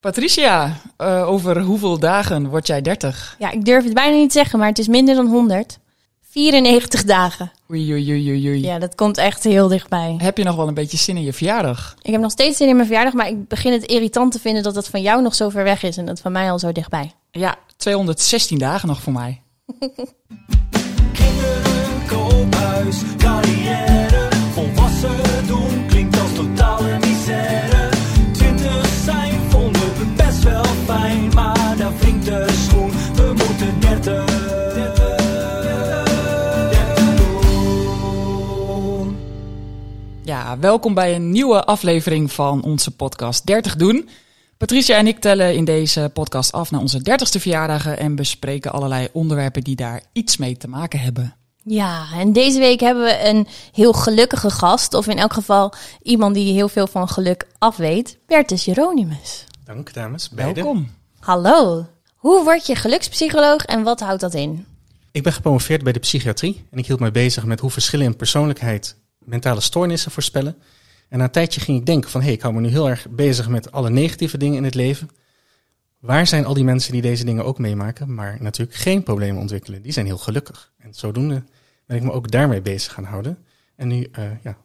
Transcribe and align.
Patricia, 0.00 0.80
uh, 0.98 1.28
over 1.28 1.60
hoeveel 1.60 1.98
dagen 1.98 2.48
word 2.48 2.66
jij 2.66 2.80
30? 2.82 3.36
Ja, 3.38 3.50
ik 3.50 3.64
durf 3.64 3.84
het 3.84 3.94
bijna 3.94 4.16
niet 4.16 4.30
te 4.30 4.38
zeggen, 4.38 4.58
maar 4.58 4.68
het 4.68 4.78
is 4.78 4.88
minder 4.88 5.14
dan 5.14 5.26
100. 5.26 5.78
94 6.30 7.04
dagen. 7.04 7.52
Oei, 7.70 7.92
oei, 7.92 8.10
oei, 8.10 8.30
oei, 8.30 8.48
oei. 8.48 8.62
Ja, 8.62 8.78
dat 8.78 8.94
komt 8.94 9.18
echt 9.18 9.44
heel 9.44 9.68
dichtbij. 9.68 10.14
Heb 10.18 10.38
je 10.38 10.44
nog 10.44 10.56
wel 10.56 10.68
een 10.68 10.74
beetje 10.74 10.96
zin 10.96 11.16
in 11.16 11.22
je 11.22 11.32
verjaardag? 11.32 11.94
Ik 12.02 12.12
heb 12.12 12.20
nog 12.20 12.30
steeds 12.30 12.56
zin 12.56 12.68
in 12.68 12.74
mijn 12.74 12.86
verjaardag, 12.86 13.14
maar 13.14 13.28
ik 13.28 13.48
begin 13.48 13.72
het 13.72 13.82
irritant 13.82 14.32
te 14.32 14.38
vinden 14.38 14.62
dat 14.62 14.74
het 14.74 14.88
van 14.88 15.02
jou 15.02 15.22
nog 15.22 15.34
zo 15.34 15.48
ver 15.48 15.64
weg 15.64 15.82
is 15.82 15.96
en 15.96 16.04
dat 16.04 16.20
van 16.20 16.32
mij 16.32 16.50
al 16.50 16.58
zo 16.58 16.72
dichtbij. 16.72 17.12
Ja, 17.30 17.56
216 17.76 18.58
dagen 18.58 18.88
nog 18.88 19.00
voor 19.00 19.12
mij. 19.12 19.42
Kinderen, 21.12 22.06
koophuis, 22.08 23.02
carrière, 23.18 24.28
volwassen 24.52 25.46
doen 25.46 25.86
klinkt 25.86 26.20
als 26.20 26.32
totale 26.34 26.98
misère. 26.98 27.69
Ja, 40.30 40.58
welkom 40.58 40.94
bij 40.94 41.14
een 41.14 41.30
nieuwe 41.30 41.64
aflevering 41.64 42.32
van 42.32 42.62
onze 42.62 42.90
podcast 42.90 43.46
30 43.46 43.76
doen. 43.76 44.08
Patricia 44.56 44.96
en 44.96 45.06
ik 45.06 45.18
tellen 45.18 45.54
in 45.54 45.64
deze 45.64 46.10
podcast 46.12 46.52
af 46.52 46.70
naar 46.70 46.80
onze 46.80 46.98
30ste 46.98 47.40
verjaardagen 47.40 47.98
en 47.98 48.14
bespreken 48.14 48.72
allerlei 48.72 49.08
onderwerpen 49.12 49.62
die 49.64 49.76
daar 49.76 50.02
iets 50.12 50.36
mee 50.36 50.56
te 50.56 50.68
maken 50.68 51.00
hebben. 51.00 51.36
Ja, 51.62 52.06
en 52.12 52.32
deze 52.32 52.58
week 52.58 52.80
hebben 52.80 53.04
we 53.04 53.28
een 53.28 53.46
heel 53.72 53.92
gelukkige 53.92 54.50
gast, 54.50 54.94
of 54.94 55.06
in 55.06 55.18
elk 55.18 55.32
geval 55.32 55.72
iemand 56.02 56.34
die 56.34 56.52
heel 56.52 56.68
veel 56.68 56.86
van 56.86 57.08
geluk 57.08 57.46
afweet, 57.58 58.18
Bertus 58.26 58.64
Jeronimus. 58.64 59.44
Dank 59.64 59.92
dames, 59.92 60.28
beide. 60.28 60.62
Welkom. 60.62 60.90
Hallo. 61.18 61.86
Hoe 62.16 62.44
word 62.44 62.66
je 62.66 62.74
gelukspsycholoog 62.74 63.64
en 63.64 63.82
wat 63.82 64.00
houdt 64.00 64.20
dat 64.20 64.34
in? 64.34 64.66
Ik 65.12 65.22
ben 65.22 65.32
gepromoveerd 65.32 65.82
bij 65.82 65.92
de 65.92 65.98
psychiatrie 65.98 66.66
en 66.70 66.78
ik 66.78 66.86
hield 66.86 67.00
mij 67.00 67.12
bezig 67.12 67.44
met 67.44 67.60
hoe 67.60 67.70
verschillen 67.70 68.06
in 68.06 68.16
persoonlijkheid 68.16 68.98
mentale 69.24 69.60
stoornissen 69.60 70.10
voorspellen. 70.10 70.56
En 71.08 71.18
na 71.18 71.24
een 71.24 71.30
tijdje 71.30 71.60
ging 71.60 71.78
ik 71.78 71.86
denken 71.86 72.10
van, 72.10 72.20
hé, 72.20 72.26
hey, 72.26 72.34
ik 72.34 72.42
hou 72.42 72.54
me 72.54 72.60
nu 72.60 72.68
heel 72.68 72.88
erg 72.88 73.06
bezig 73.10 73.48
met 73.48 73.72
alle 73.72 73.90
negatieve 73.90 74.38
dingen 74.38 74.56
in 74.56 74.64
het 74.64 74.74
leven. 74.74 75.08
Waar 75.98 76.26
zijn 76.26 76.44
al 76.44 76.54
die 76.54 76.64
mensen 76.64 76.92
die 76.92 77.02
deze 77.02 77.24
dingen 77.24 77.44
ook 77.44 77.58
meemaken, 77.58 78.14
maar 78.14 78.36
natuurlijk 78.40 78.78
geen 78.78 79.02
problemen 79.02 79.40
ontwikkelen? 79.40 79.82
Die 79.82 79.92
zijn 79.92 80.06
heel 80.06 80.18
gelukkig. 80.18 80.72
En 80.78 80.94
zodoende 80.94 81.44
ben 81.86 81.96
ik 81.96 82.02
me 82.02 82.12
ook 82.12 82.30
daarmee 82.30 82.62
bezig 82.62 82.92
gaan 82.92 83.04
houden. 83.04 83.38
En 83.76 83.88
nu 83.88 84.08
uh, 84.18 84.24
ja, 84.42 84.56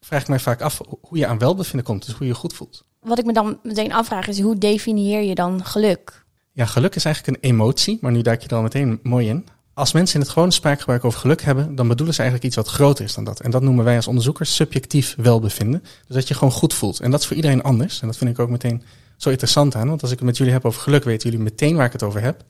vraag 0.00 0.20
ik 0.20 0.28
mij 0.28 0.38
vaak 0.38 0.60
af 0.60 0.80
hoe 1.00 1.18
je 1.18 1.26
aan 1.26 1.38
welbevinden 1.38 1.84
komt, 1.84 2.06
dus 2.06 2.14
hoe 2.14 2.26
je 2.26 2.32
je 2.32 2.38
goed 2.38 2.54
voelt. 2.54 2.84
Wat 3.00 3.18
ik 3.18 3.24
me 3.24 3.32
dan 3.32 3.58
meteen 3.62 3.92
afvraag 3.92 4.28
is, 4.28 4.40
hoe 4.40 4.58
definieer 4.58 5.22
je 5.22 5.34
dan 5.34 5.64
geluk? 5.64 6.24
Ja, 6.52 6.66
geluk 6.66 6.94
is 6.94 7.04
eigenlijk 7.04 7.36
een 7.36 7.50
emotie, 7.50 7.98
maar 8.00 8.12
nu 8.12 8.22
duik 8.22 8.42
je 8.42 8.48
er 8.48 8.56
al 8.56 8.62
meteen 8.62 9.00
mooi 9.02 9.28
in. 9.28 9.46
Als 9.74 9.92
mensen 9.92 10.14
in 10.14 10.20
het 10.20 10.30
gewone 10.30 10.50
spraakgebruik 10.50 11.04
over 11.04 11.20
geluk 11.20 11.42
hebben, 11.42 11.74
dan 11.74 11.88
bedoelen 11.88 12.14
ze 12.14 12.20
eigenlijk 12.20 12.48
iets 12.50 12.62
wat 12.64 12.74
groter 12.74 13.04
is 13.04 13.14
dan 13.14 13.24
dat. 13.24 13.40
En 13.40 13.50
dat 13.50 13.62
noemen 13.62 13.84
wij 13.84 13.96
als 13.96 14.06
onderzoekers 14.06 14.54
subjectief 14.54 15.14
welbevinden. 15.16 15.80
Dus 16.06 16.16
dat 16.16 16.28
je 16.28 16.34
gewoon 16.34 16.52
goed 16.52 16.74
voelt. 16.74 17.00
En 17.00 17.10
dat 17.10 17.20
is 17.20 17.26
voor 17.26 17.36
iedereen 17.36 17.62
anders. 17.62 18.00
En 18.00 18.06
dat 18.06 18.16
vind 18.16 18.30
ik 18.30 18.38
ook 18.38 18.50
meteen 18.50 18.82
zo 19.16 19.30
interessant 19.30 19.74
aan. 19.74 19.88
Want 19.88 20.02
als 20.02 20.10
ik 20.10 20.16
het 20.16 20.26
met 20.26 20.36
jullie 20.36 20.52
heb 20.52 20.64
over 20.64 20.80
geluk, 20.80 21.04
weten 21.04 21.30
jullie 21.30 21.44
meteen 21.44 21.76
waar 21.76 21.86
ik 21.86 21.92
het 21.92 22.02
over 22.02 22.20
heb. 22.20 22.44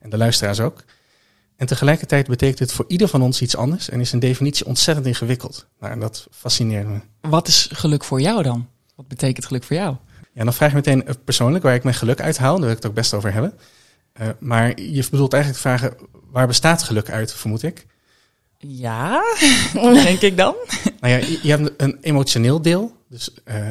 En 0.00 0.10
de 0.10 0.16
luisteraars 0.16 0.60
ook. 0.60 0.84
En 1.56 1.66
tegelijkertijd 1.66 2.26
betekent 2.26 2.58
het 2.58 2.72
voor 2.72 2.84
ieder 2.88 3.08
van 3.08 3.22
ons 3.22 3.42
iets 3.42 3.56
anders 3.56 3.88
en 3.88 4.00
is 4.00 4.12
een 4.12 4.18
definitie 4.18 4.66
ontzettend 4.66 5.06
ingewikkeld. 5.06 5.66
Nou, 5.80 5.92
en 5.92 6.00
dat 6.00 6.26
fascineert 6.30 6.86
me. 6.86 6.98
Wat 7.20 7.48
is 7.48 7.68
geluk 7.72 8.04
voor 8.04 8.20
jou 8.20 8.42
dan? 8.42 8.68
Wat 8.94 9.08
betekent 9.08 9.46
geluk 9.46 9.64
voor 9.64 9.76
jou? 9.76 9.96
Ja, 10.32 10.44
dan 10.44 10.52
vraag 10.52 10.68
je 10.68 10.74
meteen 10.74 11.04
persoonlijk 11.24 11.64
waar 11.64 11.74
ik 11.74 11.82
mijn 11.82 11.96
geluk 11.96 12.20
uit 12.20 12.38
haal. 12.38 12.52
Daar 12.52 12.60
wil 12.60 12.70
ik 12.70 12.76
het 12.76 12.86
ook 12.86 12.94
best 12.94 13.14
over 13.14 13.32
hebben. 13.32 13.52
Uh, 14.20 14.28
maar 14.38 14.80
je 14.80 15.06
bedoelt 15.10 15.32
eigenlijk 15.32 15.62
te 15.62 15.68
vragen, 15.68 15.96
waar 16.30 16.46
bestaat 16.46 16.82
geluk 16.82 17.10
uit, 17.10 17.34
vermoed 17.34 17.62
ik? 17.62 17.86
Ja, 18.58 19.22
denk 20.04 20.20
ik 20.20 20.36
dan. 20.36 20.54
nou 21.00 21.12
ja, 21.12 21.26
je, 21.26 21.38
je 21.42 21.50
hebt 21.50 21.70
een 21.76 21.98
emotioneel 22.00 22.62
deel. 22.62 22.96
Dus 23.08 23.30
uh, 23.44 23.70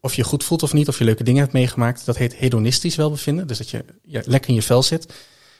of 0.00 0.14
je 0.14 0.24
goed 0.24 0.44
voelt 0.44 0.62
of 0.62 0.72
niet, 0.72 0.88
of 0.88 0.98
je 0.98 1.04
leuke 1.04 1.22
dingen 1.22 1.40
hebt 1.40 1.52
meegemaakt. 1.52 2.04
Dat 2.04 2.16
heet 2.16 2.34
hedonistisch 2.34 2.96
welbevinden. 2.96 3.46
Dus 3.46 3.58
dat 3.58 3.70
je 3.70 3.84
ja, 4.02 4.22
lekker 4.24 4.50
in 4.50 4.54
je 4.54 4.62
vel 4.62 4.82
zit. 4.82 5.06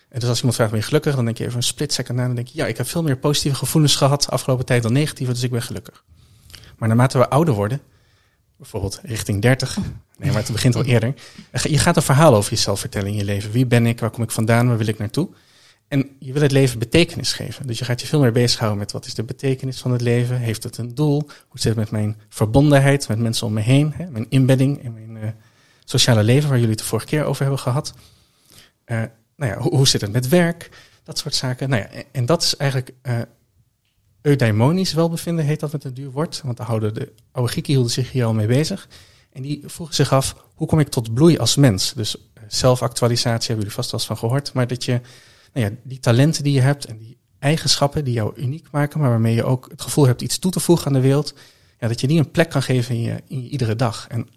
En 0.08 0.20
dus 0.20 0.28
als 0.28 0.38
iemand 0.38 0.54
vraagt, 0.54 0.70
ben 0.70 0.80
je 0.80 0.86
gelukkig? 0.86 1.14
Dan 1.14 1.24
denk 1.24 1.38
je 1.38 1.44
even 1.44 1.56
een 1.56 1.62
split 1.62 1.92
second 1.92 2.18
na. 2.18 2.26
Dan 2.26 2.34
denk 2.34 2.46
je, 2.48 2.58
ja, 2.58 2.66
ik 2.66 2.76
heb 2.76 2.88
veel 2.88 3.02
meer 3.02 3.16
positieve 3.16 3.56
gevoelens 3.56 3.96
gehad 3.96 4.30
afgelopen 4.30 4.64
tijd 4.64 4.82
dan 4.82 4.92
negatieve. 4.92 5.32
Dus 5.32 5.42
ik 5.42 5.50
ben 5.50 5.62
gelukkig. 5.62 6.04
Maar 6.78 6.88
naarmate 6.88 7.18
we 7.18 7.28
ouder 7.28 7.54
worden, 7.54 7.80
bijvoorbeeld 8.56 9.00
richting 9.02 9.42
30. 9.42 9.76
Nee, 10.18 10.30
maar 10.30 10.42
het 10.42 10.52
begint 10.52 10.74
al 10.74 10.84
eerder. 10.84 11.14
Je 11.62 11.78
gaat 11.78 11.96
een 11.96 12.02
verhaal 12.02 12.34
over 12.34 12.50
jezelf 12.50 12.80
vertellen 12.80 13.08
in 13.08 13.16
je 13.16 13.24
leven. 13.24 13.50
Wie 13.50 13.66
ben 13.66 13.86
ik? 13.86 14.00
Waar 14.00 14.10
kom 14.10 14.22
ik 14.22 14.30
vandaan? 14.30 14.68
Waar 14.68 14.78
wil 14.78 14.86
ik 14.86 14.98
naartoe? 14.98 15.28
En 15.88 16.16
je 16.18 16.32
wil 16.32 16.42
het 16.42 16.52
leven 16.52 16.78
betekenis 16.78 17.32
geven. 17.32 17.66
Dus 17.66 17.78
je 17.78 17.84
gaat 17.84 18.00
je 18.00 18.06
veel 18.06 18.20
meer 18.20 18.32
bezighouden 18.32 18.78
met 18.78 18.92
wat 18.92 19.06
is 19.06 19.14
de 19.14 19.22
betekenis 19.22 19.80
van 19.80 19.92
het 19.92 20.00
leven? 20.00 20.38
Heeft 20.38 20.62
het 20.62 20.78
een 20.78 20.94
doel? 20.94 21.22
Hoe 21.48 21.60
zit 21.60 21.64
het 21.64 21.76
met 21.76 21.90
mijn 21.90 22.20
verbondenheid 22.28 23.08
met 23.08 23.18
mensen 23.18 23.46
om 23.46 23.52
me 23.52 23.60
heen? 23.60 23.92
Hè? 23.96 24.10
Mijn 24.10 24.26
inbedding 24.28 24.82
in 24.82 24.92
mijn 24.92 25.24
uh, 25.24 25.30
sociale 25.84 26.22
leven, 26.22 26.48
waar 26.48 26.58
jullie 26.58 26.72
het 26.74 26.82
de 26.82 26.88
vorige 26.88 27.06
keer 27.06 27.24
over 27.24 27.42
hebben 27.42 27.60
gehad. 27.60 27.94
Uh, 28.86 29.02
nou 29.36 29.52
ja, 29.52 29.58
hoe, 29.58 29.88
zit 29.88 30.00
het 30.00 30.12
met 30.12 30.28
werk? 30.28 30.70
Dat 31.02 31.18
soort 31.18 31.34
zaken. 31.34 31.68
Nou 31.68 31.82
ja, 31.82 32.02
en 32.12 32.26
dat 32.26 32.42
is 32.42 32.56
eigenlijk 32.56 32.92
uh, 33.02 33.18
eudaimonisch 34.26 34.92
welbevinden, 34.92 35.44
heet 35.44 35.60
dat 35.60 35.72
met 35.72 35.84
een 35.84 35.94
duur 35.94 36.10
woord. 36.10 36.40
Want 36.44 36.56
de, 36.56 36.62
houden, 36.62 36.94
de 36.94 37.12
oude 37.32 37.50
Grieken 37.50 37.72
hielden 37.72 37.92
zich 37.92 38.12
hier 38.12 38.24
al 38.24 38.34
mee 38.34 38.46
bezig. 38.46 38.88
En 39.32 39.42
die 39.42 39.62
vroegen 39.66 39.94
zich 39.94 40.12
af, 40.12 40.36
hoe 40.54 40.66
kom 40.66 40.80
ik 40.80 40.88
tot 40.88 41.14
bloei 41.14 41.38
als 41.38 41.56
mens? 41.56 41.92
Dus 41.92 42.16
zelfactualisatie 42.48 43.46
hebben 43.46 43.56
jullie 43.56 43.72
vast 43.72 43.90
wel 43.90 44.00
eens 44.00 44.08
van 44.08 44.18
gehoord. 44.18 44.52
Maar 44.52 44.66
dat 44.66 44.84
je 44.84 45.00
nou 45.52 45.66
ja, 45.66 45.72
die 45.82 45.98
talenten 45.98 46.44
die 46.44 46.52
je 46.52 46.60
hebt 46.60 46.84
en 46.84 46.98
die 46.98 47.18
eigenschappen 47.38 48.04
die 48.04 48.14
jou 48.14 48.36
uniek 48.36 48.70
maken, 48.70 49.00
maar 49.00 49.10
waarmee 49.10 49.34
je 49.34 49.44
ook 49.44 49.68
het 49.70 49.82
gevoel 49.82 50.06
hebt 50.06 50.22
iets 50.22 50.38
toe 50.38 50.50
te 50.50 50.60
voegen 50.60 50.86
aan 50.86 50.92
de 50.92 51.00
wereld, 51.00 51.34
ja, 51.78 51.88
dat 51.88 52.00
je 52.00 52.06
die 52.06 52.18
een 52.18 52.30
plek 52.30 52.50
kan 52.50 52.62
geven 52.62 52.94
in 52.94 53.00
je, 53.00 53.22
in 53.26 53.42
iedere 53.42 53.76
dag. 53.76 54.06
En 54.08 54.28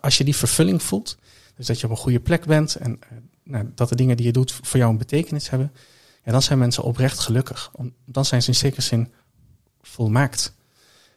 als 0.00 0.18
je 0.18 0.24
die 0.24 0.36
vervulling 0.36 0.82
voelt, 0.82 1.18
dus 1.56 1.66
dat 1.66 1.80
je 1.80 1.84
op 1.86 1.90
een 1.90 1.96
goede 1.96 2.20
plek 2.20 2.44
bent 2.44 2.74
en 2.74 2.98
nou, 3.44 3.70
dat 3.74 3.88
de 3.88 3.96
dingen 3.96 4.16
die 4.16 4.26
je 4.26 4.32
doet 4.32 4.52
voor 4.52 4.78
jou 4.78 4.90
een 4.90 4.98
betekenis 4.98 5.50
hebben, 5.50 5.72
ja, 6.24 6.32
dan 6.32 6.42
zijn 6.42 6.58
mensen 6.58 6.82
oprecht 6.82 7.18
gelukkig. 7.18 7.70
Dan 8.04 8.24
zijn 8.24 8.42
ze 8.42 8.48
in 8.48 8.54
zekere 8.54 8.82
zin 8.82 9.12
volmaakt 9.86 10.52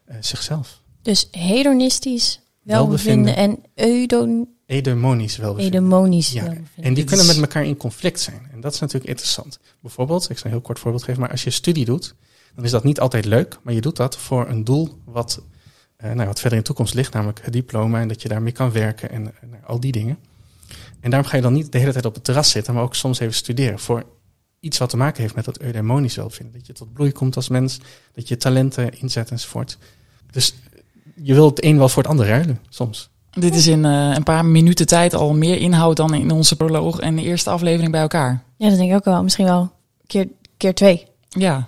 uh, 0.09 0.15
zichzelf. 0.19 0.81
Dus 1.01 1.27
hedonistisch 1.31 2.41
welbevinden, 2.61 3.35
welbevinden. 3.35 3.65
en 3.75 3.91
eudon 3.91 4.47
Edemonisch 4.69 5.37
welbevinden. 5.37 5.81
Edemonisch 5.81 6.31
ja. 6.31 6.43
welbevinden. 6.43 6.83
En 6.83 6.93
die 6.93 7.03
kunnen 7.03 7.25
met 7.25 7.37
elkaar 7.37 7.65
in 7.65 7.77
conflict 7.77 8.19
zijn. 8.19 8.47
En 8.51 8.61
dat 8.61 8.73
is 8.73 8.79
natuurlijk 8.79 9.09
interessant. 9.09 9.59
Bijvoorbeeld, 9.81 10.29
ik 10.29 10.37
zal 10.37 10.45
een 10.45 10.51
heel 10.51 10.61
kort 10.61 10.79
voorbeeld 10.79 11.03
geven, 11.03 11.21
maar 11.21 11.31
als 11.31 11.43
je 11.43 11.49
studie 11.49 11.85
doet, 11.85 12.15
dan 12.55 12.63
is 12.63 12.71
dat 12.71 12.83
niet 12.83 12.99
altijd 12.99 13.25
leuk, 13.25 13.59
maar 13.63 13.73
je 13.73 13.81
doet 13.81 13.95
dat 13.95 14.17
voor 14.17 14.49
een 14.49 14.63
doel 14.63 14.97
wat, 15.05 15.41
uh, 16.03 16.11
nou, 16.11 16.27
wat 16.27 16.39
verder 16.39 16.51
in 16.51 16.57
de 16.57 16.63
toekomst 16.63 16.93
ligt, 16.93 17.13
namelijk 17.13 17.39
het 17.43 17.53
diploma 17.53 18.01
en 18.01 18.07
dat 18.07 18.21
je 18.21 18.27
daarmee 18.27 18.51
kan 18.51 18.71
werken 18.71 19.09
en 19.09 19.23
uh, 19.23 19.49
al 19.65 19.79
die 19.79 19.91
dingen. 19.91 20.17
En 20.99 21.09
daarom 21.09 21.29
ga 21.29 21.35
je 21.35 21.41
dan 21.41 21.53
niet 21.53 21.71
de 21.71 21.77
hele 21.77 21.91
tijd 21.91 22.05
op 22.05 22.13
het 22.13 22.23
terras 22.23 22.49
zitten, 22.49 22.73
maar 22.73 22.83
ook 22.83 22.95
soms 22.95 23.19
even 23.19 23.33
studeren 23.33 23.79
voor 23.79 24.05
iets 24.59 24.77
wat 24.77 24.89
te 24.89 24.97
maken 24.97 25.21
heeft 25.21 25.35
met 25.35 25.45
dat 25.45 25.59
eudemonisch 25.59 26.15
welbevinden. 26.15 26.57
Dat 26.57 26.67
je 26.67 26.73
tot 26.73 26.93
bloei 26.93 27.11
komt 27.11 27.35
als 27.35 27.49
mens, 27.49 27.79
dat 28.13 28.27
je 28.27 28.37
talenten 28.37 28.99
inzet 28.99 29.31
enzovoort. 29.31 29.77
Dus 30.31 30.55
je 31.15 31.33
wilt 31.33 31.57
het 31.57 31.65
een 31.65 31.77
wel 31.77 31.89
voor 31.89 32.01
het 32.01 32.11
ander 32.11 32.27
ruilen, 32.27 32.59
soms. 32.69 33.09
Dit 33.31 33.55
is 33.55 33.67
in 33.67 33.83
uh, 33.83 34.11
een 34.15 34.23
paar 34.23 34.45
minuten 34.45 34.87
tijd 34.87 35.13
al 35.13 35.33
meer 35.33 35.57
inhoud 35.57 35.97
dan 35.97 36.13
in 36.13 36.31
onze 36.31 36.55
proloog 36.55 36.99
en 36.99 37.15
de 37.15 37.21
eerste 37.21 37.49
aflevering 37.49 37.91
bij 37.91 38.01
elkaar. 38.01 38.43
Ja, 38.57 38.69
dat 38.69 38.77
denk 38.77 38.89
ik 38.89 38.95
ook 38.95 39.05
wel. 39.05 39.23
Misschien 39.23 39.45
wel 39.45 39.71
keer, 40.07 40.27
keer 40.57 40.73
twee. 40.73 41.05
Ja. 41.29 41.67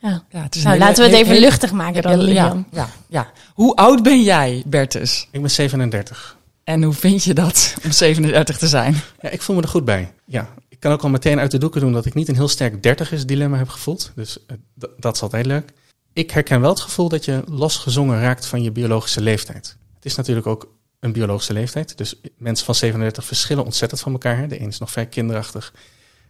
Ja. 0.00 0.22
ja 0.30 0.42
het 0.42 0.54
is 0.54 0.62
nou, 0.62 0.74
hele, 0.74 0.86
laten 0.86 1.04
we 1.04 1.10
het 1.10 1.18
even 1.18 1.34
hele, 1.34 1.46
luchtig 1.46 1.72
maken 1.72 2.02
dan, 2.02 2.26
ja, 2.26 2.64
ja, 2.70 2.88
ja. 3.08 3.30
Hoe 3.54 3.76
oud 3.76 4.02
ben 4.02 4.22
jij, 4.22 4.62
Bertus? 4.66 5.28
Ik 5.30 5.40
ben 5.40 5.50
37. 5.50 6.36
En 6.64 6.82
hoe 6.82 6.92
vind 6.92 7.24
je 7.24 7.34
dat 7.34 7.74
om 7.84 7.90
37 7.90 8.58
te 8.58 8.68
zijn? 8.68 8.96
Ja, 9.20 9.28
ik 9.28 9.42
voel 9.42 9.56
me 9.56 9.62
er 9.62 9.68
goed 9.68 9.84
bij. 9.84 10.12
Ja, 10.24 10.48
kan 10.82 10.92
ook 10.92 11.02
al 11.02 11.08
meteen 11.08 11.38
uit 11.38 11.50
de 11.50 11.58
doeken 11.58 11.80
doen 11.80 11.92
dat 11.92 12.06
ik 12.06 12.14
niet 12.14 12.28
een 12.28 12.34
heel 12.34 12.48
sterk 12.48 12.82
dertigers 12.82 13.26
dilemma 13.26 13.56
heb 13.56 13.68
gevoeld. 13.68 14.12
Dus 14.14 14.38
uh, 14.46 14.88
dat 14.96 15.14
is 15.14 15.22
altijd 15.22 15.46
leuk. 15.46 15.72
Ik 16.12 16.30
herken 16.30 16.60
wel 16.60 16.70
het 16.70 16.80
gevoel 16.80 17.08
dat 17.08 17.24
je 17.24 17.42
losgezongen 17.46 18.20
raakt 18.20 18.46
van 18.46 18.62
je 18.62 18.70
biologische 18.70 19.20
leeftijd. 19.20 19.76
Het 19.94 20.04
is 20.04 20.14
natuurlijk 20.14 20.46
ook 20.46 20.74
een 21.00 21.12
biologische 21.12 21.52
leeftijd. 21.52 21.98
Dus 21.98 22.20
mensen 22.36 22.64
van 22.64 22.74
37 22.74 23.24
verschillen 23.24 23.64
ontzettend 23.64 24.00
van 24.00 24.12
elkaar. 24.12 24.48
De 24.48 24.60
een 24.60 24.68
is 24.68 24.78
nog 24.78 24.90
vrij 24.90 25.06
kinderachtig 25.06 25.74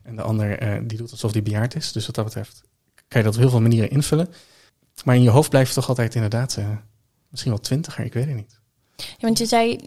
en 0.02 0.16
de 0.16 0.22
ander 0.22 0.62
uh, 0.62 0.81
die 0.88 0.99
doet 0.99 1.10
alsof 1.10 1.32
die 1.32 1.43
bejaard 1.43 1.75
is. 1.75 1.93
Dus 1.93 2.06
wat 2.06 2.14
dat 2.14 2.25
betreft 2.25 2.62
kan 3.08 3.20
je 3.20 3.26
dat 3.26 3.34
op 3.34 3.40
heel 3.40 3.50
veel 3.50 3.60
manieren 3.60 3.90
invullen. 3.90 4.28
Maar 5.04 5.14
in 5.14 5.22
je 5.22 5.31
hoofd 5.31 5.50
blijft 5.50 5.75
toch 5.75 5.88
altijd 5.88 6.14
inderdaad 6.14 6.56
uh, 6.58 6.69
misschien 7.28 7.52
wel 7.52 7.60
twintiger, 7.60 8.04
ik 8.04 8.12
weet 8.12 8.26
het 8.26 8.37
niet. 8.37 8.60
Ja, 8.96 9.04
want 9.20 9.38
je 9.38 9.46
zei 9.46 9.78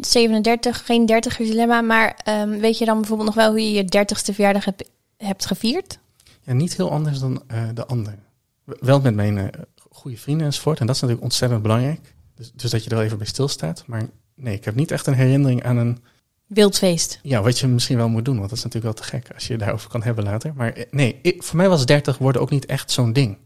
37, 0.00 0.84
geen 0.86 1.06
dertigers 1.06 1.48
dilemma, 1.48 1.80
maar 1.80 2.20
um, 2.28 2.58
weet 2.58 2.78
je 2.78 2.84
dan 2.84 2.96
bijvoorbeeld 2.98 3.28
nog 3.28 3.36
wel 3.38 3.50
hoe 3.50 3.60
je 3.60 3.72
je 3.72 3.84
dertigste 3.84 4.34
verjaardag 4.34 4.64
hebt, 4.64 4.88
hebt 5.16 5.46
gevierd? 5.46 5.98
Ja, 6.42 6.52
niet 6.52 6.76
heel 6.76 6.90
anders 6.90 7.18
dan 7.18 7.42
uh, 7.52 7.62
de 7.74 7.86
andere. 7.86 8.16
Wel 8.64 9.00
met 9.00 9.14
mijn 9.14 9.36
uh, 9.36 9.44
goede 9.90 10.16
vrienden 10.16 10.46
enzovoort. 10.46 10.80
En 10.80 10.86
dat 10.86 10.94
is 10.94 11.00
natuurlijk 11.00 11.28
ontzettend 11.28 11.62
belangrijk. 11.62 12.14
Dus, 12.34 12.52
dus 12.54 12.70
dat 12.70 12.84
je 12.84 12.90
er 12.90 12.96
wel 12.96 13.04
even 13.04 13.18
bij 13.18 13.26
stilstaat. 13.26 13.84
Maar 13.86 14.08
nee, 14.34 14.54
ik 14.54 14.64
heb 14.64 14.74
niet 14.74 14.90
echt 14.90 15.06
een 15.06 15.14
herinnering 15.14 15.64
aan 15.64 15.76
een 15.76 15.98
Wildfeest. 16.46 17.18
Ja, 17.22 17.42
wat 17.42 17.58
je 17.58 17.66
misschien 17.66 17.96
wel 17.96 18.08
moet 18.08 18.24
doen, 18.24 18.36
want 18.36 18.48
dat 18.48 18.58
is 18.58 18.64
natuurlijk 18.64 18.94
wel 18.94 19.04
te 19.04 19.10
gek 19.10 19.34
als 19.34 19.46
je 19.46 19.56
daarover 19.58 19.90
kan 19.90 20.02
hebben 20.02 20.24
later. 20.24 20.52
Maar 20.56 20.72
eh, 20.72 20.84
nee, 20.90 21.18
ik- 21.22 21.42
voor 21.42 21.56
mij 21.56 21.68
was 21.68 21.86
30 21.86 22.18
worden 22.18 22.42
ook 22.42 22.50
niet 22.50 22.66
echt 22.66 22.90
zo'n 22.90 23.12
ding. 23.12 23.36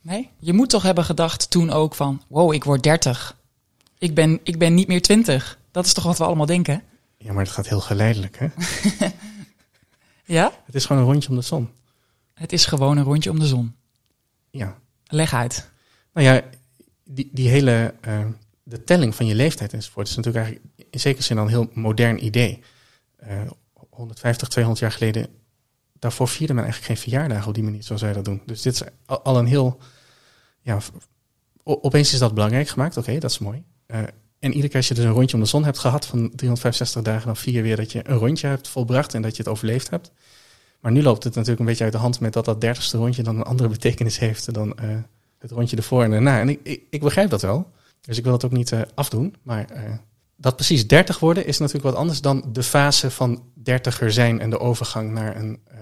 Nee? 0.00 0.30
Je 0.38 0.52
moet 0.52 0.70
toch 0.70 0.82
hebben 0.82 1.04
gedacht 1.04 1.50
toen 1.50 1.70
ook 1.70 1.94
van, 1.94 2.22
wow, 2.28 2.52
ik 2.52 2.64
word 2.64 2.82
30. 2.82 3.36
Ik 4.04 4.14
ben, 4.14 4.40
ik 4.42 4.58
ben 4.58 4.74
niet 4.74 4.88
meer 4.88 5.02
20. 5.02 5.58
Dat 5.70 5.86
is 5.86 5.92
toch 5.92 6.04
wat 6.04 6.18
we 6.18 6.24
allemaal 6.24 6.46
denken? 6.46 6.82
Ja, 7.16 7.32
maar 7.32 7.44
het 7.44 7.52
gaat 7.52 7.68
heel 7.68 7.80
geleidelijk, 7.80 8.38
hè? 8.38 8.48
Ja? 10.36 10.52
Het 10.64 10.74
is 10.74 10.84
gewoon 10.84 11.02
een 11.02 11.08
rondje 11.08 11.28
om 11.28 11.34
de 11.34 11.42
zon. 11.42 11.68
Het 12.34 12.52
is 12.52 12.66
gewoon 12.66 12.96
een 12.96 13.04
rondje 13.04 13.30
om 13.30 13.38
de 13.38 13.46
zon. 13.46 13.74
Ja. 14.50 14.78
Leg 15.04 15.34
uit. 15.34 15.70
Nou 16.12 16.26
ja, 16.26 16.42
die, 17.04 17.28
die 17.32 17.48
hele, 17.48 17.94
eh, 18.00 18.26
de 18.62 18.84
telling 18.84 19.14
van 19.14 19.26
je 19.26 19.34
leeftijd 19.34 19.72
enzovoort 19.72 20.08
is 20.08 20.16
natuurlijk 20.16 20.44
eigenlijk 20.44 20.88
in 20.90 21.00
zekere 21.00 21.22
zin 21.22 21.38
al 21.38 21.44
een 21.44 21.50
heel 21.50 21.70
modern 21.72 22.24
idee. 22.24 22.62
Eh 23.16 23.40
150, 23.90 24.48
200 24.48 24.82
jaar 24.82 24.92
geleden, 24.92 25.28
daarvoor 25.92 26.28
vierde 26.28 26.54
men 26.54 26.64
eigenlijk 26.64 26.92
geen 26.92 27.02
verjaardagen 27.02 27.48
op 27.48 27.54
die 27.54 27.64
manier 27.64 27.82
zoals 27.82 28.02
wij 28.02 28.12
dat 28.12 28.24
doen. 28.24 28.42
Dus 28.46 28.62
dit 28.62 28.74
is 28.74 28.82
al, 29.06 29.22
al 29.22 29.38
een 29.38 29.46
heel, 29.46 29.78
ja, 30.60 30.80
opeens 31.62 32.12
is 32.12 32.18
dat 32.18 32.34
belangrijk 32.34 32.68
gemaakt. 32.68 32.96
Oké, 32.96 33.18
dat 33.18 33.30
is 33.30 33.38
mooi. 33.38 33.64
Eh, 33.86 33.98
en 34.38 34.50
iedere 34.50 34.68
keer 34.68 34.76
als 34.76 34.88
je 34.88 34.94
dus 34.94 35.04
een 35.04 35.10
rondje 35.10 35.36
om 35.36 35.42
de 35.42 35.48
zon 35.48 35.64
hebt 35.64 35.78
gehad 35.78 36.06
van 36.06 36.18
365 36.18 37.02
dagen, 37.02 37.26
dan 37.26 37.36
vier 37.36 37.54
je 37.54 37.62
weer 37.62 37.76
dat 37.76 37.92
je 37.92 38.08
een 38.08 38.16
rondje 38.16 38.46
hebt 38.46 38.68
volbracht 38.68 39.14
en 39.14 39.22
dat 39.22 39.36
je 39.36 39.42
het 39.42 39.52
overleefd 39.52 39.90
hebt. 39.90 40.12
Maar 40.80 40.92
nu 40.92 41.02
loopt 41.02 41.24
het 41.24 41.34
natuurlijk 41.34 41.60
een 41.60 41.66
beetje 41.66 41.84
uit 41.84 41.92
de 41.92 41.98
hand 41.98 42.20
met 42.20 42.32
dat 42.32 42.44
dat 42.44 42.60
dertigste 42.60 42.96
rondje 42.96 43.22
dan 43.22 43.36
een 43.36 43.42
andere 43.42 43.68
betekenis 43.78 44.18
heeft 44.18 44.54
dan 44.54 44.78
eh, 44.78 44.88
het 45.38 45.50
rondje 45.50 45.76
ervoor 45.76 46.04
en 46.04 46.10
daarna. 46.10 46.40
En 46.40 46.48
ik, 46.48 46.60
ik, 46.62 46.82
ik 46.90 47.00
begrijp 47.00 47.30
dat 47.30 47.42
wel. 47.42 47.72
Dus 48.00 48.18
ik 48.18 48.22
wil 48.22 48.32
dat 48.32 48.44
ook 48.44 48.56
niet 48.56 48.72
eh, 48.72 48.80
afdoen. 48.94 49.34
Maar 49.42 49.64
eh, 49.70 49.82
dat 50.36 50.54
precies 50.54 50.86
30 50.86 51.18
worden 51.18 51.46
is 51.46 51.58
natuurlijk 51.58 51.84
wat 51.84 51.96
anders 51.96 52.20
dan 52.20 52.44
de 52.52 52.62
fase 52.62 53.10
van 53.10 53.42
dertiger 53.54 54.12
zijn 54.12 54.40
en 54.40 54.50
de 54.50 54.60
overgang 54.60 55.12
naar 55.12 55.36
een 55.36 55.58
eh, 55.64 55.78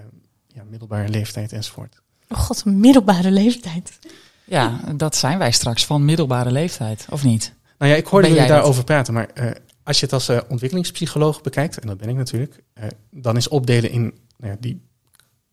ja, 0.47 0.63
middelbare 0.69 1.09
leeftijd 1.09 1.51
enzovoort. 1.51 2.01
Oh 2.29 2.37
god, 2.37 2.63
een 2.65 2.79
middelbare 2.79 3.31
leeftijd. 3.31 3.99
Ja, 4.45 4.79
dat 4.95 5.15
zijn 5.15 5.37
wij 5.37 5.51
straks 5.51 5.85
van 5.85 6.05
middelbare 6.05 6.51
leeftijd, 6.51 7.05
of 7.09 7.23
niet? 7.23 7.53
Nou 7.83 7.95
ja, 7.95 8.01
ik 8.01 8.07
hoorde 8.07 8.27
jullie 8.27 8.41
dat? 8.41 8.51
daarover 8.51 8.83
praten, 8.83 9.13
maar 9.13 9.29
eh, 9.33 9.51
als 9.83 9.99
je 9.99 10.05
het 10.05 10.13
als 10.13 10.29
eh, 10.29 10.39
ontwikkelingspsycholoog 10.47 11.41
bekijkt, 11.41 11.79
en 11.79 11.87
dat 11.87 11.97
ben 11.97 12.09
ik 12.09 12.15
natuurlijk, 12.15 12.63
eh, 12.73 12.87
dan 13.11 13.37
is 13.37 13.47
opdelen 13.47 13.91
in 13.91 14.01
nou 14.37 14.51
ja, 14.51 14.57
die 14.59 14.81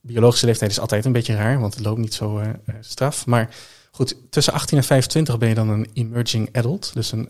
biologische 0.01 0.47
leeftijd 0.47 0.71
is 0.71 0.81
altijd 0.81 1.05
een 1.05 1.13
beetje 1.13 1.35
raar, 1.35 1.61
want 1.61 1.75
het 1.75 1.85
loopt 1.85 1.99
niet 1.99 2.15
zo 2.15 2.43
straf. 2.81 3.27
Maar 3.27 3.55
goed, 3.91 4.17
tussen 4.31 4.53
18 4.53 4.77
en 4.77 4.85
25 4.85 5.39
ben 5.39 5.49
je 5.49 5.55
dan 5.55 5.69
een 5.69 5.91
emerging 5.93 6.49
adult, 6.53 6.91
dus 6.95 7.13
een, 7.13 7.29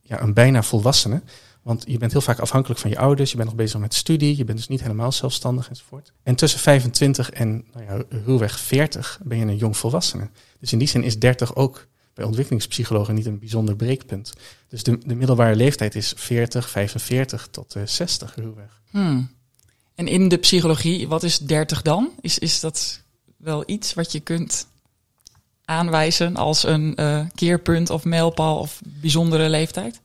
ja, 0.00 0.22
een 0.22 0.34
bijna 0.34 0.62
volwassene. 0.62 1.22
Want 1.62 1.84
je 1.86 1.98
bent 1.98 2.12
heel 2.12 2.20
vaak 2.20 2.38
afhankelijk 2.38 2.80
van 2.80 2.90
je 2.90 2.98
ouders, 2.98 3.30
je 3.30 3.36
bent 3.36 3.48
nog 3.48 3.58
bezig 3.58 3.80
met 3.80 3.94
studie, 3.94 4.36
je 4.36 4.44
bent 4.44 4.58
dus 4.58 4.68
niet 4.68 4.82
helemaal 4.82 5.12
zelfstandig 5.12 5.68
enzovoort. 5.68 6.12
En 6.22 6.34
tussen 6.34 6.60
25 6.60 7.30
en 7.30 7.64
nou 7.72 7.84
ja, 7.84 8.04
ruwweg 8.24 8.60
40 8.60 9.20
ben 9.24 9.38
je 9.38 9.44
een 9.44 9.56
jong 9.56 9.76
volwassene. 9.76 10.28
Dus 10.60 10.72
in 10.72 10.78
die 10.78 10.88
zin 10.88 11.02
is 11.02 11.18
30 11.18 11.54
ook 11.54 11.88
bij 12.20 12.28
ontwikkelingspsychologen 12.28 13.14
niet 13.14 13.26
een 13.26 13.38
bijzonder 13.38 13.76
breekpunt. 13.76 14.32
Dus 14.68 14.82
de, 14.82 14.98
de 15.06 15.14
middelbare 15.14 15.56
leeftijd 15.56 15.94
is 15.94 16.12
40, 16.16 16.68
45 16.68 17.48
tot 17.50 17.74
eh 17.74 17.82
60 17.84 18.34
ruwweg. 18.34 18.80
Hmm. 18.90 19.30
En 19.94 20.08
in 20.08 20.28
de 20.28 20.36
psychologie, 20.36 21.08
wat 21.08 21.22
is 21.22 21.38
30 21.38 21.82
dan? 21.82 22.10
Is, 22.20 22.38
is 22.38 22.60
dat 22.60 23.02
wel 23.36 23.62
iets 23.66 23.94
wat 23.94 24.12
je 24.12 24.20
kunt 24.20 24.66
aanwijzen 25.64 26.36
als 26.36 26.64
een 26.64 26.96
eh, 26.96 27.24
keerpunt 27.34 27.90
of 27.90 28.04
mijlpaal 28.04 28.58
of 28.58 28.80
bijzondere 28.84 29.48
leeftijd? 29.48 30.00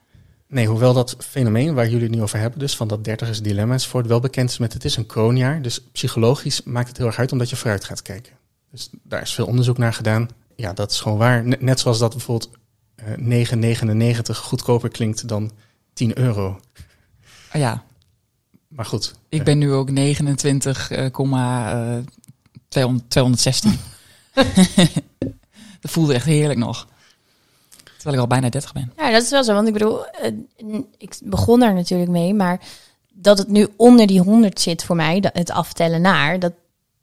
Nee, 0.48 0.68
hoewel 0.68 0.94
dat 0.94 1.16
fenomeen 1.20 1.74
waar 1.74 1.90
jullie 1.90 2.08
het 2.08 2.16
nu 2.16 2.22
over 2.22 2.40
hebben, 2.40 2.60
dus 2.60 2.76
van 2.76 2.88
dat 2.88 3.04
dertigers 3.04 3.42
dilemma 3.42 3.74
enzovoort, 3.74 4.08
wel 4.08 4.20
bekend 4.20 4.50
is 4.50 4.58
met 4.58 4.74
het 4.74 4.86
is 4.86 4.96
een 4.98 5.06
kroonjaar. 5.06 5.62
Dus 5.62 5.82
psychologisch 5.82 6.64
maakt 6.64 6.88
het 6.88 6.98
heel 6.98 7.08
erg 7.08 7.20
uit 7.20 7.32
omdat 7.32 7.50
je 7.50 7.56
vooruit 7.56 7.84
gaat 7.84 8.02
kijken. 8.02 8.34
Dus 8.72 8.90
daar 9.04 9.22
is 9.22 9.34
veel 9.34 9.46
onderzoek 9.46 9.78
naar 9.78 9.94
gedaan. 9.94 10.30
Ja, 10.56 10.74
dat 10.74 10.92
is 10.92 11.00
gewoon 11.00 11.18
waar. 11.18 11.57
Net, 11.60 11.80
zoals 11.80 12.00
dat 12.00 12.12
bijvoorbeeld 12.12 12.50
eh 12.96 13.52
9,99 14.34 14.36
goedkoper 14.38 14.90
klinkt 14.90 15.28
dan 15.28 15.52
10 15.94 16.18
euro. 16.18 16.60
Ah 17.52 17.62
ja, 17.62 17.84
Maar 18.68 18.86
goed. 18.86 19.13
ik 19.30 19.40
eh, 19.40 19.46
ben 19.46 19.57
nu 19.57 19.72
ook 19.74 19.90
29, 19.90 20.92
eh, 20.92 21.12
komma, 21.12 21.72
eh, 21.72 21.98
200 22.68 23.10
216. 23.10 23.80
dat 25.81 25.92
voelde 25.92 26.13
echt 26.13 26.25
heerlijk 26.25 26.60
nog. 26.60 26.88
Terwijl 27.84 28.16
ik 28.16 28.22
al 28.22 28.28
bijna 28.28 28.50
30 28.50 28.74
ben. 28.74 28.92
Ja, 28.98 29.12
dat 29.12 29.22
is 29.24 29.30
wel 29.30 29.44
zo. 29.44 29.54
Want 29.54 29.68
ik 29.68 29.74
bedoel, 29.74 30.06
eh, 30.07 30.31
ik 30.98 31.16
begon 31.24 31.60
daar 31.60 31.74
natuurlijk 31.74 32.10
mee, 32.12 32.34
maar 32.34 32.60
dat 33.13 33.38
het 33.38 33.48
nu 33.48 33.68
onder 33.75 34.07
die 34.07 34.19
100 34.22 34.60
zit 34.62 34.84
voor 34.84 34.96
mij, 34.96 35.19
dat- 35.19 35.34
het 35.38 35.52
aftellen 35.52 36.02
naar, 36.02 36.40
dat 36.40 36.54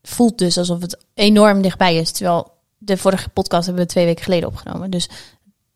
voelt 0.03 0.39
dus 0.39 0.59
alsof 0.59 0.81
het 0.81 0.99
enorm 1.15 1.63
dichtbij 1.63 1.97
is. 1.97 2.11
Terwijl 2.11 2.51
de 2.85 2.97
vorige 2.97 3.29
podcast 3.29 3.67
hebben 3.67 3.85
we 3.85 3.91
twee 3.91 4.05
weken 4.05 4.25
geleden 4.25 4.49
opgenomen. 4.49 4.91
Dus 4.91 5.09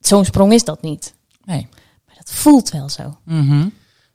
zo'n 0.00 0.24
sprong 0.24 0.52
is 0.52 0.64
dat 0.64 0.82
niet. 0.82 1.14
Nee. 1.44 1.68
Maar 2.06 2.14
dat 2.16 2.30
voelt 2.30 2.70
wel 2.70 2.88
zo. 2.88 3.18
Mhm. 3.24 3.68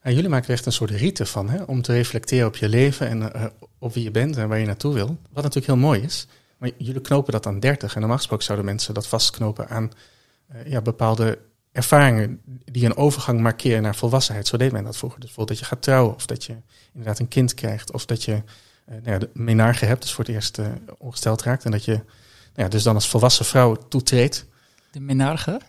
Ja, 0.04 0.12
jullie 0.12 0.30
maken 0.30 0.48
er 0.48 0.54
echt 0.54 0.66
een 0.66 0.72
soort 0.72 0.90
rite 0.90 1.26
van, 1.26 1.50
hè? 1.50 1.64
om 1.64 1.82
te 1.82 1.94
reflecteren 1.94 2.48
op 2.48 2.56
je 2.56 2.70
leven 2.70 3.08
en 3.08 3.34
eh, 3.34 3.46
op 3.80 3.94
wie 3.94 4.04
je 4.04 4.12
bent 4.12 4.38
en 4.38 4.48
waar 4.48 4.60
je 4.60 4.66
naartoe 4.66 4.94
wil. 4.94 5.08
Wat 5.08 5.44
natuurlijk 5.44 5.66
heel 5.66 5.88
mooi 5.88 6.02
is. 6.02 6.28
Maar 6.58 6.70
jullie 6.78 7.02
knopen 7.02 7.32
dat 7.32 7.46
aan 7.46 7.60
30 7.60 7.94
en 7.94 8.00
normaal 8.00 8.18
gesproken 8.18 8.46
zouden 8.46 8.66
mensen 8.66 8.94
dat 8.94 9.08
vastknopen 9.08 9.70
aan 9.70 9.92
eh, 10.48 10.72
ja, 10.72 10.82
bepaalde 10.82 11.40
ervaringen 11.72 12.42
die 12.66 12.86
een 12.86 12.96
overgang 12.96 13.42
markeren 13.42 13.82
naar 13.82 13.96
volwassenheid. 13.96 14.48
Zo 14.48 14.58
deed 14.58 14.72
men 14.72 14.84
dat 14.84 14.98
vroeger. 14.98 15.20
Dus 15.20 15.30
bijvoorbeeld 15.30 15.60
dat 15.60 15.68
je 15.68 15.76
gaat 15.76 15.84
trouwen 15.84 16.16
of 16.16 16.26
dat 16.26 16.44
je 16.44 16.56
inderdaad 16.94 17.20
een 17.20 17.28
kind 17.28 17.54
krijgt 17.54 17.92
of 17.92 18.06
dat 18.06 18.24
je 18.24 18.34
eh 18.86 18.96
nou 18.96 19.12
ja, 19.12 19.18
de 19.18 19.30
menarche 19.34 19.86
hebt, 19.86 20.02
dus 20.02 20.14
voor 20.14 20.26
het 20.26 20.34
eerst 20.34 20.60
ongesteld 20.98 21.42
raakt. 21.42 21.66
En 21.66 21.72
dat 21.72 21.86
je 21.86 22.00
ja, 22.56 22.68
dus 22.68 22.84
dan 22.84 22.96
als 22.96 23.10
volwassen 23.10 23.46
vrouw 23.46 23.76
toetreedt. 23.76 24.46
De 24.92 25.00
menarche. 25.00 25.62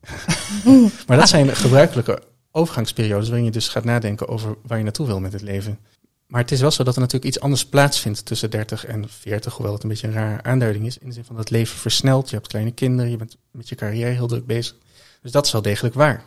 Maar 1.06 1.16
dat 1.16 1.28
zijn 1.28 1.56
gebruikelijke 1.56 2.22
overgangsperiodes 2.50 3.28
waarin 3.28 3.44
je 3.44 3.50
dus 3.50 3.68
gaat 3.68 3.84
nadenken 3.84 4.28
over 4.28 4.56
waar 4.62 4.78
je 4.78 4.84
naartoe 4.84 5.06
wil 5.06 5.20
met 5.20 5.32
het 5.32 5.42
leven. 5.42 5.78
Maar 6.26 6.40
het 6.40 6.50
is 6.50 6.60
wel 6.60 6.70
zo 6.70 6.84
dat 6.84 6.94
er 6.94 7.00
natuurlijk 7.00 7.34
iets 7.34 7.42
anders 7.42 7.66
plaatsvindt 7.66 8.24
tussen 8.24 8.50
30 8.50 8.86
en 8.86 9.08
40, 9.08 9.54
hoewel 9.54 9.72
het 9.74 9.82
een 9.82 9.88
beetje 9.88 10.06
een 10.06 10.12
rare 10.12 10.42
aanduiding 10.42 10.86
is. 10.86 10.98
In 10.98 11.06
de 11.06 11.12
zin 11.12 11.24
van 11.24 11.36
dat 11.36 11.44
het 11.44 11.54
leven 11.54 11.78
versnelt, 11.78 12.28
je 12.28 12.36
hebt 12.36 12.48
kleine 12.48 12.70
kinderen, 12.70 13.10
je 13.10 13.16
bent 13.16 13.36
met 13.50 13.68
je 13.68 13.74
carrière 13.74 14.10
heel 14.10 14.26
druk 14.26 14.46
bezig. 14.46 14.76
Dus 15.22 15.32
dat 15.32 15.46
is 15.46 15.52
wel 15.52 15.62
degelijk 15.62 15.94
waar. 15.94 16.24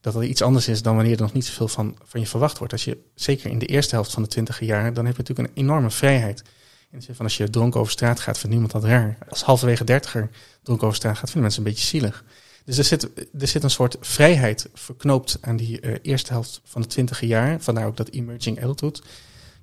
Dat 0.00 0.14
er 0.14 0.24
iets 0.24 0.42
anders 0.42 0.68
is 0.68 0.82
dan 0.82 0.94
wanneer 0.94 1.14
er 1.14 1.20
nog 1.20 1.32
niet 1.32 1.44
zoveel 1.44 1.68
van, 1.68 1.96
van 2.04 2.20
je 2.20 2.26
verwacht 2.26 2.58
wordt. 2.58 2.72
Als 2.72 2.84
je, 2.84 2.98
zeker 3.14 3.50
in 3.50 3.58
de 3.58 3.66
eerste 3.66 3.94
helft 3.94 4.12
van 4.12 4.22
de 4.22 4.28
twintiger 4.28 4.66
jaren, 4.66 4.94
dan 4.94 5.06
heb 5.06 5.16
je 5.16 5.22
natuurlijk 5.22 5.48
een 5.48 5.62
enorme 5.64 5.90
vrijheid. 5.90 6.42
De 6.94 7.00
zin 7.00 7.14
van 7.14 7.24
als 7.24 7.36
je 7.36 7.50
dronken 7.50 7.80
over 7.80 7.92
straat 7.92 8.20
gaat, 8.20 8.38
vindt 8.38 8.50
niemand 8.50 8.72
dat 8.72 8.84
raar. 8.84 9.18
Als 9.28 9.42
halverwege 9.42 9.84
dertiger 9.84 10.30
dronken 10.62 10.86
over 10.86 10.98
straat 10.98 11.18
gaat, 11.18 11.30
vinden 11.30 11.42
mensen 11.42 11.62
een 11.62 11.68
beetje 11.68 11.86
zielig. 11.86 12.24
Dus 12.64 12.78
er 12.78 12.84
zit, 12.84 13.10
er 13.38 13.46
zit 13.48 13.62
een 13.62 13.70
soort 13.70 13.96
vrijheid 14.00 14.68
verknoopt 14.74 15.38
aan 15.40 15.56
die 15.56 15.80
eh, 15.80 15.94
eerste 16.02 16.32
helft 16.32 16.60
van 16.64 16.82
de 16.82 16.88
twintiger 16.88 17.28
jaar. 17.28 17.60
Vandaar 17.60 17.86
ook 17.86 17.96
dat 17.96 18.08
emerging 18.08 18.62
adulthood. 18.62 19.02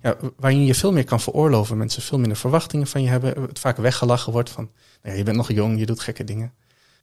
Ja, 0.02 0.18
waarin 0.36 0.66
je 0.66 0.76
veel 0.76 0.92
meer 0.92 1.04
kan 1.04 1.20
veroorloven. 1.20 1.78
Mensen 1.78 2.02
veel 2.02 2.20
minder 2.20 2.38
verwachtingen 2.38 2.88
van 2.88 3.02
je 3.02 3.10
hebben. 3.10 3.42
Het 3.42 3.60
vaak 3.60 3.78
weggelachen 3.78 4.32
wordt 4.32 4.50
van, 4.50 4.70
nou 5.02 5.14
ja, 5.14 5.20
je 5.20 5.24
bent 5.24 5.38
nog 5.38 5.52
jong, 5.52 5.80
je 5.80 5.86
doet 5.86 6.00
gekke 6.00 6.24
dingen. 6.24 6.54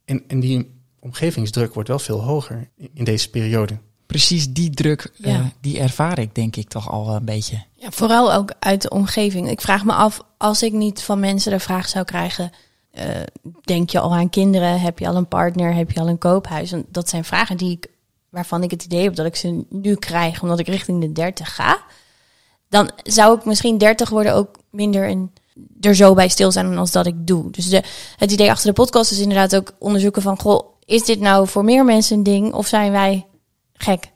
En, 0.04 0.25
en 0.26 0.40
die 0.40 0.80
omgevingsdruk 0.99 1.75
wordt 1.75 1.88
wel 1.88 1.99
veel 1.99 2.23
hoger 2.23 2.70
in 2.94 3.04
deze 3.04 3.30
periode. 3.30 3.78
Precies 4.09 4.49
die 4.49 4.71
druk, 4.71 5.11
eh, 5.23 5.41
die 5.61 5.79
ervaar 5.79 6.19
ik 6.19 6.35
denk 6.35 6.57
ik 6.57 6.69
toch 6.69 6.91
al 6.91 7.15
een 7.15 7.25
beetje. 7.25 7.62
Ja, 7.75 7.91
vooral 7.91 8.33
ook 8.33 8.53
uit 8.59 8.83
de 8.83 8.91
omgeving. 8.91 9.50
Ik 9.50 9.61
vraag 9.61 9.85
me 9.85 9.93
af, 9.93 10.21
als 10.37 10.62
ik 10.62 10.73
niet 10.73 11.03
van 11.03 11.21
mensen 11.21 11.53
de 11.53 11.59
vraag 11.59 11.88
zou 11.88 12.05
krijgen... 12.05 12.50
eh, 12.91 13.07
denk 13.62 13.91
je 13.91 14.00
al 14.00 14.15
aan 14.15 14.31
kinderen? 14.31 14.81
Heb 14.81 14.99
je 14.99 15.09
al 15.09 15.17
een 15.17 15.29
partner? 15.29 15.75
Heb 15.75 15.91
je 15.91 16.00
al 16.00 16.09
een 16.09 16.19
koophuis? 16.19 16.73
En 16.73 16.87
dat 16.91 17.09
zijn 17.09 17.25
vragen 17.25 17.57
die 17.57 17.71
ik, 17.71 17.87
waarvan 18.29 18.62
ik 18.62 18.71
het 18.71 18.85
idee 18.85 19.03
heb 19.03 19.15
dat 19.15 19.27
ik 19.27 19.37
ze 19.37 19.65
nu 19.71 19.95
krijg... 19.95 20.43
omdat 20.43 20.59
ik 20.59 20.69
richting 20.69 21.00
de 21.00 21.12
30 21.12 21.55
ga. 21.55 21.79
Dan 22.69 22.91
zou 23.03 23.38
ik 23.38 23.45
misschien 23.45 23.79
30 23.79 24.09
worden 24.09 24.35
ook 24.35 24.59
minder 24.71 25.09
en 25.09 25.33
er 25.81 25.95
zo 25.95 26.15
bij 26.15 26.29
stil 26.29 26.53
zijn 26.53 26.79
als 26.79 26.93
dat 26.93 27.07
ik 27.07 27.27
doe. 27.27 27.50
Dus 27.50 27.69
de, 27.69 27.83
het 28.17 28.33
idee 28.33 28.50
achter 28.50 28.67
de 28.67 28.83
podcast 28.83 29.11
is 29.11 29.21
inderdaad 29.21 29.57
ook 29.57 29.73
onderzoeken 29.79 30.23
van... 30.23 30.41
Goh, 30.41 30.67
is 30.85 31.05
dit 31.05 31.21
nou 31.21 31.49
voor 31.49 31.65
meer 31.65 31.85
mensen 31.85 32.17
een 32.17 32.23
ding 32.23 32.53
of 32.53 32.67
zijn 32.67 32.93
wij 32.93 33.27
gek? 33.78 34.11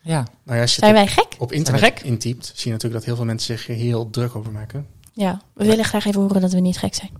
Ja, 0.00 0.26
Nou 0.44 0.56
ja, 0.56 0.60
als 0.60 0.74
je 0.74 0.80
Zijn 0.80 0.94
wij 0.94 1.06
gek? 1.06 1.26
op, 1.38 1.52
internet 1.52 1.82
gek? 1.82 2.00
intypt, 2.00 2.46
zie 2.46 2.64
je 2.64 2.70
natuurlijk 2.70 2.94
dat 2.94 3.04
heel 3.04 3.16
veel 3.16 3.24
mensen 3.24 3.58
zich 3.58 3.66
hier 3.66 3.76
heel 3.76 4.10
druk 4.10 4.36
over 4.36 4.52
maken. 4.52 4.86
Ja, 5.12 5.40
we 5.54 5.64
willen 5.64 5.84
graag 5.84 6.04
even 6.06 6.20
horen 6.20 6.40
dat 6.40 6.52
we 6.52 6.60
niet 6.60 6.78
gek 6.78 6.94
zijn. 6.94 7.10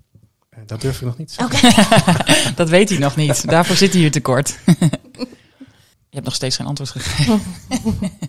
Eh, 0.49 0.59
dat 0.67 0.81
durf 0.81 0.97
ik 0.97 1.07
nog 1.07 1.19
niet 1.19 1.33
zeggen. 1.33 2.55
dat 2.57 2.69
weet 2.69 2.89
hij 2.89 2.99
nog 2.99 3.17
niet. 3.17 3.49
Daarvoor 3.49 3.77
zit 3.77 3.93
hij 3.93 4.01
hier 4.01 4.11
tekort. 4.11 4.59
Je 6.09 6.21
hebt 6.21 6.25
nog 6.25 6.35
steeds 6.35 6.57
geen 6.57 6.67
antwoord 6.67 6.91
gegeven. 6.91 7.41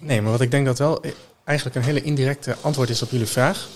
Nee, 0.01 0.21
maar 0.21 0.31
wat 0.31 0.41
ik 0.41 0.51
denk 0.51 0.65
dat 0.65 0.77
wel 0.79 1.03
eh, 1.03 1.11
eigenlijk 1.43 1.77
een 1.77 1.83
hele 1.83 2.01
indirecte 2.01 2.55
antwoord 2.61 2.89
is 2.89 3.01
op 3.01 3.09
jullie 3.11 3.27
vraag. 3.27 3.67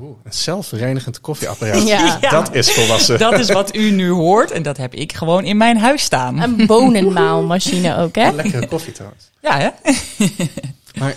Oeh, 0.00 0.16
een 0.24 0.32
zelfreinigend 0.32 1.20
koffieapparaat. 1.20 1.86
Ja. 1.86 2.18
Dat 2.18 2.54
is 2.54 2.72
volwassen. 2.72 3.18
Dat 3.18 3.38
is 3.38 3.50
wat 3.50 3.74
u 3.74 3.90
nu 3.90 4.10
hoort 4.10 4.50
en 4.50 4.62
dat 4.62 4.76
heb 4.76 4.94
ik 4.94 5.12
gewoon 5.12 5.44
in 5.44 5.56
mijn 5.56 5.78
huis 5.78 6.02
staan. 6.02 6.42
Een 6.42 6.66
bonenmaalmachine 6.66 7.96
ook, 7.96 8.14
hè? 8.14 8.30
Lekkere 8.30 8.66
koffie 8.66 8.92
trouwens. 8.92 9.30
Ja, 9.40 9.58
hè? 9.58 9.70
Maar 10.98 11.14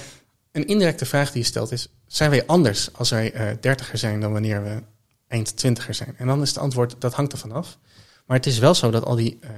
een 0.51 0.67
indirecte 0.67 1.05
vraag 1.05 1.31
die 1.31 1.41
je 1.41 1.48
stelt 1.48 1.71
is: 1.71 1.88
zijn 2.07 2.29
wij 2.29 2.45
anders 2.45 2.89
als 2.93 3.09
wij 3.09 3.31
eh, 3.31 3.48
dertiger 3.62 3.98
zijn 3.98 4.21
dan 4.21 4.31
wanneer 4.31 4.63
we 4.63 4.83
eind 5.27 5.57
twintiger 5.57 5.93
zijn? 5.93 6.15
En 6.17 6.27
dan 6.27 6.41
is 6.41 6.50
het 6.50 6.57
antwoord: 6.57 6.95
dat 7.00 7.13
hangt 7.13 7.31
ervan 7.31 7.51
af. 7.51 7.77
Maar 8.25 8.38
het 8.38 8.45
is 8.45 8.59
wel 8.59 8.74
zo 8.74 8.91
dat 8.91 9.05
al 9.05 9.15
die 9.15 9.38
eh, 9.41 9.50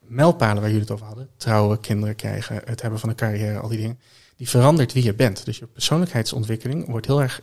mijlpalen 0.00 0.56
waar 0.56 0.70
jullie 0.70 0.80
het 0.80 0.90
over 0.90 1.06
hadden, 1.06 1.28
trouwen, 1.36 1.80
kinderen 1.80 2.16
krijgen, 2.16 2.62
het 2.64 2.82
hebben 2.82 3.00
van 3.00 3.08
een 3.08 3.14
carrière, 3.14 3.58
al 3.58 3.68
die 3.68 3.78
dingen, 3.78 4.00
die 4.36 4.48
verandert 4.48 4.92
wie 4.92 5.04
je 5.04 5.14
bent. 5.14 5.44
Dus 5.44 5.58
je 5.58 5.66
persoonlijkheidsontwikkeling 5.66 6.86
wordt 6.86 7.06
heel 7.06 7.22
erg 7.22 7.42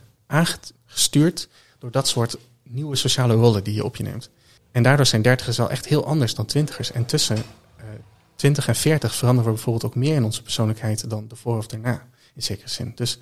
aangestuurd 0.98 1.48
door 1.78 1.90
dat 1.90 2.08
soort 2.08 2.36
nieuwe 2.62 2.96
sociale 2.96 3.34
rollen 3.34 3.64
die 3.64 3.74
je 3.74 3.84
op 3.84 3.96
je 3.96 4.02
neemt. 4.02 4.30
En 4.72 4.82
daardoor 4.82 5.06
zijn 5.06 5.22
dertigers 5.22 5.56
wel 5.56 5.70
echt 5.70 5.86
heel 5.86 6.04
anders 6.06 6.34
dan 6.34 6.46
twintigers. 6.46 6.92
En 6.92 7.06
tussen 7.06 7.36
eh 7.76 7.84
20 8.36 8.68
en 8.68 8.74
40 8.74 9.14
veranderen 9.14 9.50
we 9.50 9.54
bijvoorbeeld 9.54 9.84
ook 9.84 9.94
meer 9.94 10.14
in 10.14 10.24
onze 10.24 10.42
persoonlijkheid 10.42 11.10
dan 11.10 11.26
ervoor 11.30 11.56
of 11.56 11.66
daarna, 11.66 12.06
in 12.34 12.42
zekere 12.42 12.68
zin. 12.68 12.92
Dus 12.94 13.18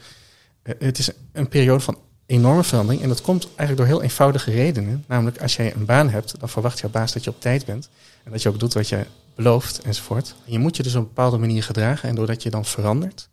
eh, 0.62 0.74
het 0.78 0.98
is 0.98 1.10
een 1.32 1.48
periode 1.48 1.80
van 1.80 1.98
enorme 2.26 2.64
verandering. 2.64 3.02
En 3.02 3.08
dat 3.08 3.20
komt 3.20 3.44
eigenlijk 3.56 3.76
door 3.76 3.86
heel 3.86 4.02
eenvoudige 4.02 4.50
redenen. 4.50 5.04
Namelijk, 5.06 5.42
als 5.42 5.56
jij 5.56 5.74
een 5.74 5.84
baan 5.84 6.10
hebt, 6.10 6.40
dan 6.40 6.48
verwacht 6.48 6.80
jouw 6.80 6.90
baas 6.90 7.12
dat 7.12 7.24
je 7.24 7.30
op 7.30 7.40
tijd 7.40 7.64
bent. 7.64 7.88
En 8.24 8.30
dat 8.32 8.42
je 8.42 8.48
ook 8.48 8.58
doet 8.58 8.74
wat 8.74 8.88
je 8.88 9.06
belooft, 9.34 9.78
enzovoort. 9.78 10.34
En 10.46 10.52
je 10.52 10.58
moet 10.58 10.76
je 10.76 10.82
dus 10.82 10.94
op 10.94 11.00
een 11.00 11.06
bepaalde 11.06 11.38
manier 11.38 11.62
gedragen. 11.62 12.08
En 12.08 12.14
doordat 12.14 12.42
je 12.42 12.50
dan 12.50 12.64
verandert, 12.64 13.28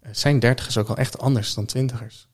eh, 0.00 0.10
zijn 0.12 0.38
dertigers 0.38 0.78
ook 0.78 0.88
al 0.88 0.96
echt 0.96 1.18
anders 1.18 1.54
dan 1.54 1.66
twintigers. 1.66 2.26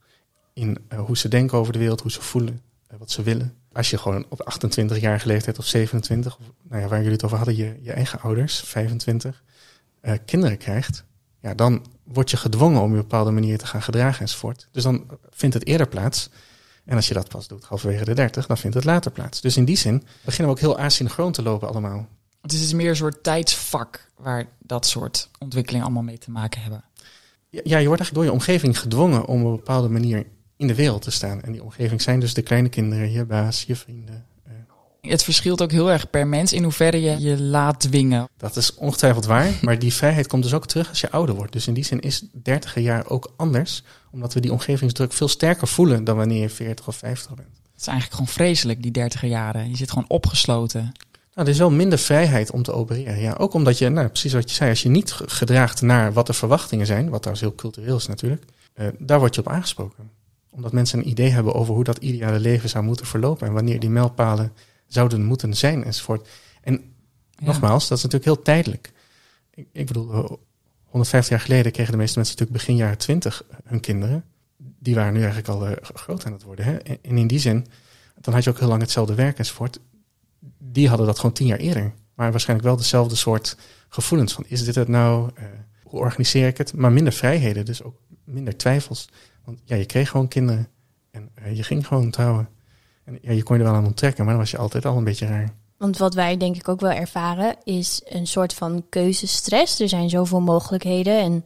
In 0.59 0.79
eh, 0.89 1.01
hoe 1.01 1.17
ze 1.17 1.29
denken 1.29 1.59
over 1.59 1.73
de 1.73 1.79
wereld, 1.79 2.01
hoe 2.01 2.11
ze 2.11 2.23
voelen, 2.23 2.63
eh, 2.87 2.99
wat 2.99 3.11
ze 3.11 3.23
willen. 3.23 3.55
Als 3.73 3.91
je 3.91 3.99
gewoon 3.99 4.27
op 4.29 4.51
28-jarige 4.55 5.27
leeftijd 5.27 5.59
of 5.59 5.65
27, 5.65 6.39
of, 6.39 6.45
nou 6.63 6.83
ja, 6.83 6.89
waar 6.89 6.99
jullie 6.99 7.13
het 7.13 7.25
over 7.25 7.37
hadden, 7.37 7.57
je, 7.57 7.79
je 7.83 7.93
eigen 7.93 8.21
ouders, 8.21 8.61
25, 8.61 9.43
eh, 10.01 10.15
kinderen 10.25 10.57
krijgt, 10.57 11.05
ja, 11.41 11.55
dan 11.55 11.87
word 12.05 12.31
je 12.31 12.37
gedwongen 12.37 12.81
om 12.81 12.91
je 12.91 12.97
op 12.97 13.03
een 13.03 13.09
bepaalde 13.09 13.31
manier 13.31 13.59
te 13.59 13.67
gaan 13.67 13.83
gedragen 13.83 14.21
enzovoort. 14.21 14.69
Dus 14.73 14.83
dan 14.83 15.07
vindt 15.31 15.55
het 15.55 15.67
eerder 15.67 15.89
plaats. 15.89 16.31
En 16.85 16.97
als 16.97 17.09
je 17.09 17.15
dat 17.15 17.29
pas 17.29 17.49
doet, 17.49 17.65
halverwege 17.65 18.05
de 18.05 18.15
30, 18.15 18.47
dan 18.47 18.59
vindt 18.59 18.77
het 18.77 18.85
later 18.85 19.11
plaats. 19.11 19.41
Dus 19.41 19.57
in 19.57 19.65
die 19.65 19.77
zin 19.77 20.03
beginnen 20.25 20.55
we 20.55 20.61
ook 20.61 20.67
heel 20.67 20.85
asynchroon 20.85 21.33
te 21.33 21.43
lopen 21.43 21.69
allemaal. 21.69 22.09
Het 22.43 22.53
is 22.53 22.61
dus 22.61 22.73
meer 22.73 22.89
een 22.89 22.97
soort 22.97 23.23
tijdsvak 23.23 24.11
waar 24.17 24.47
dat 24.59 24.87
soort 24.87 25.31
ontwikkelingen 25.39 25.87
allemaal 25.87 26.03
mee 26.03 26.19
te 26.19 26.31
maken 26.31 26.63
hebben. 26.63 26.85
Ja, 27.49 27.61
ja, 27.65 27.79
je 27.79 27.87
wordt 27.87 28.03
eigenlijk 28.03 28.15
door 28.15 28.25
je 28.25 28.33
omgeving 28.33 28.79
gedwongen 28.79 29.27
om 29.27 29.41
op 29.41 29.47
een 29.47 29.57
bepaalde 29.57 29.89
manier 29.89 30.27
in 30.59 30.67
de 30.67 30.75
wereld 30.75 31.03
te 31.03 31.11
staan. 31.11 31.43
En 31.43 31.53
die 31.53 31.63
omgeving 31.63 32.03
zijn 32.03 32.21
dus 32.21 32.35
de 32.35 32.43
kleine 32.43 32.69
kinderen, 32.69 33.11
je 33.13 33.25
baas, 33.25 33.63
je 33.67 33.77
vrienden. 33.77 34.25
eh, 34.47 34.53
Het 35.11 35.23
verschilt 35.25 35.63
ook 35.63 35.71
heel 35.71 35.91
erg 35.91 36.11
per 36.11 36.27
mens 36.27 36.53
in 36.53 36.63
hoeverre 36.63 37.01
je 37.01 37.19
je 37.21 37.41
laat 37.43 37.81
dwingen. 37.81 38.29
Dat 38.37 38.57
is 38.57 38.75
ongetwijfeld 38.75 39.25
waar, 39.25 39.49
maar 39.63 39.79
die 39.79 39.93
vrijheid 39.95 40.27
komt 40.27 40.43
dus 40.43 40.55
ook 40.55 40.67
terug 40.67 40.89
als 40.89 41.01
je 41.01 41.11
ouder 41.11 41.35
wordt. 41.35 41.53
Dus 41.53 41.67
in 41.67 41.75
die 41.75 41.85
zin 41.85 42.01
is 42.01 42.23
30 42.33 42.79
jaar 42.81 43.09
ook 43.09 43.33
anders, 43.37 43.83
omdat 44.11 44.35
we 44.35 44.41
die 44.41 44.53
omgevingsdruk 44.53 45.13
veel 45.13 45.29
sterker 45.29 45.69
voelen 45.69 46.05
dan 46.05 46.17
wanneer 46.17 46.41
je 46.41 46.49
40 46.49 46.89
of 46.89 46.97
50 46.97 47.35
bent. 47.35 47.49
Het 47.49 47.81
is 47.81 47.87
eigenlijk 47.87 48.13
gewoon 48.19 48.35
vreselijk, 48.35 48.83
die 48.83 48.91
dertiger 48.91 49.29
jaren. 49.29 49.71
Je 49.71 49.77
zit 49.77 49.91
gewoon 49.91 50.09
opgesloten. 50.09 50.81
Nou, 51.35 51.47
er 51.51 51.55
is 51.55 51.59
wel 51.59 51.71
minder 51.71 51.99
vrijheid 51.99 52.51
om 52.51 52.63
te 52.63 52.73
opereren. 52.73 53.21
Ja, 53.21 53.33
ook 53.39 53.55
omdat 53.55 53.79
je, 53.79 53.89
nou, 53.89 54.09
precies 54.09 54.33
wat 54.33 54.51
je 54.51 54.57
zei, 54.57 54.71
als 54.71 54.83
je 54.83 54.89
niet 54.89 55.13
ge- 55.13 55.25
gedraagt 55.29 55.83
naar 55.83 56.13
wat 56.13 56.27
de 56.27 56.33
verwachtingen 56.33 56.87
zijn, 56.87 57.09
wat 57.09 57.23
trouwens 57.23 57.41
heel 57.49 57.55
cultureel 57.55 57.97
is 57.97 58.07
natuurlijk, 58.07 58.45
eh, 58.75 58.87
daar 58.99 59.19
word 59.19 59.35
je 59.35 59.41
op 59.41 59.49
aangesproken. 59.49 60.11
Omdat 60.51 60.73
mensen 60.73 60.99
een 60.99 61.09
idee 61.09 61.29
hebben 61.31 61.55
over 61.55 61.75
hoe 61.75 61.85
dat 61.85 61.99
ideale 61.99 62.41
leven 62.41 62.69
zou 62.69 62.85
moeten 62.85 63.07
verlopen 63.07 63.47
en 63.47 63.53
wanneer 63.53 63.81
die 63.81 63.91
mijlpalen 63.91 64.53
zouden 64.87 65.25
moeten 65.25 65.55
zijn 65.55 65.85
enzovoort. 65.85 66.29
En 66.63 66.73
Ja. 67.31 67.47
nogmaals, 67.47 67.89
dat 67.89 67.99
is 67.99 68.05
natuurlijk 68.05 68.35
heel 68.35 68.43
tijdelijk. 68.45 68.93
Ik, 69.55 69.67
ik 69.73 69.87
bedoel, 69.87 70.13
eh, 70.13 70.31
150 70.85 71.31
jaar 71.37 71.47
geleden 71.47 71.73
kregen 71.73 71.93
de 71.93 71.99
meeste 71.99 72.19
mensen 72.19 72.37
natuurlijk 72.39 72.65
begin 72.67 72.77
jaren 72.83 72.99
20 72.99 73.45
hun 73.65 73.81
kinderen. 73.81 74.25
Die 74.57 74.95
waren 74.95 75.13
nu 75.13 75.19
eigenlijk 75.19 75.49
al 75.49 75.67
eh, 75.67 75.73
groot 75.83 76.27
aan 76.27 76.33
het 76.33 76.43
worden. 76.43 76.65
Hè? 76.65 76.77
En, 76.77 76.99
en 77.03 77.19
in 77.19 77.27
die 77.27 77.39
zin, 77.39 77.67
dan 78.21 78.35
had 78.35 78.45
je 78.45 78.51
ook 78.51 78.59
heel 78.59 78.69
lang 78.69 78.81
hetzelfde 78.81 79.15
werk 79.15 79.39
enzovoort. 79.39 79.81
Die 80.59 80.89
hadden 80.89 81.07
dat 81.07 81.17
gewoon 81.19 81.35
tien 81.35 81.47
jaar 81.47 81.59
eerder. 81.59 81.93
Maar 82.15 82.31
waarschijnlijk 82.31 82.69
wel 82.69 82.77
dezelfde 82.77 83.15
soort 83.15 83.57
gevoelens 83.89 84.33
van, 84.33 84.45
is 84.49 84.65
dit 84.65 84.75
het 84.75 84.89
nou? 84.89 85.31
Eh, 85.35 85.45
hoe 85.83 86.01
organiseer 86.01 86.47
ik 86.47 86.59
het? 86.59 86.73
Maar 86.73 86.93
minder 86.93 87.13
vrijheden, 87.13 87.65
dus 87.65 87.83
ook 87.83 88.01
minder 88.25 88.57
twijfels. 88.57 89.09
Want 89.49 89.61
ja, 89.65 89.77
je 89.77 89.87
kreeg 89.87 90.11
gewoon 90.11 90.29
kinderen 90.29 90.69
en 91.11 91.31
eh, 91.35 91.57
je 91.57 91.63
ging 91.63 91.87
gewoon 91.87 92.11
trouwen. 92.11 92.49
En 93.05 93.19
ja, 93.23 93.33
je 93.33 93.43
kon 93.43 93.57
je 93.57 93.63
er 93.63 93.69
wel 93.69 93.79
aan 93.79 93.87
onttrekken, 93.87 94.25
maar 94.25 94.33
dan 94.33 94.43
was 94.43 94.51
je 94.51 94.59
altijd 94.59 94.87
al 94.87 94.97
een 94.97 95.05
beetje 95.05 95.27
raar. 95.27 95.53
Want 95.77 95.99
wat 95.99 96.15
wij 96.15 96.37
denk 96.37 96.57
ik 96.57 96.69
ook 96.69 96.81
wel 96.81 96.91
ervaren 96.91 97.57
is 97.65 98.03
een 98.05 98.27
soort 98.27 98.55
van 98.55 98.85
keuzestress. 98.89 99.81
Er 99.81 99.89
zijn 99.89 100.11
zoveel 100.11 100.41
mogelijkheden 100.41 101.21
en 101.21 101.43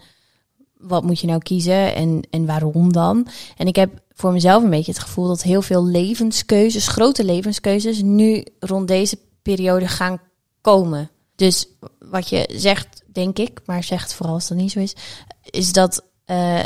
wat 0.76 1.02
moet 1.02 1.20
je 1.20 1.26
nou 1.26 1.38
kiezen 1.38 1.94
en, 1.94 2.22
en 2.30 2.46
waarom 2.46 2.92
dan? 2.92 3.26
En 3.56 3.66
ik 3.66 3.76
heb 3.76 4.02
voor 4.12 4.32
mezelf 4.32 4.62
een 4.62 4.70
beetje 4.70 4.92
het 4.92 5.00
gevoel 5.00 5.26
dat 5.26 5.42
heel 5.42 5.62
veel 5.62 5.84
levenskeuzes, 5.84 6.88
grote 6.88 7.24
levenskeuzes, 7.24 8.02
nu 8.02 8.44
rond 8.58 8.88
deze 8.88 9.18
periode 9.42 9.88
gaan 9.88 10.20
komen. 10.60 11.10
Dus 11.36 11.68
wat 11.98 12.28
je 12.28 12.50
zegt, 12.52 13.02
denk 13.12 13.38
ik, 13.38 13.60
maar 13.66 13.84
zegt 13.84 14.14
vooral 14.14 14.34
als 14.34 14.48
dat 14.48 14.58
niet 14.58 14.70
zo 14.70 14.78
is, 14.78 14.96
is 15.50 15.72
dat 15.72 16.04
eh, 16.24 16.62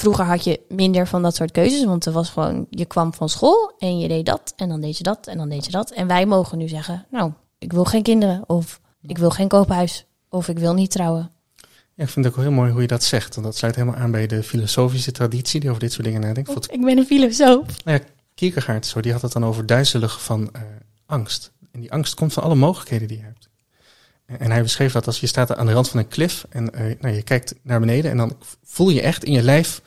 vroeger 0.00 0.24
had 0.24 0.44
je 0.44 0.60
minder 0.68 1.06
van 1.06 1.22
dat 1.22 1.34
soort 1.34 1.50
keuzes, 1.50 1.84
want 1.84 2.06
er 2.06 2.12
was 2.12 2.30
gewoon, 2.30 2.66
je 2.70 2.84
kwam 2.84 3.14
van 3.14 3.28
school 3.28 3.72
en 3.78 3.98
je 3.98 4.08
deed 4.08 4.26
dat 4.26 4.52
en 4.56 4.68
dan 4.68 4.80
deed 4.80 4.96
je 4.96 5.02
dat 5.02 5.26
en 5.26 5.38
dan 5.38 5.48
deed 5.48 5.64
je 5.64 5.70
dat. 5.70 5.90
En 5.90 6.06
wij 6.06 6.26
mogen 6.26 6.58
nu 6.58 6.68
zeggen, 6.68 7.06
nou, 7.10 7.32
ik 7.58 7.72
wil 7.72 7.84
geen 7.84 8.02
kinderen 8.02 8.42
of 8.46 8.80
ik 9.02 9.18
wil 9.18 9.30
geen 9.30 9.48
koophuis 9.48 10.06
of 10.28 10.48
ik 10.48 10.58
wil 10.58 10.74
niet 10.74 10.90
trouwen. 10.90 11.30
Ja, 11.94 12.04
ik 12.04 12.08
vind 12.08 12.24
het 12.24 12.34
ook 12.34 12.40
heel 12.40 12.52
mooi 12.52 12.72
hoe 12.72 12.80
je 12.80 12.86
dat 12.86 13.04
zegt. 13.04 13.34
Want 13.34 13.46
dat 13.46 13.56
sluit 13.56 13.74
helemaal 13.74 14.00
aan 14.00 14.10
bij 14.10 14.26
de 14.26 14.42
filosofische 14.42 15.12
traditie 15.12 15.60
die 15.60 15.68
over 15.68 15.82
dit 15.82 15.92
soort 15.92 16.04
dingen 16.04 16.20
nadenkt. 16.20 16.44
Bijvoorbeeld 16.44 16.80
Ik 16.80 16.84
ben 16.84 16.98
een 16.98 17.06
filosoof. 17.06 17.84
Nou 17.84 17.98
ja, 17.98 18.04
Kierkegaard, 18.34 18.86
zo, 18.86 19.00
die 19.00 19.12
had 19.12 19.22
het 19.22 19.32
dan 19.32 19.44
over 19.44 19.66
duizelig 19.66 20.22
van 20.22 20.48
eh, 20.52 20.62
angst. 21.06 21.52
En 21.72 21.80
die 21.80 21.92
angst 21.92 22.14
komt 22.14 22.32
van 22.32 22.42
alle 22.42 22.54
mogelijkheden 22.54 23.08
die 23.08 23.16
je 23.16 23.22
hebt. 23.22 23.29
En, 24.38 24.50
hij 24.50 24.62
beschreef 24.62 24.92
dat 24.92 25.06
als 25.06 25.20
je 25.20 25.26
staat 25.26 25.56
aan 25.56 25.66
de 25.66 25.72
rand 25.72 25.88
van 25.88 25.98
een 25.98 26.08
klif 26.08 26.46
en 26.48 26.74
eh, 26.74 26.96
nou, 27.00 27.14
je 27.14 27.22
kijkt 27.22 27.54
naar 27.62 27.80
beneden 27.80 28.10
en 28.10 28.16
dan 28.16 28.36
voel 28.64 28.88
je 28.90 29.00
echt 29.00 29.24
in 29.24 29.32
je 29.32 29.42
lijf, 29.42 29.82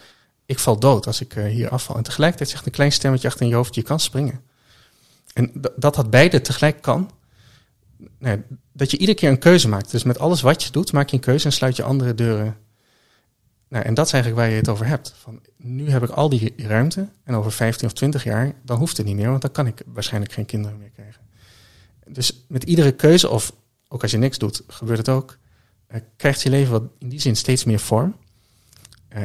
ik 0.46 0.60
val 0.60 0.80
dood 0.80 1.08
als 1.08 1.22
ik 1.22 1.36
eh, 1.36 1.46
hier 1.46 1.70
afval. 1.70 1.96
En 1.96 2.04
tegelijkertijd 2.04 2.50
zegt 2.50 2.66
een 2.66 2.72
klein 2.72 2.92
stemmetje 2.92 3.28
achter 3.28 3.42
in 3.42 3.50
je 3.50 3.56
hoofd, 3.56 3.76
je 3.76 3.82
kan 3.82 4.00
springen. 4.00 4.42
En 5.34 5.52
dat 5.76 5.96
dat 5.96 6.10
beide 6.10 6.42
tegelijk 6.42 6.82
kan, 6.82 7.12
nou 8.20 8.44
dat 8.74 8.92
je 8.92 8.98
iedere 8.98 9.18
keer 9.18 9.30
een 9.30 9.40
keuze 9.40 9.68
maakt. 9.68 9.92
Dus 9.92 10.04
met 10.04 10.20
alles 10.20 10.42
wat 10.42 10.64
je 10.64 10.72
doet, 10.72 10.92
maak 10.92 11.10
je 11.10 11.16
een 11.16 11.22
keuze 11.22 11.46
en 11.46 11.52
sluit 11.52 11.76
je 11.76 11.84
andere 11.84 12.16
deuren. 12.16 12.58
Nou, 13.68 13.86
en 13.86 13.94
dat 13.94 14.06
is 14.06 14.14
eigenlijk 14.14 14.44
waar 14.44 14.52
je 14.52 14.60
het 14.60 14.70
over 14.70 14.86
hebt. 14.86 15.14
Van, 15.18 15.42
nu 15.58 15.90
heb 15.90 16.04
ik 16.04 16.10
al 16.10 16.30
die 16.30 16.54
ruimte 16.58 17.08
en 17.24 17.36
over 17.36 17.52
15 17.52 17.88
of 17.88 17.94
20 17.94 18.24
jaar, 18.24 18.54
dan 18.64 18.78
hoeft 18.78 18.98
het 18.98 19.06
niet 19.06 19.16
meer, 19.16 19.30
want 19.30 19.42
dan 19.42 19.52
kan 19.52 19.68
ik 19.68 19.82
waarschijnlijk 19.86 20.34
geen 20.34 20.46
kinderen 20.46 20.78
meer 20.78 20.90
krijgen. 20.90 21.22
Dus 22.08 22.46
met 22.48 22.64
iedere 22.64 22.92
keuze, 22.92 23.30
of 23.30 23.54
ook 23.94 24.02
als 24.02 24.12
je 24.12 24.18
niks 24.18 24.38
doet, 24.38 24.62
gebeurt 24.68 24.98
het 24.98 25.10
ook, 25.10 25.38
eh, 25.88 26.02
krijgt 26.16 26.42
je 26.42 26.50
leven 26.50 26.72
wat 26.72 26.84
in 27.00 27.10
die 27.10 27.20
zin 27.20 27.36
steeds 27.36 27.64
meer 27.64 27.80
vorm. 27.80 28.16
Eh, 29.08 29.24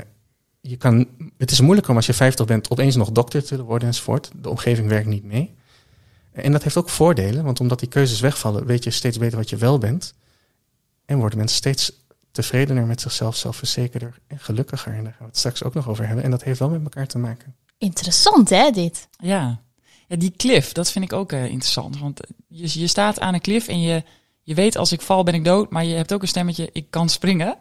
je 0.61 0.77
kan, 0.77 1.09
het 1.37 1.51
is 1.51 1.61
moeilijker 1.61 1.91
om 1.91 1.97
als 1.97 2.07
je 2.07 2.15
50 2.15 2.47
bent 2.47 2.71
opeens 2.71 2.97
nog 2.97 3.11
dokter 3.11 3.43
te 3.43 3.49
willen 3.49 3.65
worden 3.65 3.89
enzovoort. 3.89 4.31
De 4.37 4.49
omgeving 4.49 4.89
werkt 4.89 5.07
niet 5.07 5.25
mee. 5.25 5.57
En 6.33 6.53
dat 6.53 6.63
heeft 6.63 6.77
ook 6.77 6.89
voordelen, 6.89 7.45
want 7.45 7.61
omdat 7.61 7.79
die 7.79 7.89
keuzes 7.89 8.21
wegvallen, 8.21 8.67
weet 8.67 8.85
je 8.85 8.91
steeds 8.91 9.19
beter 9.19 9.39
wat 9.39 9.51
je 9.51 9.57
wel 9.57 9.79
bent. 9.79 10.15
En 11.05 11.19
worden 11.19 11.39
mensen 11.39 11.57
steeds 11.57 11.93
tevredener 12.31 12.87
met 12.87 13.01
zichzelf, 13.01 13.37
zelfverzekerder 13.37 14.19
en 14.27 14.39
gelukkiger. 14.39 14.93
En 14.93 15.05
daar 15.05 15.13
gaan 15.13 15.23
we 15.23 15.27
het 15.27 15.39
straks 15.39 15.63
ook 15.63 15.75
nog 15.75 15.89
over 15.89 16.07
hebben. 16.07 16.25
En 16.25 16.31
dat 16.31 16.43
heeft 16.43 16.59
wel 16.59 16.69
met 16.69 16.83
elkaar 16.83 17.07
te 17.07 17.19
maken. 17.19 17.55
Interessant 17.79 18.51
hè, 18.51 18.71
dit? 18.71 19.09
Ja. 19.19 19.61
ja, 20.09 20.17
die 20.17 20.33
cliff, 20.37 20.73
dat 20.73 20.91
vind 20.91 21.05
ik 21.05 21.13
ook 21.13 21.33
eh, 21.33 21.45
interessant. 21.45 21.99
Want 21.99 22.21
je, 22.49 22.81
je 22.81 22.87
staat 22.87 23.21
aan 23.21 23.35
een 23.35 23.41
cliff 23.41 23.69
en 23.69 23.81
je, 23.81 24.03
je 24.49 24.55
weet 24.55 24.77
als 24.77 24.93
ik 24.93 25.01
val 25.01 25.23
ben 25.23 25.35
ik 25.35 25.45
dood. 25.45 25.71
Maar 25.71 25.85
je 25.85 25.95
hebt 25.95 26.13
ook 26.13 26.23
een 26.23 26.29
stemmetje, 26.29 26.69
ik 26.73 26.87
kan 26.91 27.09
springen. 27.09 27.57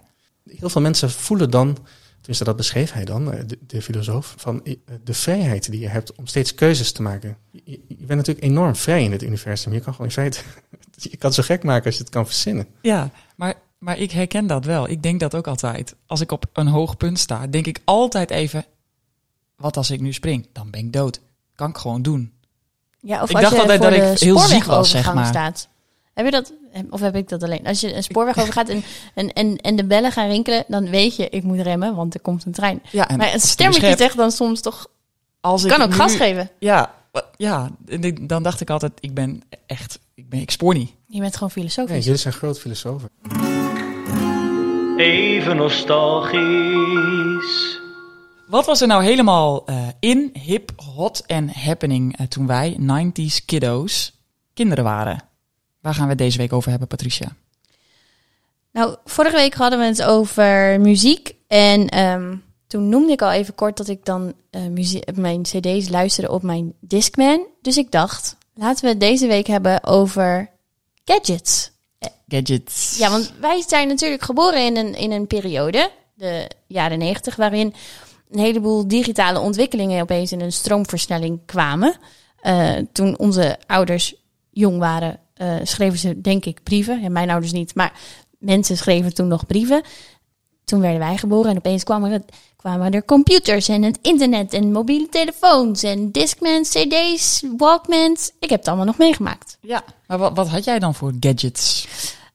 Heel 0.50 0.70
veel 0.70 0.82
mensen 0.82 1.12
voelen 1.12 1.50
dan, 1.50 1.78
tenminste 2.18 2.44
dat 2.44 2.56
beschreef 2.56 2.92
hij 2.92 3.06
dan, 3.06 3.34
eh, 3.34 3.44
de, 3.48 3.58
de 3.68 3.82
filosoof, 3.82 4.34
van 4.38 4.66
eh, 4.66 4.76
de 5.04 5.14
vrijheid 5.14 5.72
die 5.72 5.80
je 5.80 5.88
hebt 5.88 6.16
om 6.16 6.28
steeds 6.28 6.56
keuzes 6.56 6.92
te 6.92 7.02
maken. 7.02 7.38
Je, 7.64 7.80
bent 7.88 8.20
natuurlijk 8.20 8.46
enorm 8.46 8.76
vrij 8.76 9.04
in 9.04 9.12
het 9.12 9.24
universum. 9.24 9.74
Je 9.74 9.80
kan 9.80 9.94
gewoon 9.94 10.08
in 10.08 10.14
feite, 10.14 10.40
je 11.12 11.18
kan 11.18 11.30
het 11.30 11.34
zo 11.34 11.44
gek 11.44 11.64
maken 11.64 11.86
als 11.86 11.96
je 11.96 12.02
het 12.02 12.12
kan 12.12 12.26
verzinnen. 12.26 12.68
Ja, 12.82 13.10
maar, 13.36 13.54
maar 13.78 13.98
ik 13.98 14.12
herken 14.12 14.48
dat 14.48 14.66
wel. 14.66 14.90
Ik 14.90 15.04
denk 15.04 15.20
dat 15.20 15.36
ook 15.36 15.48
altijd. 15.48 15.96
Als 16.06 16.22
ik 16.22 16.32
op 16.32 16.46
een 16.54 16.68
hoog 16.68 16.98
punt 16.98 17.20
sta, 17.20 17.48
denk 17.48 17.66
ik 17.66 17.82
altijd 17.86 18.30
even... 18.30 18.66
Wat 19.56 19.78
als 19.78 19.92
ik 19.92 20.02
nu 20.02 20.14
spring? 20.14 20.48
Dan 20.54 20.72
ben 20.72 20.80
ik 20.80 20.94
dood. 20.94 21.22
Kan 21.56 21.70
ik 21.70 21.78
gewoon 21.78 22.02
doen. 22.02 22.34
Ja, 23.00 23.22
of 23.22 23.30
Ik 23.30 23.36
als 23.36 23.44
dacht 23.44 23.56
je 23.56 23.62
altijd 23.62 23.82
voor 23.82 23.92
dat 23.92 24.00
de 24.00 24.12
ik 24.12 24.20
heel 24.20 24.40
ziek 24.40 24.64
was, 24.64 24.90
zeg 24.90 25.14
maar. 25.14 25.26
staat. 25.26 25.68
Heb 26.18 26.26
je 26.26 26.32
dat, 26.32 26.54
of 26.90 27.00
heb 27.00 27.16
ik 27.16 27.30
dat 27.30 27.44
alleen? 27.44 27.68
Als 27.68 27.82
je 27.82 27.96
een 27.96 28.04
spoorweg 28.04 28.38
overgaat 28.40 28.70
en, 28.70 28.84
en, 29.14 29.34
en, 29.34 29.58
en 29.58 29.76
de 29.76 29.86
bellen 29.86 30.12
gaan 30.12 30.28
rinkelen, 30.28 30.64
dan 30.68 30.90
weet 30.90 31.16
je, 31.16 31.30
ik 31.30 31.44
moet 31.44 31.60
remmen, 31.60 31.96
want 31.96 32.14
er 32.14 32.20
komt 32.20 32.46
een 32.46 32.52
trein. 32.52 32.82
Ja, 32.92 33.08
en 33.10 33.18
maar 33.18 33.34
een 33.34 33.40
stemmetje 33.40 33.98
zegt 33.98 34.18
dan 34.18 34.32
soms 34.32 34.62
toch, 34.62 34.88
als 35.42 35.64
ik 35.64 35.70
kan 35.70 35.82
ook 35.82 35.90
nu- 35.90 35.96
gas 35.96 36.16
geven. 36.16 36.50
Ja, 36.60 36.94
ja, 37.36 37.70
dan 38.22 38.44
dacht 38.44 38.62
ik 38.62 38.70
altijd, 38.70 38.92
ik 39.00 39.14
ben 39.14 39.42
echt, 39.66 40.00
ik, 40.16 40.30
ben, 40.30 40.40
ik 40.42 40.52
spoor 40.52 40.74
niet. 40.74 40.92
Je 41.08 41.20
bent 41.20 41.34
gewoon 41.34 41.52
Nee, 41.56 41.70
filosofisch. 41.70 42.04
jullie 42.06 42.20
zijn 42.20 42.34
groot 42.34 42.60
filosofen. 42.60 43.10
even 44.98 45.56
nostalgisch. 45.56 47.80
Wat 48.48 48.66
was 48.66 48.82
er 48.82 48.88
nou 48.88 49.04
helemaal 49.04 49.66
eh, 49.66 49.88
in, 50.00 50.30
hip, 50.34 50.72
hot 50.96 51.24
en 51.26 51.50
happening 51.50 52.18
eh, 52.18 52.28
toen 52.28 52.48
wij 52.48 52.78
90s 52.80 53.46
kiddo's 53.46 54.14
kinderen 54.54 54.84
waren? 54.84 55.22
Waar 55.80 55.94
gaan 55.94 56.04
we 56.04 56.10
het 56.10 56.18
deze 56.18 56.38
week 56.38 56.54
over 56.54 56.70
hebben, 56.70 56.88
Patricia? 56.88 57.36
Nou, 58.72 58.96
vorige 59.06 59.36
week 59.36 59.54
hadden 59.54 59.80
we 59.80 59.86
het 59.86 60.04
over 60.04 60.82
muziek. 60.82 61.36
En 61.48 61.90
ehm, 61.90 62.36
toen 62.68 62.90
noemde 62.90 63.12
ik 63.12 63.22
al 63.22 63.32
even 63.32 63.56
kort 63.56 63.78
dat 63.78 63.88
ik 63.88 64.06
dan 64.06 64.34
eh, 64.50 64.62
muzie- 64.62 65.04
mijn 65.16 65.42
cd's 65.42 65.90
luisterde 65.90 66.32
op 66.32 66.44
mijn 66.44 66.74
Discman. 66.80 67.48
Dus 67.62 67.78
ik 67.78 67.92
dacht, 67.92 68.36
laten 68.54 68.84
we 68.84 68.90
het 68.90 69.00
deze 69.00 69.28
week 69.28 69.48
hebben 69.48 69.84
over 69.84 70.50
gadgets. 71.06 71.72
Gadgets. 72.28 72.98
Ja, 72.98 73.10
want 73.10 73.34
wij 73.40 73.64
zijn 73.68 73.88
natuurlijk 73.88 74.24
geboren 74.24 74.66
in 74.66 74.78
een, 74.78 74.96
in 74.96 75.12
een 75.12 75.28
periode, 75.28 75.92
de 76.14 76.50
jaren 76.68 76.98
negentig, 77.00 77.36
waarin 77.36 77.74
een 78.32 78.40
heleboel 78.40 78.88
digitale 78.88 79.40
ontwikkelingen 79.40 80.02
opeens 80.02 80.32
in 80.32 80.42
een 80.42 80.52
stroomversnelling 80.52 81.40
kwamen. 81.46 81.96
Eh, 82.42 82.76
toen 82.92 83.18
onze 83.18 83.58
ouders 83.68 84.16
jong 84.50 84.78
waren, 84.80 85.20
eh, 85.38 85.56
schreven 85.64 86.00
ze 86.00 86.22
denk 86.22 86.46
ik 86.46 86.64
brieven. 86.64 87.02
Ja, 87.02 87.10
mijn 87.10 87.30
ouders 87.30 87.52
niet, 87.52 87.76
maar 87.76 87.94
mensen 88.40 88.78
schreven 88.78 89.14
toen 89.14 89.28
nog 89.28 89.46
brieven. 89.46 89.82
Toen 90.66 90.80
werden 90.80 91.00
wij 91.00 91.18
geboren 91.18 91.52
en 91.52 91.58
opeens 91.58 91.84
kwamen 91.84 92.12
er, 92.12 92.22
kwamen 92.56 92.92
er 92.92 93.06
computers 93.06 93.68
en 93.68 93.84
het 93.84 94.00
internet 94.02 94.54
en 94.54 94.72
mobiele 94.72 95.10
telefoons 95.10 95.84
en 95.84 96.12
Discmans, 96.12 96.70
CD's, 96.70 97.44
Walkmans. 97.58 98.32
Ik 98.40 98.50
heb 98.50 98.60
het 98.60 98.68
allemaal 98.68 98.86
nog 98.86 98.98
meegemaakt. 98.98 99.58
Ja. 99.62 99.84
Maar 100.08 100.18
wat, 100.18 100.36
wat 100.36 100.48
had 100.48 100.64
jij 100.64 100.80
dan 100.80 100.96
voor 100.96 101.14
gadgets? 101.20 101.88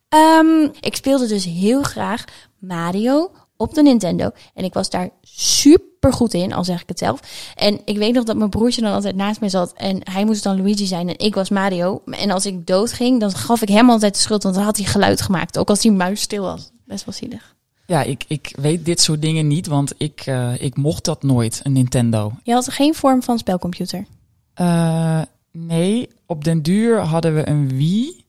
Ehm, 0.09 0.69
ik 0.81 0.97
speelde 0.97 1.27
dus 1.27 1.45
heel 1.45 1.83
graag 1.83 2.25
Mario 2.59 3.31
op 3.63 3.75
de 3.75 3.83
Nintendo. 3.83 4.31
En 4.55 4.65
ik 4.65 4.75
was 4.75 4.91
daar 4.91 5.11
super 5.23 6.13
goed 6.13 6.35
in, 6.35 6.53
al 6.53 6.65
zeg 6.65 6.83
ik 6.83 6.89
het 6.89 6.99
zelf. 6.99 7.21
En 7.55 7.81
ik 7.85 7.99
weet 7.99 8.15
nog 8.15 8.25
dat 8.25 8.37
mijn 8.37 8.51
broertje 8.51 8.81
dan 8.81 8.93
altijd 8.93 9.17
naast 9.17 9.41
mij 9.41 9.49
zat. 9.49 9.73
En 9.73 9.99
hij 10.11 10.25
moest 10.25 10.43
dan 10.43 10.57
Luigi 10.57 10.87
zijn 10.87 11.09
en 11.09 11.19
ik 11.19 11.35
was 11.35 11.51
Mario. 11.51 12.03
En 12.07 12.31
als 12.31 12.47
ik 12.47 12.67
dood 12.67 12.93
ging, 12.93 13.21
dan 13.21 13.33
gaf 13.33 13.63
ik 13.63 13.69
hem 13.69 13.91
altijd 13.91 14.15
de 14.15 14.21
schuld. 14.21 14.43
Want 14.43 14.55
dan 14.55 14.65
had 14.65 14.77
hij 14.77 14.87
geluid 14.87 15.21
gemaakt. 15.21 15.59
Ook 15.59 15.69
als 15.69 15.81
die 15.81 15.93
muis 15.93 16.21
stil 16.21 16.43
was. 16.43 16.71
Best 16.87 17.05
wel 17.05 17.15
zielig. 17.15 17.55
Ja, 17.87 18.03
ik, 18.03 18.25
ik 18.29 18.57
weet 18.61 18.85
dit 18.85 19.01
soort 19.01 19.23
dingen 19.23 19.47
niet, 19.47 19.67
want 19.67 19.95
ik, 19.97 20.21
eh, 20.21 20.63
ik 20.63 20.77
mocht 20.77 21.05
dat 21.05 21.23
nooit, 21.23 21.61
een 21.63 21.73
Nintendo. 21.73 22.33
Je 22.43 22.53
had 22.53 22.71
geen 22.71 22.95
vorm 22.95 23.23
van 23.23 23.39
spelcomputer. 23.39 24.07
Eh, 24.55 25.23
nee, 25.53 26.09
op 26.27 26.45
den 26.45 26.63
duur 26.63 26.99
hadden 26.99 27.35
we 27.35 27.49
een 27.49 27.69
Wii, 27.69 28.25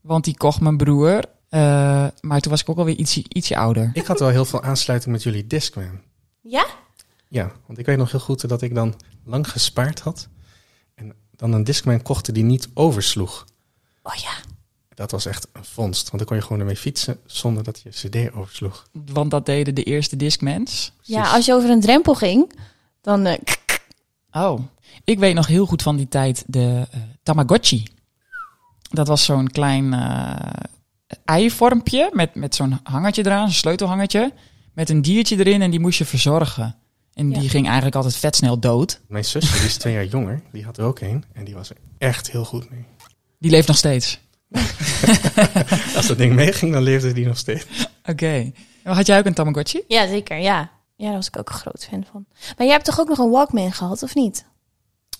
want 0.00 0.24
die 0.24 0.36
kocht 0.36 0.60
mijn 0.60 0.76
broer. 0.76 1.22
Eh, 1.48 2.06
maar 2.20 2.40
toen 2.40 2.50
was 2.50 2.60
ik 2.60 2.68
ook 2.68 2.78
alweer 2.78 2.96
ietsje, 2.96 3.24
ietsje 3.28 3.56
ouder. 3.56 3.90
Ik 3.92 4.06
had 4.06 4.18
wel 4.18 4.28
heel 4.28 4.44
veel 4.44 4.62
aansluiting 4.62 5.12
met 5.12 5.22
jullie 5.22 5.46
Discman. 5.46 6.00
Ja? 6.40 6.66
Ja, 7.28 7.52
want 7.66 7.78
ik 7.78 7.86
weet 7.86 7.96
nog 7.98 8.10
heel 8.10 8.20
goed 8.20 8.48
dat 8.48 8.62
ik 8.62 8.74
dan 8.74 8.94
lang 9.24 9.50
gespaard 9.50 10.00
had. 10.00 10.28
En 10.94 11.14
dan 11.36 11.52
een 11.52 11.64
Discman 11.64 12.02
kocht 12.02 12.34
die 12.34 12.44
niet 12.44 12.68
oversloeg. 12.74 13.44
Oh 14.02 14.14
ja. 14.14 14.30
Dat 14.94 15.10
was 15.10 15.26
echt 15.26 15.48
een 15.52 15.64
vondst. 15.64 16.04
Want 16.10 16.18
dan 16.18 16.26
kon 16.26 16.36
je 16.36 16.42
gewoon 16.42 16.58
ermee 16.60 16.76
fietsen 16.76 17.18
zonder 17.26 17.62
dat 17.64 17.80
je 17.80 17.90
cd 17.90 18.32
oversloeg. 18.34 18.86
Want 18.92 19.30
dat 19.30 19.46
deden 19.46 19.74
de 19.74 19.82
eerste 19.82 20.16
Discmans. 20.16 20.92
Ja, 21.02 21.30
als 21.34 21.46
je 21.46 21.52
over 21.54 21.70
een 21.70 21.80
drempel 21.80 22.14
ging, 22.14 22.58
dan... 23.00 23.26
eh, 23.26 23.38
Oh, 24.32 24.60
ik 25.04 25.18
weet 25.18 25.34
nog 25.34 25.46
heel 25.46 25.66
goed 25.66 25.82
van 25.82 25.96
die 25.96 26.08
tijd 26.08 26.44
de 26.46 26.86
eh, 26.90 27.00
Tamagotchi. 27.22 27.86
Dat 28.90 29.08
was 29.08 29.24
zo'n 29.24 29.48
klein 29.48 29.92
eh 29.94 30.36
eivormpje 31.24 32.10
met, 32.12 32.34
met 32.34 32.54
zo'n 32.54 32.80
hangertje 32.82 33.26
eraan, 33.26 33.44
een 33.44 33.52
sleutelhangertje. 33.52 34.32
Met 34.74 34.88
een 34.90 35.02
diertje 35.02 35.36
erin 35.38 35.62
en 35.62 35.70
die 35.70 35.80
moest 35.80 35.98
je 35.98 36.04
verzorgen. 36.04 36.76
En 37.14 37.28
die 37.32 37.48
ging 37.48 37.64
eigenlijk 37.66 37.96
altijd 37.96 38.16
vet 38.16 38.36
snel 38.36 38.58
dood. 38.58 39.00
Mijn 39.08 39.24
zusje, 39.24 39.52
die 39.56 39.66
is 39.66 39.76
twee 39.76 39.92
jaar 39.94 40.04
jonger, 40.04 40.42
die 40.52 40.64
had 40.64 40.78
er 40.78 40.84
ook 40.84 41.00
een. 41.00 41.24
En 41.32 41.44
die 41.44 41.54
was 41.54 41.70
er 41.70 41.76
echt 41.98 42.30
heel 42.30 42.44
goed 42.44 42.70
mee. 42.70 42.84
Die 43.38 43.50
leeft 43.50 43.66
nog 43.68 43.76
steeds. 43.76 44.20
Als 45.96 46.06
dat 46.06 46.18
ding 46.18 46.34
meeging, 46.34 46.72
dan 46.72 46.82
leefde 46.82 47.12
die 47.12 47.26
nog 47.26 47.36
steeds. 47.38 47.66
Oké. 48.04 48.52
Had 48.82 49.06
jij 49.06 49.18
ook 49.18 49.24
een 49.24 49.34
Tamagotchi? 49.34 49.82
ja, 49.88 50.06
zeker, 50.06 50.38
ja. 50.38 50.70
Ja, 50.96 51.06
daar 51.06 51.14
was 51.14 51.26
ik 51.26 51.38
ook 51.38 51.48
een 51.48 51.54
groot 51.54 51.86
fan 51.90 52.04
van. 52.12 52.26
Maar 52.56 52.66
jij 52.66 52.74
hebt 52.74 52.84
toch 52.84 53.00
ook 53.00 53.08
nog 53.08 53.18
een 53.18 53.30
Walkman 53.30 53.72
gehad, 53.72 54.02
of 54.02 54.14
niet? 54.14 54.44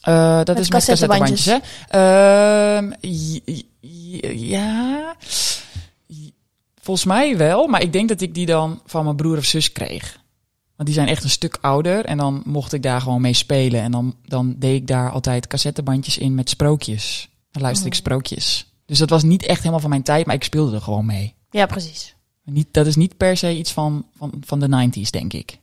Eh, 0.01 0.37
dat 0.37 0.47
Met 0.47 0.59
is 0.59 0.71
met 0.71 0.85
cassettebandjes. 0.85 1.45
cassettebandjes, 1.45 1.77
hè? 1.91 2.77
Ehm, 2.77 2.93
ja. 4.49 5.17
Volgens 6.89 7.09
mij 7.09 7.37
wel, 7.37 7.67
maar 7.67 7.83
ik 7.83 7.93
denk 7.93 8.09
dat 8.09 8.21
ik 8.21 8.35
die 8.35 8.47
dan 8.47 8.81
van 8.87 9.05
mijn 9.05 9.17
broer 9.17 9.37
of 9.37 9.45
zus 9.45 9.73
kreeg. 9.73 10.21
Want 10.77 10.89
die 10.89 10.95
zijn 10.95 11.09
echt 11.09 11.25
een 11.25 11.31
stuk 11.31 11.59
ouder 11.61 12.05
en 12.05 12.19
dan 12.19 12.43
mocht 12.45 12.73
ik 12.73 12.83
daar 12.83 13.01
gewoon 13.01 13.21
mee 13.21 13.33
spelen. 13.33 13.81
En 13.81 13.91
dan, 13.91 14.17
dan 14.25 14.55
deed 14.59 14.75
ik 14.75 14.87
daar 14.87 15.11
altijd 15.11 15.47
cassettebandjes 15.47 16.19
in 16.19 16.35
met 16.35 16.51
sprookjes. 16.51 17.29
Dan 17.51 17.63
luisterde 17.63 17.91
ik 17.91 17.97
sprookjes. 17.97 18.73
Dus 18.85 18.99
dat 18.99 19.11
was 19.11 19.23
niet 19.23 19.43
echt 19.43 19.59
helemaal 19.59 19.81
van 19.81 19.91
mijn 19.91 20.03
tijd, 20.03 20.27
maar 20.27 20.35
ik 20.35 20.45
speelde 20.45 20.75
er 20.75 20.83
gewoon 20.83 21.07
mee. 21.07 21.35
Ja, 21.51 21.67
precies. 21.67 22.15
Niet, 22.45 22.69
dat 22.71 22.87
is 22.87 22.97
niet 22.97 23.17
per 23.17 23.37
se 23.37 23.57
iets 23.57 23.73
van, 23.73 24.07
van, 24.17 24.33
van 24.41 24.61
de 24.61 24.91
90s, 24.91 25.11
denk 25.11 25.33
ik. 25.33 25.59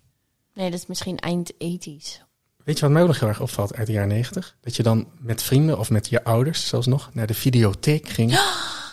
Nee, 0.54 0.70
dat 0.70 0.80
is 0.80 0.88
misschien 0.88 1.18
eind 1.18 1.54
80s. 1.54 2.22
Weet 2.64 2.76
je 2.76 2.82
wat 2.82 2.92
mij 2.92 3.02
ook 3.02 3.08
nog 3.08 3.20
heel 3.20 3.28
erg 3.28 3.42
opvalt 3.42 3.76
uit 3.76 3.88
de 3.88 3.94
jaren 3.94 4.10
negentig? 4.10 4.56
Dat 4.62 4.76
je 4.76 4.84
dan 4.84 5.08
met 5.20 5.44
vrienden 5.44 5.80
of 5.80 5.90
met 5.90 6.08
je 6.10 6.24
ouders 6.24 6.68
zelfs 6.68 6.88
nog 6.88 7.10
naar 7.14 7.28
de 7.28 7.34
videotheek 7.34 8.10
ging. 8.10 8.40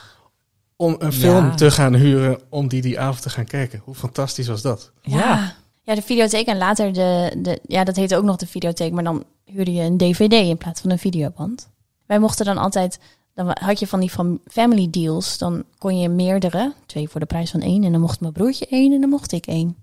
Om 0.77 0.97
een 0.99 1.13
film 1.13 1.45
Ja. 1.45 1.55
te 1.55 1.71
gaan 1.71 1.95
huren 1.95 2.41
om 2.49 2.69
die 2.69 2.83
die 2.83 3.01
avond 3.01 3.23
te 3.23 3.31
gaan 3.31 3.45
kijken. 3.45 3.81
Hoe 3.85 3.95
fantastisch 3.95 4.47
was 4.47 4.63
dat? 4.63 4.91
Ja. 5.03 5.55
Ja, 5.85 5.95
de 5.95 6.03
videotheek 6.03 6.47
en 6.47 6.59
later 6.59 6.93
de, 6.93 7.37
de... 7.43 7.61
Ja, 7.67 7.85
dat 7.85 7.97
heette 7.97 8.17
ook 8.17 8.25
nog 8.25 8.37
de 8.37 8.47
videotheek, 8.47 8.93
maar 8.93 9.05
dan 9.05 9.25
huurde 9.45 9.73
je 9.73 9.83
een 9.83 9.97
dvd 9.97 10.33
in 10.33 10.57
plaats 10.59 10.81
van 10.81 10.91
een 10.91 10.99
videoband. 10.99 11.69
Wij 12.07 12.19
mochten 12.19 12.45
dan 12.45 12.59
altijd... 12.59 12.99
Dan 13.35 13.57
had 13.61 13.79
je 13.79 13.87
van 13.87 14.01
die 14.01 14.13
van 14.13 14.41
family 14.47 14.89
deals. 14.91 15.39
Dan 15.39 15.65
kon 15.79 15.99
je 15.99 16.09
meerdere, 16.09 16.73
twee 16.87 17.09
voor 17.09 17.21
de 17.21 17.27
prijs 17.27 17.51
van 17.51 17.61
één. 17.61 17.85
En 17.85 17.93
dan 17.93 18.01
mocht 18.01 18.21
mijn 18.21 18.33
broertje 18.33 18.67
één 18.67 18.93
en 18.93 19.01
dan 19.01 19.11
mocht 19.11 19.33
ik 19.33 19.47
één. 19.47 19.77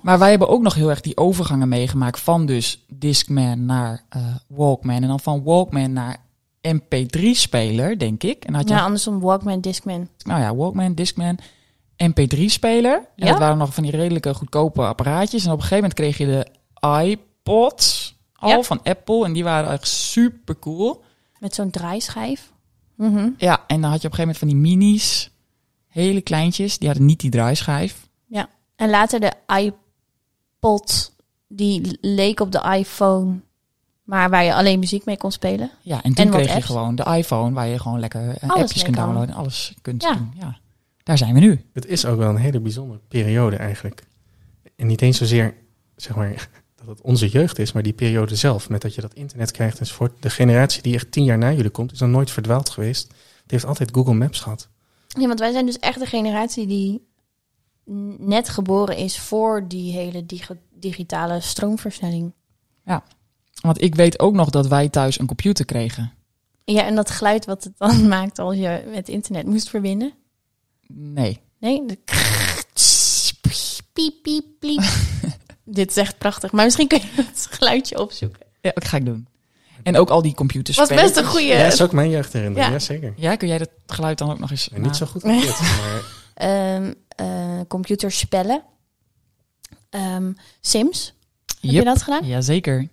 Maar 0.00 0.18
wij 0.18 0.30
hebben 0.30 0.48
ook 0.48 0.62
nog 0.62 0.74
heel 0.74 0.90
erg 0.90 1.00
die 1.00 1.16
overgangen 1.16 1.68
meegemaakt 1.68 2.20
van 2.20 2.46
dus 2.46 2.84
Discman 2.88 3.64
naar 3.64 4.02
eh, 4.08 4.22
Walkman. 4.48 5.02
En 5.02 5.08
dan 5.08 5.20
van 5.20 5.42
Walkman 5.42 5.92
naar 5.92 6.16
MP3-speler, 6.74 7.98
denk 7.98 8.22
ik. 8.22 8.44
En 8.44 8.54
had 8.54 8.68
je, 8.68 8.74
Ja, 8.74 8.80
andersom 8.82 9.20
Walkman, 9.20 9.60
Discman. 9.60 10.08
nou 10.24 10.40
ja, 10.40 10.54
Walkman, 10.54 10.94
Discman, 10.94 11.38
MP3-speler. 11.96 12.94
En 12.96 13.06
Ja. 13.26 13.30
dat 13.30 13.38
waren 13.38 13.58
nog 13.58 13.74
van 13.74 13.82
die 13.82 13.92
redelijke 13.96 14.34
goedkope 14.34 14.82
apparaatjes. 14.82 15.44
En 15.44 15.50
op 15.52 15.56
een 15.56 15.62
gegeven 15.62 15.76
moment 15.90 15.94
kreeg 15.94 16.18
je 16.18 16.26
de 16.26 16.46
iPods 17.10 18.16
al 18.34 18.48
Ja. 18.48 18.62
van 18.62 18.80
Apple. 18.82 19.24
En 19.24 19.32
die 19.32 19.44
waren 19.44 19.70
echt 19.72 19.88
super 19.88 20.58
cool. 20.58 21.02
Met 21.38 21.54
zo'n 21.54 21.70
draaischijf. 21.70 22.52
Mhm. 22.96 23.30
Ja, 23.36 23.64
en 23.66 23.80
dan 23.80 23.90
had 23.90 24.00
je 24.02 24.06
op 24.08 24.12
een 24.12 24.18
gegeven 24.18 24.18
moment 24.20 24.38
van 24.38 24.48
die 24.48 24.56
minis, 24.56 25.30
hele 25.88 26.20
kleintjes. 26.20 26.78
Die 26.78 26.88
hadden 26.88 27.06
niet 27.06 27.20
die 27.20 27.30
draaischijf. 27.30 28.08
Ja. 28.26 28.48
En 28.76 28.90
later 28.90 29.20
de 29.20 29.32
iPod, 30.58 31.12
die 31.48 31.98
leek 32.00 32.40
op 32.40 32.52
de 32.52 32.74
iPhone, 32.78 33.40
maar 34.06 34.30
waar 34.30 34.44
je 34.44 34.54
alleen 34.54 34.78
muziek 34.78 35.04
mee 35.04 35.16
kon 35.16 35.32
spelen. 35.32 35.70
Ja, 35.82 36.02
en 36.02 36.14
toen 36.14 36.24
En 36.24 36.30
kreeg 36.30 36.54
je 36.54 36.62
gewoon 36.62 36.94
de 36.94 37.04
iPhone 37.16 37.54
waar 37.54 37.66
je 37.66 37.78
gewoon 37.78 38.00
lekker 38.00 38.20
eh, 38.28 38.50
Alles 38.50 38.62
appjes 38.62 38.82
kunt 38.82 38.96
kan. 38.96 39.04
downloaden 39.04 39.34
en 39.34 39.40
alles 39.40 39.74
kunt 39.82 40.02
Ja. 40.02 40.14
doen. 40.14 40.32
Ja. 40.38 40.58
Daar 41.02 41.18
zijn 41.18 41.34
we 41.34 41.40
nu. 41.40 41.64
Het 41.72 41.86
is 41.86 42.04
ook 42.04 42.18
wel 42.18 42.28
een 42.28 42.36
hele 42.36 42.60
bijzondere 42.60 43.00
periode 43.08 43.56
eigenlijk. 43.56 44.06
En 44.76 44.86
niet 44.86 45.02
eens 45.02 45.18
zozeer, 45.18 45.54
zeg 45.96 46.16
maar, 46.16 46.48
dat 46.78 46.86
het 46.86 47.00
onze 47.00 47.28
jeugd 47.28 47.58
is, 47.58 47.72
maar 47.72 47.82
die 47.82 47.92
periode 47.92 48.36
zelf. 48.36 48.68
Met 48.68 48.82
dat 48.82 48.94
je 48.94 49.00
dat 49.00 49.14
internet 49.14 49.50
krijgt 49.50 49.78
enzovoort. 49.78 50.12
De 50.22 50.30
generatie 50.30 50.82
die 50.82 50.94
echt 50.94 51.12
tien 51.12 51.24
jaar 51.24 51.38
na 51.38 51.52
jullie 51.52 51.70
komt, 51.70 51.92
is 51.92 51.98
dan 51.98 52.10
nooit 52.10 52.30
verdwaald 52.30 52.68
geweest. 52.70 53.08
Het 53.42 53.50
heeft 53.50 53.64
altijd 53.64 53.90
Google 53.92 54.14
Maps 54.14 54.40
gehad. 54.40 54.68
Nee, 55.16 55.26
want 55.26 55.38
wij 55.38 55.52
zijn 55.52 55.66
dus 55.66 55.78
echt 55.78 55.98
de 55.98 56.06
generatie 56.06 56.66
die 56.66 57.06
net 58.18 58.48
geboren 58.48 58.96
is 58.96 59.18
voor 59.18 59.68
die 59.68 59.92
hele 59.92 60.26
digi- 60.26 60.58
digitale 60.74 61.40
stroomversnelling. 61.40 62.32
Want 63.60 63.82
ik 63.82 63.94
weet 63.94 64.18
ook 64.20 64.34
nog 64.34 64.50
dat 64.50 64.66
wij 64.66 64.88
thuis 64.88 65.18
een 65.18 65.26
computer 65.26 65.64
kregen. 65.64 66.12
Ja, 66.64 66.84
en 66.84 66.94
dat 66.94 67.10
geluid 67.10 67.44
wat 67.44 67.64
het 67.64 67.72
dan 67.78 68.08
maakt 68.08 68.38
als 68.38 68.56
je 68.56 68.84
met 68.92 69.08
internet 69.08 69.46
moest 69.46 69.68
verbinden. 69.68 70.12
Nee. 70.88 71.40
Nee, 71.60 71.86
de 71.86 71.98
piep, 73.92 74.22
piep, 74.22 74.44
piep. 74.60 74.82
Dit 75.64 75.90
is 75.90 75.96
echt 75.96 76.18
prachtig, 76.18 76.52
maar 76.52 76.64
misschien 76.64 76.88
kun 76.88 76.98
je 77.00 77.22
het 77.22 77.46
geluidje 77.50 78.00
opzoeken. 78.00 78.40
Ja, 78.60 78.70
dat 78.74 78.84
ga 78.84 78.96
ik 78.96 79.04
doen. 79.04 79.28
En 79.82 79.96
ook 79.96 80.10
al 80.10 80.22
die 80.22 80.34
computers. 80.34 80.76
Was 80.76 80.88
best 80.88 81.16
een 81.16 81.24
goede. 81.24 81.46
Ja, 81.46 81.62
dat 81.62 81.72
is 81.72 81.82
ook 81.82 81.92
mijn 81.92 82.10
jeugdherinnering, 82.10 82.66
Ja. 82.66 82.72
ja. 82.72 82.78
zeker. 82.78 83.12
Ja, 83.16 83.36
kun 83.36 83.48
jij 83.48 83.58
dat 83.58 83.70
geluid 83.86 84.18
dan 84.18 84.30
ook 84.30 84.38
nog 84.38 84.50
eens... 84.50 84.68
En 84.68 84.80
niet 84.80 84.90
na- 84.90 84.96
zo 84.96 85.06
goed 85.06 85.22
als 85.24 85.40
dit, 85.42 85.60
maar 85.60 86.02
Ehm 86.34 86.92
eh, 87.08 87.60
computerspellen. 87.68 88.62
Ehm, 89.90 90.32
Sims. 90.60 91.14
Heb 91.46 91.56
Yep. 91.60 91.72
je 91.72 91.84
dat 91.84 92.02
gedaan? 92.02 92.26
Jazeker. 92.26 92.88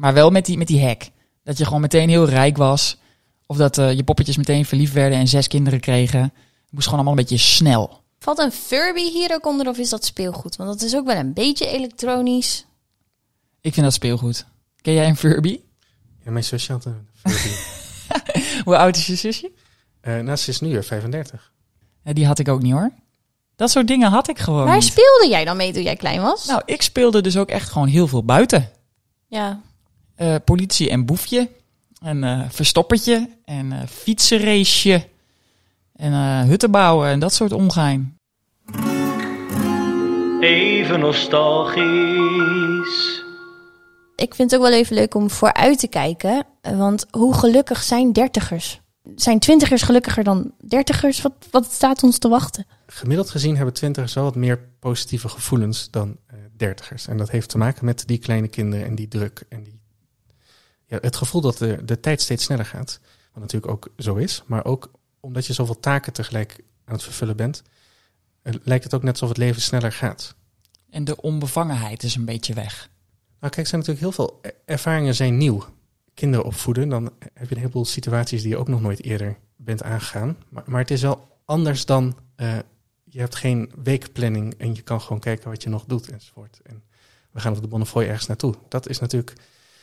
Maar 0.00 0.14
wel 0.14 0.30
met 0.30 0.46
die, 0.46 0.58
met 0.58 0.66
die 0.66 0.84
hack. 0.84 1.02
Dat 1.44 1.58
je 1.58 1.64
gewoon 1.64 1.80
meteen 1.80 2.08
heel 2.08 2.28
rijk 2.28 2.56
was. 2.56 2.96
Of 3.46 3.56
dat 3.56 3.78
eh, 3.78 3.92
je 3.92 4.04
poppetjes 4.04 4.36
meteen 4.36 4.64
verliefd 4.64 4.92
werden 4.92 5.18
en 5.18 5.28
zes 5.28 5.48
kinderen 5.48 5.80
kregen. 5.80 6.22
Het 6.22 6.32
moest 6.70 6.84
gewoon 6.84 7.04
allemaal 7.04 7.18
een 7.18 7.28
beetje 7.28 7.44
snel. 7.44 8.02
Valt 8.18 8.38
een 8.38 8.52
Furby 8.52 9.00
hier 9.00 9.32
ook 9.32 9.46
onder 9.46 9.68
of 9.68 9.78
is 9.78 9.88
dat 9.88 10.04
speelgoed? 10.04 10.56
Want 10.56 10.70
dat 10.70 10.82
is 10.82 10.96
ook 10.96 11.06
wel 11.06 11.16
een 11.16 11.32
beetje 11.32 11.66
elektronisch. 11.66 12.66
Ik 13.60 13.72
vind 13.72 13.84
dat 13.84 13.94
speelgoed. 13.94 14.46
Ken 14.80 14.92
jij 14.92 15.08
een 15.08 15.16
Furby? 15.16 15.60
Ja, 16.24 16.30
mijn 16.30 16.44
zusje 16.44 16.72
had 16.72 16.84
een 16.84 17.08
Furby. 17.14 17.54
Hoe 18.64 18.76
oud 18.76 18.96
is 18.96 19.06
je 19.06 19.14
zusje? 19.14 19.50
Eh, 20.00 20.18
nou, 20.18 20.36
ze 20.36 20.50
is 20.50 20.60
nu 20.60 20.76
eh, 20.76 20.82
35. 20.82 21.52
Ja, 22.04 22.12
die 22.12 22.26
had 22.26 22.38
ik 22.38 22.48
ook 22.48 22.62
niet 22.62 22.72
hoor. 22.72 22.90
Dat 23.56 23.70
soort 23.70 23.86
dingen 23.86 24.10
had 24.10 24.28
ik 24.28 24.38
gewoon 24.38 24.64
Waar 24.64 24.74
niet. 24.74 24.84
speelde 24.84 25.28
jij 25.28 25.44
dan 25.44 25.56
mee 25.56 25.72
toen 25.72 25.82
jij 25.82 25.96
klein 25.96 26.20
was? 26.20 26.46
Nou, 26.46 26.62
ik 26.64 26.82
speelde 26.82 27.20
dus 27.20 27.36
ook 27.36 27.48
echt 27.48 27.70
gewoon 27.70 27.88
heel 27.88 28.06
veel 28.06 28.24
buiten. 28.24 28.70
ja. 29.26 29.60
Eh, 30.20 30.34
politie 30.44 30.90
en 30.90 31.06
boefje. 31.06 31.48
En 32.02 32.24
eh, 32.24 32.40
verstoppertje. 32.48 33.28
En 33.44 33.72
eh 33.72 33.78
fietsenraceje. 33.88 35.06
En 35.92 36.12
eh 36.12 36.42
hutten 36.42 36.70
bouwen 36.70 37.08
en 37.08 37.20
dat 37.20 37.32
soort 37.32 37.52
ongein. 37.52 38.16
Even 40.40 41.00
nostalgisch. 41.00 41.88
Ik 44.16 44.34
vind 44.34 44.50
het 44.50 44.60
ook 44.60 44.66
wel 44.66 44.78
even 44.78 44.94
leuk 44.94 45.14
om 45.14 45.30
vooruit 45.30 45.78
te 45.78 45.88
kijken. 45.88 46.46
Want 46.62 47.06
hoe 47.10 47.34
gelukkig 47.34 47.82
zijn 47.82 48.12
dertigers? 48.12 48.80
Zijn 49.14 49.38
twintigers 49.38 49.82
gelukkiger 49.82 50.24
dan 50.24 50.52
dertigers? 50.68 51.22
Wat, 51.22 51.32
wat 51.50 51.72
staat 51.72 52.02
ons 52.02 52.18
te 52.18 52.28
wachten? 52.28 52.66
Gemiddeld 52.86 53.30
gezien 53.30 53.56
hebben 53.56 53.74
twintigers 53.74 54.14
wel 54.14 54.24
wat 54.24 54.34
meer 54.36 54.60
positieve 54.78 55.28
gevoelens 55.28 55.90
dan 55.90 56.16
eh, 56.26 56.36
dertigers. 56.56 57.06
En 57.06 57.16
dat 57.16 57.30
heeft 57.30 57.48
te 57.48 57.58
maken 57.58 57.84
met 57.84 58.02
die 58.06 58.18
kleine 58.18 58.48
kinderen 58.48 58.86
en 58.86 58.94
die 58.94 59.08
druk. 59.08 59.44
En 59.48 59.62
die, 59.62 59.79
ja, 60.90 60.98
het 61.00 61.16
gevoel 61.16 61.40
dat 61.40 61.58
de, 61.58 61.84
de 61.84 62.00
tijd 62.00 62.20
steeds 62.20 62.44
sneller 62.44 62.64
gaat. 62.66 63.00
Wat 63.32 63.42
natuurlijk 63.42 63.72
ook 63.72 63.88
zo 63.96 64.14
is. 64.14 64.42
Maar 64.46 64.64
ook 64.64 64.90
omdat 65.20 65.46
je 65.46 65.52
zoveel 65.52 65.80
taken 65.80 66.12
tegelijk 66.12 66.60
aan 66.84 66.94
het 66.94 67.02
vervullen 67.02 67.36
bent. 67.36 67.62
eh, 68.42 68.54
lijkt 68.62 68.84
het 68.84 68.94
ook 68.94 69.02
net 69.02 69.12
alsof 69.12 69.28
het 69.28 69.36
leven 69.38 69.62
sneller 69.62 69.92
gaat. 69.92 70.34
En 70.90 71.04
de 71.04 71.20
onbevangenheid 71.20 72.02
is 72.02 72.14
een 72.14 72.24
beetje 72.24 72.54
weg. 72.54 72.90
Nou 73.40 73.52
kijk, 73.52 73.56
er 73.56 73.66
zijn 73.66 73.80
natuurlijk 73.80 74.00
heel 74.00 74.26
veel 74.26 74.38
e- 74.42 74.50
ervaringen 74.64 75.14
zijn 75.14 75.36
nieuw. 75.36 75.64
Kinderen 76.14 76.46
opvoeden, 76.46 76.88
dan 76.88 77.04
heb 77.34 77.48
je 77.48 77.54
een 77.54 77.60
heleboel 77.60 77.84
situaties 77.84 78.42
die 78.42 78.50
je 78.50 78.56
ook 78.56 78.68
nog 78.68 78.80
nooit 78.80 79.02
eerder 79.04 79.38
bent 79.56 79.82
aangegaan. 79.82 80.36
Maar, 80.48 80.62
maar 80.66 80.80
het 80.80 80.90
is 80.90 81.02
wel 81.02 81.28
anders 81.44 81.84
dan, 81.84 82.16
eh, 82.36 82.58
je 83.04 83.18
hebt 83.18 83.34
geen 83.34 83.72
weekplanning 83.82 84.54
en 84.54 84.74
je 84.74 84.82
kan 84.82 85.00
gewoon 85.00 85.20
kijken 85.20 85.50
wat 85.50 85.62
je 85.62 85.68
nog 85.68 85.84
doet 85.84 86.10
enzovoort. 86.10 86.60
En 86.62 86.82
we 87.30 87.40
gaan 87.40 87.56
op 87.56 87.60
de 87.62 87.68
Bonnefoy 87.68 88.02
ergens 88.04 88.26
naartoe. 88.26 88.54
Dat 88.68 88.88
is 88.88 88.98
natuurlijk, 88.98 89.32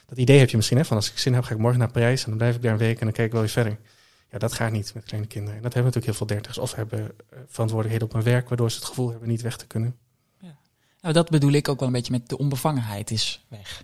dat 0.07 0.17
idee 0.17 0.39
heb 0.39 0.49
je 0.49 0.55
misschien 0.57 0.77
hè, 0.77 0.85
van 0.85 0.97
als 0.97 1.11
ik 1.11 1.17
zin 1.17 1.33
heb 1.33 1.43
ga 1.43 1.53
ik 1.53 1.59
morgen 1.59 1.79
naar 1.79 1.91
Parijs 1.91 2.23
en 2.23 2.29
dan 2.29 2.37
blijf 2.37 2.55
ik 2.55 2.61
daar 2.61 2.71
een 2.71 2.77
week 2.77 2.99
en 2.99 3.05
dan 3.05 3.13
kijk 3.13 3.27
ik 3.27 3.31
wel 3.31 3.41
weer 3.41 3.49
verder. 3.49 3.77
Ja, 4.31 4.37
dat 4.37 4.53
gaat 4.53 4.71
niet 4.71 4.93
met 4.93 5.03
kleine 5.03 5.27
kinderen. 5.27 5.55
En 5.55 5.63
dat 5.63 5.73
hebben 5.73 5.93
natuurlijk 5.93 6.05
heel 6.05 6.27
veel 6.27 6.35
dertigers. 6.35 6.57
Of 6.57 6.75
hebben 6.75 6.99
eh, 6.99 7.39
verantwoordelijkheden 7.47 8.07
op 8.07 8.13
hun 8.13 8.33
werk, 8.33 8.47
waardoor 8.47 8.71
ze 8.71 8.77
het 8.77 8.85
gevoel 8.85 9.09
hebben 9.09 9.29
niet 9.29 9.41
weg 9.41 9.57
te 9.57 9.67
kunnen. 9.67 9.95
Nou, 11.01 11.13
dat 11.13 11.29
bedoel 11.29 11.51
ik 11.51 11.67
ook 11.67 11.79
wel 11.79 11.87
een 11.87 11.93
beetje 11.93 12.11
met 12.11 12.29
de 12.29 12.37
onbevangenheid 12.37 13.11
is 13.11 13.45
weg. 13.47 13.83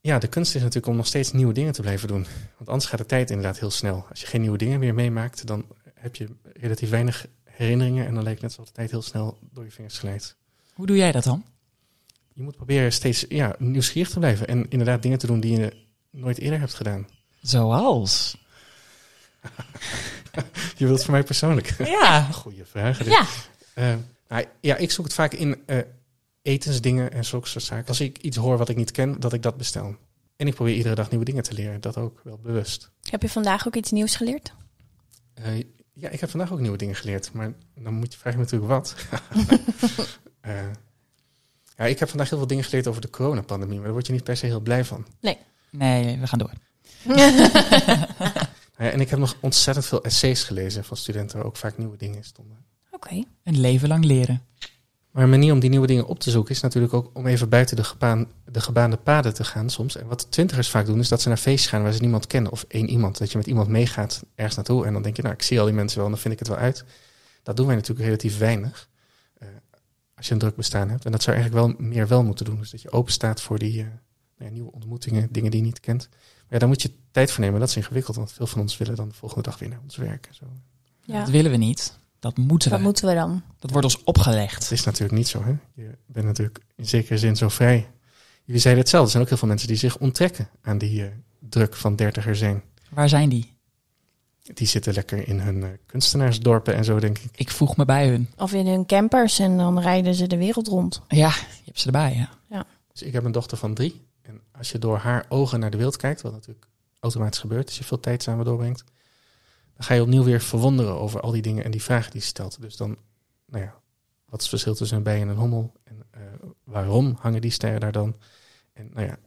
Ja, 0.00 0.18
de 0.18 0.28
kunst 0.28 0.54
is 0.54 0.60
natuurlijk 0.60 0.86
om 0.86 0.96
nog 0.96 1.06
steeds 1.06 1.32
nieuwe 1.32 1.52
dingen 1.52 1.72
te 1.72 1.80
blijven 1.80 2.08
doen. 2.08 2.26
Want 2.56 2.68
anders 2.68 2.86
gaat 2.88 2.98
de 2.98 3.06
tijd 3.06 3.30
inderdaad 3.30 3.58
heel 3.58 3.70
snel. 3.70 4.06
Als 4.10 4.20
je 4.20 4.26
geen 4.26 4.40
nieuwe 4.40 4.58
dingen 4.58 4.78
meer 4.78 4.94
meemaakt, 4.94 5.46
dan 5.46 5.66
heb 5.94 6.16
je 6.16 6.28
relatief 6.52 6.90
weinig 6.90 7.26
herinneringen. 7.44 8.06
En 8.06 8.14
dan 8.14 8.22
lijkt 8.22 8.42
het 8.42 8.50
net 8.50 8.58
alsof 8.58 8.66
de 8.66 8.78
tijd 8.78 8.90
heel 8.90 9.02
snel 9.02 9.38
door 9.52 9.64
je 9.64 9.70
vingers 9.70 9.98
glijdt. 9.98 10.36
Hoe 10.72 10.86
doe 10.86 10.96
jij 10.96 11.12
dat 11.12 11.24
dan? 11.24 11.44
Je 12.36 12.42
moet 12.42 12.56
proberen 12.56 12.92
steeds 12.92 13.24
ja, 13.28 13.54
nieuwsgierig 13.58 14.10
te 14.12 14.18
blijven. 14.18 14.46
En 14.46 14.68
inderdaad 14.68 15.02
dingen 15.02 15.18
te 15.18 15.26
doen 15.26 15.40
die 15.40 15.60
je 15.60 15.72
nooit 16.10 16.38
eerder 16.38 16.58
hebt 16.58 16.74
gedaan. 16.74 17.06
Zoals? 17.40 18.36
Je 20.76 20.86
wilt 20.86 21.02
voor 21.04 21.12
mij 21.12 21.22
persoonlijk. 21.22 21.74
Ja, 21.78 22.22
Goeie 22.32 22.64
vraag. 22.64 22.98
dit. 22.98 23.06
Ja, 23.06 23.26
Eh, 23.74 23.94
nou, 24.28 24.44
ja, 24.60 24.76
ik 24.76 24.90
zoek 24.90 25.04
het 25.04 25.14
vaak 25.14 25.32
in 25.32 25.62
eh, 25.66 25.78
etensdingen 26.42 27.12
en 27.12 27.24
zulke 27.24 27.48
soort 27.48 27.64
zaken. 27.64 27.88
Als 27.88 28.00
ik 28.00 28.18
iets 28.18 28.36
hoor 28.36 28.58
wat 28.58 28.68
ik 28.68 28.76
niet 28.76 28.90
ken, 28.90 29.20
dat 29.20 29.32
ik 29.32 29.42
dat 29.42 29.56
bestel. 29.56 29.96
En 30.36 30.46
ik 30.46 30.54
probeer 30.54 30.74
iedere 30.74 30.94
dag 30.94 31.10
nieuwe 31.10 31.24
dingen 31.24 31.42
te 31.42 31.54
leren. 31.54 31.80
Dat 31.80 31.96
ook 31.96 32.20
wel 32.24 32.38
bewust. 32.38 32.90
heb 33.10 33.22
je 33.22 33.28
vandaag 33.28 33.66
ook 33.66 33.76
iets 33.76 33.90
nieuws 33.90 34.16
geleerd? 34.16 34.52
Eh, 35.34 35.62
ja, 35.92 36.08
ik 36.08 36.20
heb 36.20 36.30
vandaag 36.30 36.52
ook 36.52 36.60
nieuwe 36.60 36.76
dingen 36.76 36.94
geleerd, 36.94 37.32
maar 37.32 37.52
dan 37.74 37.94
moet 37.94 38.12
je 38.12 38.18
vragen 38.18 38.38
natuurlijk 38.40 38.70
wat. 38.70 38.94
Ja, 41.76 41.84
ik 41.84 41.98
heb 41.98 42.08
vandaag 42.08 42.28
heel 42.28 42.38
veel 42.38 42.46
dingen 42.46 42.64
geleerd 42.64 42.86
over 42.86 43.00
de 43.00 43.10
coronapandemie, 43.10 43.74
maar 43.74 43.84
daar 43.84 43.92
word 43.92 44.06
je 44.06 44.12
niet 44.12 44.24
per 44.24 44.36
se 44.36 44.46
heel 44.46 44.60
blij 44.60 44.84
van. 44.84 45.06
nee, 45.70 46.18
we 46.18 46.26
gaan 46.26 46.38
door. 46.38 46.52
Nou 48.76 48.88
ja, 48.88 48.94
en 48.94 49.00
ik 49.00 49.10
heb 49.10 49.18
nog 49.18 49.36
ontzettend 49.40 49.86
veel 49.86 50.04
essays 50.04 50.42
gelezen 50.44 50.84
van 50.84 50.96
studenten 50.96 51.36
waar 51.36 51.46
ook 51.46 51.56
vaak 51.56 51.78
nieuwe 51.78 51.96
dingen 51.96 52.16
in 52.16 52.24
stonden. 52.24 52.56
Oké. 52.90 53.24
Een 53.42 53.60
leven 53.60 53.88
lang 53.88 54.04
leren. 54.04 54.42
Maar 55.10 55.24
een 55.24 55.30
manier 55.30 55.52
om 55.52 55.60
die 55.60 55.70
nieuwe 55.70 55.86
dingen 55.86 56.06
op 56.06 56.18
te 56.18 56.30
zoeken 56.30 56.54
is 56.54 56.60
natuurlijk 56.60 56.94
ook 56.94 57.10
om 57.12 57.26
even 57.26 57.48
buiten 57.48 57.76
de, 57.76 57.84
gebaan, 57.84 58.26
de 58.44 58.60
gebaande 58.60 58.96
paden 58.96 59.34
te 59.34 59.44
gaan 59.44 59.70
soms. 59.70 59.96
En 59.96 60.06
wat 60.06 60.30
twintigers 60.30 60.70
vaak 60.70 60.86
doen 60.86 60.98
is 60.98 61.08
dat 61.08 61.22
ze 61.22 61.28
naar 61.28 61.36
feestjes 61.36 61.70
gaan 61.70 61.82
waar 61.82 61.92
ze 61.92 62.00
niemand 62.00 62.26
kennen 62.26 62.52
of 62.52 62.64
één 62.68 62.88
iemand. 62.88 63.18
Dat 63.18 63.30
je 63.32 63.38
met 63.38 63.46
iemand 63.46 63.68
meegaat 63.68 64.24
ergens 64.34 64.56
naartoe 64.56 64.86
en 64.86 64.92
dan 64.92 65.02
denk 65.02 65.16
je, 65.16 65.22
nou 65.22 65.34
ik 65.34 65.42
zie 65.42 65.58
al 65.58 65.66
die 65.66 65.74
mensen 65.74 65.96
wel 65.96 66.06
en 66.06 66.12
dan 66.12 66.20
vind 66.20 66.34
ik 66.34 66.38
het 66.38 66.48
wel 66.48 66.58
uit. 66.58 66.84
Dat 67.42 67.56
doen 67.56 67.66
wij 67.66 67.74
natuurlijk 67.74 68.06
relatief 68.06 68.38
weinig 68.38 68.88
als 70.16 70.26
je 70.26 70.32
een 70.32 70.38
druk 70.38 70.56
bestaan 70.56 70.88
hebt. 70.88 71.04
En 71.04 71.12
dat 71.12 71.22
zou 71.22 71.36
eigenlijk 71.36 71.66
wel 71.66 71.86
meer 71.86 72.08
wel 72.08 72.22
moeten 72.24 72.44
doen. 72.44 72.58
Dus 72.58 72.70
dat 72.70 72.82
je 72.82 72.90
open 72.90 73.12
staat 73.12 73.40
voor 73.40 73.58
die 73.58 73.80
eh, 73.80 73.86
nou 73.86 74.50
ja, 74.50 74.50
nieuwe 74.50 74.72
ontmoetingen, 74.72 75.28
dingen 75.30 75.50
die 75.50 75.60
je 75.60 75.66
niet 75.66 75.80
kent. 75.80 76.08
Maar 76.10 76.44
ja, 76.48 76.58
daar 76.58 76.68
moet 76.68 76.82
je 76.82 76.92
tijd 77.10 77.30
voor 77.30 77.44
nemen. 77.44 77.60
Dat 77.60 77.68
is 77.68 77.76
ingewikkeld, 77.76 78.16
want 78.16 78.32
veel 78.32 78.46
van 78.46 78.60
ons 78.60 78.76
willen 78.76 78.96
dan 78.96 79.08
de 79.08 79.14
volgende 79.14 79.42
dag 79.42 79.58
weer 79.58 79.68
naar 79.68 79.80
ons 79.82 79.96
werk. 79.96 80.26
en 80.26 80.34
Zo. 80.34 80.44
Ja. 81.00 81.18
Dat 81.18 81.28
willen 81.28 81.50
we 81.50 81.56
niet. 81.56 81.98
Dat 82.18 82.36
moeten 82.36 82.70
we. 82.70 82.78
moeten 82.78 83.08
we 83.08 83.14
dan? 83.14 83.42
Dat 83.58 83.70
wordt 83.70 83.84
ons 83.84 84.04
opgelegd. 84.04 84.62
Het 84.62 84.72
is 84.72 84.84
natuurlijk 84.84 85.18
niet 85.18 85.28
zo. 85.28 85.42
Hè? 85.42 85.54
Je 85.74 85.98
bent 86.06 86.26
natuurlijk 86.26 86.60
in 86.74 86.86
zekere 86.86 87.18
zin 87.18 87.36
zo 87.36 87.48
vrij. 87.48 87.90
Jullie 88.44 88.60
zeiden 88.60 88.82
hetzelfde. 88.82 89.06
Er 89.06 89.10
zijn 89.10 89.22
ook 89.22 89.28
heel 89.28 89.38
veel 89.38 89.48
mensen 89.48 89.68
die 89.68 89.76
zich 89.76 89.98
onttrekken 89.98 90.48
aan 90.62 90.78
die 90.78 91.04
eh, 91.04 91.10
druk 91.38 91.74
van 91.74 91.96
dertiger 91.96 92.36
zijn. 92.36 92.62
Waar 92.90 93.08
zijn 93.08 93.28
die? 93.28 93.55
Die 94.54 94.66
zitten 94.66 94.94
lekker 94.94 95.28
in 95.28 95.40
hun 95.40 95.62
eh, 95.62 95.68
kunstenaarsdorpen 95.86 96.74
en 96.74 96.84
zo, 96.84 96.98
denk 97.00 97.18
ik. 97.18 97.30
Ik 97.34 97.50
voeg 97.50 97.76
me 97.76 97.84
bij 97.84 98.08
hun. 98.08 98.28
Of 98.36 98.52
in 98.52 98.66
hun 98.66 98.86
campers 98.86 99.38
en 99.38 99.56
dan 99.56 99.80
rijden 99.80 100.14
ze 100.14 100.26
de 100.26 100.36
wereld 100.36 100.68
rond. 100.68 101.02
Ja, 101.08 101.28
je 101.28 101.64
hebt 101.64 101.80
ze 101.80 101.86
erbij, 101.86 102.14
ja. 102.48 102.64
Dus 102.98 103.06
ik 103.06 103.12
heb 103.12 103.24
een 103.24 103.32
dochter 103.32 103.58
van 103.58 103.74
drie. 103.74 104.06
En 104.22 104.40
als 104.58 104.72
je 104.72 104.78
door 104.78 104.98
haar 104.98 105.26
ogen 105.28 105.60
naar 105.60 105.70
de 105.70 105.76
wereld 105.76 105.96
kijkt, 105.96 106.22
wat 106.22 106.32
natuurlijk 106.32 106.66
automatisch 107.00 107.38
gebeurt 107.38 107.66
als 107.66 107.78
je 107.78 107.84
veel 107.84 108.00
tijd 108.00 108.22
samen 108.22 108.44
doorbrengt, 108.44 108.84
dan 109.74 109.84
ga 109.86 109.94
je 109.94 110.02
opnieuw 110.02 110.24
weer 110.24 110.40
verwonderen 110.40 111.00
over 111.00 111.20
al 111.20 111.30
die 111.30 111.42
dingen 111.42 111.64
en 111.64 111.70
die 111.70 111.82
vragen 111.82 112.10
die 112.10 112.20
ze 112.20 112.26
stelt. 112.26 112.60
Dus 112.60 112.76
dan, 112.76 112.96
nou 113.46 113.64
ja, 113.64 113.74
wat 114.24 114.38
is 114.38 114.40
het 114.40 114.48
verschil 114.48 114.74
tussen 114.74 114.96
een 114.96 115.02
bij 115.02 115.20
en 115.20 115.28
een 115.28 115.36
hommel? 115.36 115.72
En 115.84 116.02
eh, 116.10 116.20
waarom 116.64 117.16
hangen 117.20 117.40
die 117.40 117.50
sterren 117.50 117.80
daar 117.80 117.92
dan? 117.92 118.16
En 118.72 118.90
nou 118.92 119.06
ja, 119.06 119.18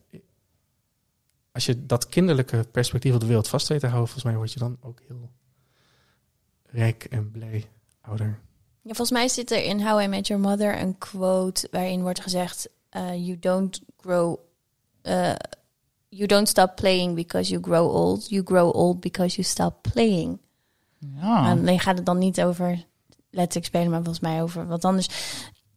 als 1.59 1.67
je 1.67 1.85
dat 1.85 2.07
kinderlijke 2.09 2.65
perspectief 2.71 3.13
op 3.13 3.19
de 3.19 3.25
wereld 3.25 3.47
vast 3.47 3.67
weet 3.67 3.79
te 3.79 3.85
houden, 3.87 4.07
volgens 4.07 4.25
mij 4.31 4.35
word 4.35 4.53
je 4.53 4.59
dan 4.59 4.77
ook 4.81 4.99
heel 5.07 5.29
rijk 6.65 7.03
en 7.03 7.31
blij 7.31 7.65
ouder. 8.01 8.39
Ja, 8.81 8.93
volgens 8.93 9.11
mij 9.11 9.27
zit 9.27 9.51
er 9.51 9.63
in 9.63 9.81
How 9.87 10.01
I 10.01 10.07
Met 10.07 10.27
Your 10.27 10.43
Mother 10.43 10.81
een 10.81 10.97
quote 10.97 11.67
waarin 11.71 12.01
wordt 12.01 12.21
gezegd: 12.21 12.69
eh, 12.89 13.13
You 13.25 13.39
don't 13.39 13.81
grow. 13.97 14.37
eh, 15.01 15.35
you 16.09 16.27
don't 16.27 16.47
stop 16.47 16.75
playing 16.75 17.15
because 17.15 17.49
you 17.51 17.63
grow 17.63 17.95
old. 17.95 18.29
You 18.29 18.41
grow 18.45 18.75
old 18.75 18.99
because 18.99 19.35
you 19.35 19.47
stop 19.47 19.87
playing. 19.93 20.39
ja. 20.97 21.49
Alleen 21.51 21.79
gaat 21.79 21.97
het 21.97 22.05
dan 22.05 22.17
niet 22.17 22.41
over 22.41 22.85
letterlijk 23.29 23.65
spelen, 23.65 23.89
maar 23.89 24.03
volgens 24.03 24.19
mij 24.19 24.41
over 24.41 24.67
wat 24.67 24.85
anders. 24.85 25.07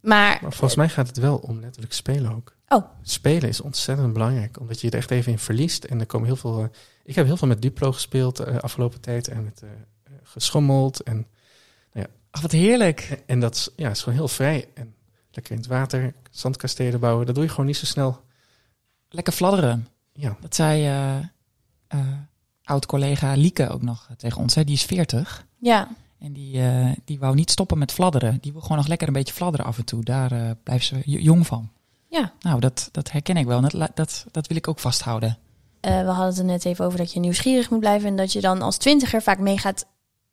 Maar 0.01 0.39
Maar 0.43 0.53
volgens 0.53 0.75
mij 0.75 0.89
gaat 0.89 1.07
het 1.07 1.17
wel 1.17 1.37
om 1.37 1.61
letterlijk 1.61 1.93
spelen 1.93 2.35
ook. 2.35 2.57
Oh. 2.75 2.85
Spelen 3.03 3.49
is 3.49 3.61
ontzettend 3.61 4.13
belangrijk, 4.13 4.61
omdat 4.61 4.81
je 4.81 4.91
er 4.91 4.97
echt 4.99 5.11
even 5.11 5.33
in 5.33 5.39
verliest. 5.39 5.85
En 5.85 6.01
er 6.01 6.07
komen 6.07 6.27
heel 6.27 6.37
veel. 6.37 6.59
eh, 6.63 6.69
ik 7.05 7.15
heb 7.15 7.27
heel 7.27 7.37
veel 7.37 7.49
met 7.49 7.63
Duplo 7.63 7.93
gespeeld 7.93 8.37
de 8.37 8.61
afgelopen 8.61 9.01
tijd 9.01 9.29
en 9.29 9.45
met 9.45 9.63
eh, 9.63 9.69
eh, 9.71 10.13
geschommeld. 10.23 11.01
En, 11.01 11.27
Ach, 12.35 12.41
wat 12.41 12.51
heerlijk. 12.53 13.23
en 13.27 13.41
dat 13.41 13.55
is, 13.55 13.69
ja, 13.77 13.91
is 13.91 14.03
gewoon 14.03 14.19
heel 14.19 14.29
vrij. 14.29 14.69
En 14.75 14.95
lekker 15.31 15.53
in 15.53 15.59
het 15.59 15.67
water, 15.69 16.15
zandkastelen 16.31 17.01
bouwen. 17.01 17.27
Dat 17.27 17.35
doe 17.35 17.45
je 17.45 17.51
gewoon 17.51 17.67
niet 17.67 17.77
zo 17.77 17.87
snel. 17.87 18.21
Lekker 19.09 19.33
fladderen. 19.33 19.89
Ja, 20.13 20.37
Dat 20.41 20.55
zei 20.55 20.85
eh, 20.87 21.17
eh, 21.89 21.99
oud-collega 22.65 23.35
Lieke 23.35 23.69
ook 23.69 23.83
nog 23.83 24.09
tegen 24.17 24.41
ons. 24.41 24.55
Hè. 24.55 24.65
Die 24.65 24.75
is 24.75 24.83
40. 24.85 25.47
ja, 25.59 25.89
En 26.19 26.33
die, 26.33 26.61
eh, 26.63 26.91
die 27.05 27.19
wou 27.19 27.35
niet 27.35 27.51
stoppen 27.51 27.79
met 27.79 27.93
fladderen. 27.93 28.39
Die 28.41 28.53
wil 28.53 28.61
gewoon 28.61 28.77
nog 28.77 28.87
lekker 28.87 29.07
een 29.07 29.13
beetje 29.15 29.35
fladderen 29.35 29.67
af 29.67 29.79
en 29.79 29.85
toe. 29.85 30.05
Daar 30.05 30.33
eh, 30.33 30.51
blijft 30.63 30.87
ze 30.87 31.01
jong 31.05 31.47
van. 31.47 31.71
Ja. 32.13 32.33
Nou, 32.41 32.61
dat, 32.61 32.89
dat 32.93 33.11
herken 33.11 33.37
ik 33.37 33.47
wel. 33.47 33.57
En 33.57 33.69
dat, 33.79 33.91
dat, 33.95 34.25
dat 34.31 34.47
wil 34.47 34.57
ik 34.57 34.69
ook 34.69 34.79
vasthouden. 34.79 35.39
Eh, 35.81 36.01
we 36.01 36.07
hadden 36.07 36.27
het 36.27 36.39
er 36.39 36.45
net 36.45 36.65
even 36.65 36.85
over 36.85 36.99
dat 36.99 37.13
je 37.13 37.21
nieuwsgierig 37.21 37.71
moet 37.71 37.81
blijven. 37.81 38.09
En 38.09 38.17
dat 38.17 38.33
je 38.33 38.41
dan 38.41 38.63
als 38.63 38.77
twintiger 38.77 39.23
vaak 39.23 39.39
meegaat 39.39 39.87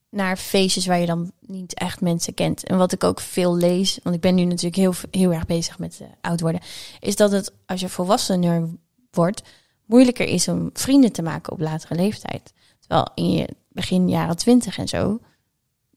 naar 0.09 0.37
feestjes 0.37 0.85
waar 0.85 0.99
je 0.99 1.05
dan 1.05 1.31
niet 1.39 1.73
echt 1.73 2.01
mensen 2.01 2.33
kent. 2.33 2.63
En 2.63 2.77
wat 2.77 2.91
ik 2.91 3.03
ook 3.03 3.19
veel 3.19 3.55
lees, 3.55 3.99
want 4.03 4.15
ik 4.15 4.21
ben 4.21 4.35
nu 4.35 4.43
natuurlijk 4.43 4.75
heel, 4.75 4.93
heel 5.11 5.33
erg 5.33 5.45
bezig 5.45 5.79
met 5.79 5.99
eh, 6.01 6.07
oud 6.21 6.41
worden. 6.41 6.61
Is 6.99 7.15
dat 7.15 7.31
het 7.31 7.53
als 7.65 7.79
je 7.79 7.89
volwassener 7.89 8.69
wordt, 9.11 9.41
moeilijker 9.85 10.27
is 10.27 10.47
om 10.47 10.69
vrienden 10.73 11.11
te 11.11 11.21
maken 11.21 11.53
op 11.53 11.59
latere 11.59 11.95
leeftijd. 11.95 12.53
Terwijl 12.79 13.07
in 13.15 13.31
je 13.31 13.49
begin 13.69 14.09
jaren 14.09 14.37
twintig 14.37 14.77
en 14.77 14.87
zo, 14.87 15.19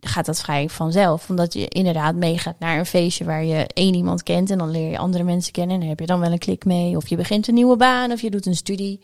gaat 0.07 0.27
dat 0.27 0.41
vrij 0.41 0.69
vanzelf. 0.69 1.31
Omdat 1.31 1.53
je 1.53 1.69
inderdaad 1.69 2.15
meegaat 2.15 2.59
naar 2.59 2.79
een 2.79 2.87
feestje 2.87 3.25
waar 3.25 3.45
je 3.45 3.67
één 3.67 3.95
iemand 3.95 4.23
kent. 4.23 4.51
En 4.51 4.59
dan 4.59 4.71
leer 4.71 4.91
je 4.91 4.99
andere 4.99 5.25
mensen 5.25 5.53
kennen. 5.53 5.75
En 5.75 5.81
dan 5.81 5.89
heb 5.89 6.01
je 6.01 6.07
dan 6.07 6.21
wel 6.21 6.33
een 6.33 6.39
klik 6.39 6.65
mee. 6.65 6.97
Of 6.97 7.09
je 7.09 7.17
begint 7.17 7.49
een 7.49 7.55
nieuwe 7.55 7.77
baan 7.77 8.13
of 8.13 8.21
je 8.21 8.31
doet 8.31 8.47
een 8.47 8.57
studie. 8.57 9.01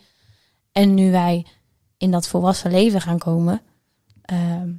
En 0.72 0.94
nu 0.94 1.10
wij 1.10 1.46
in 1.96 2.10
dat 2.10 2.28
volwassen 2.28 2.70
leven 2.70 3.00
gaan 3.00 3.18
komen. 3.18 3.62
ehm, 4.22 4.70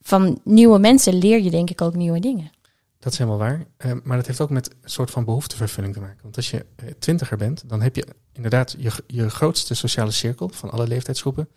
van 0.00 0.40
nieuwe 0.44 0.78
mensen 0.78 1.14
leer 1.14 1.42
je 1.42 1.50
denk 1.50 1.70
ik 1.70 1.80
ook 1.80 1.94
nieuwe 1.94 2.20
dingen. 2.20 2.50
Dat 2.98 3.12
is 3.12 3.18
helemaal 3.18 3.38
waar. 3.38 3.66
Eh, 3.76 3.92
maar 4.02 4.16
dat 4.16 4.26
heeft 4.26 4.40
ook 4.40 4.50
met 4.50 4.70
een 4.70 4.90
soort 4.90 5.10
van 5.10 5.24
behoeftevervulling 5.24 5.94
te 5.94 6.00
maken. 6.00 6.22
Want 6.22 6.36
als 6.36 6.50
je 6.50 6.66
eh, 6.76 6.86
twintiger 6.98 7.36
bent, 7.36 7.68
dan 7.68 7.80
heb 7.82 7.96
je 7.96 8.06
inderdaad 8.32 8.74
je, 8.78 8.90
je 9.06 9.30
grootste 9.30 9.74
sociale 9.74 10.10
cirkel 10.10 10.48
van 10.48 10.70
alle 10.70 10.86
leeftijdsgroepen. 10.86 11.48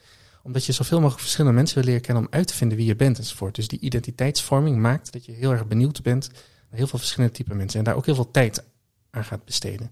Omdat 0.45 0.65
je 0.65 0.71
zoveel 0.71 0.97
mogelijk 0.97 1.21
verschillende 1.21 1.55
mensen 1.55 1.75
wil 1.75 1.85
leren 1.85 2.01
kennen 2.01 2.23
om 2.23 2.29
uit 2.31 2.47
te 2.47 2.53
vinden 2.53 2.77
wie 2.77 2.87
je 2.87 2.95
bent 2.95 3.17
enzovoort. 3.17 3.55
Dus 3.55 3.67
die 3.67 3.79
identiteitsvorming 3.79 4.77
maakt 4.77 5.13
dat 5.13 5.25
je 5.25 5.31
heel 5.31 5.51
erg 5.51 5.67
benieuwd 5.67 6.01
bent 6.01 6.29
naar 6.69 6.79
heel 6.79 6.87
veel 6.87 6.99
verschillende 6.99 7.35
typen 7.35 7.57
mensen. 7.57 7.79
En 7.79 7.85
daar 7.85 7.95
ook 7.95 8.05
heel 8.05 8.15
veel 8.15 8.31
tijd 8.31 8.63
aan 9.09 9.23
gaat 9.23 9.45
besteden. 9.45 9.91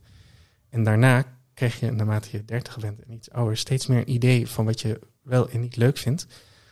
En 0.70 0.84
daarna 0.84 1.26
krijg 1.54 1.80
je, 1.80 1.92
naarmate 1.92 2.28
je 2.32 2.46
dertig 2.46 2.80
bent 2.80 3.02
en 3.02 3.14
iets 3.14 3.32
ouder, 3.32 3.58
steeds 3.58 3.88
meer 3.88 3.98
een 3.98 4.12
idee 4.12 4.48
van 4.48 4.66
wat 4.66 4.82
je 4.82 5.00
wel 5.22 5.50
en 5.50 5.60
niet 5.60 5.76
leuk 5.76 5.98
vindt. 5.98 6.28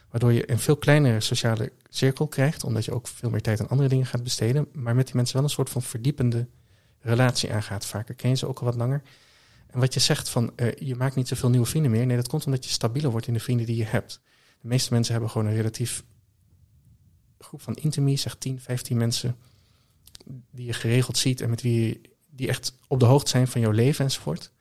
Waardoor 0.09 0.33
je 0.33 0.51
een 0.51 0.59
veel 0.59 0.77
kleinere 0.77 1.19
sociale 1.19 1.71
cirkel 1.89 2.27
krijgt, 2.27 2.63
omdat 2.63 2.85
je 2.85 2.93
ook 2.93 3.07
veel 3.07 3.29
meer 3.29 3.41
tijd 3.41 3.59
aan 3.59 3.69
andere 3.69 3.89
dingen 3.89 4.05
gaat 4.05 4.23
besteden. 4.23 4.67
Maar 4.73 4.95
met 4.95 5.05
die 5.05 5.15
mensen 5.15 5.35
wel 5.35 5.43
een 5.43 5.49
soort 5.49 5.69
van 5.69 5.81
verdiepende 5.81 6.47
relatie 6.99 7.53
aangaat. 7.53 7.85
Vaker 7.85 8.15
ken 8.15 8.29
je 8.29 8.35
ze 8.35 8.47
ook 8.47 8.59
al 8.59 8.65
wat 8.65 8.75
langer. 8.75 9.01
En 9.71 9.79
wat 9.79 9.93
je 9.93 9.99
zegt 9.99 10.29
van 10.29 10.51
eh, 10.55 10.75
je 10.75 10.95
maakt 10.95 11.15
niet 11.15 11.27
zoveel 11.27 11.49
nieuwe 11.49 11.65
vrienden 11.65 11.91
meer. 11.91 12.05
Nee, 12.05 12.15
dat 12.15 12.27
komt 12.27 12.45
omdat 12.45 12.65
je 12.65 12.71
stabieler 12.71 13.11
wordt 13.11 13.27
in 13.27 13.33
de 13.33 13.39
vrienden 13.39 13.65
die 13.65 13.75
je 13.75 13.85
hebt. 13.85 14.21
De 14.61 14.67
meeste 14.67 14.93
mensen 14.93 15.11
hebben 15.13 15.31
gewoon 15.31 15.47
een 15.47 15.55
relatief 15.55 16.03
groep 17.39 17.61
van 17.61 17.75
intimie, 17.75 18.17
zeg 18.17 18.35
10, 18.35 18.59
15 18.59 18.97
mensen, 18.97 19.35
die 20.51 20.65
je 20.65 20.73
geregeld 20.73 21.17
ziet 21.17 21.41
en 21.41 21.49
met 21.49 21.61
wie 21.61 21.87
je, 21.87 22.01
die 22.29 22.47
echt 22.47 22.77
op 22.87 22.99
de 22.99 23.05
hoogte 23.05 23.29
zijn 23.29 23.47
van 23.47 23.61
jouw 23.61 23.71
leven 23.71 24.05
enzovoort. 24.05 24.51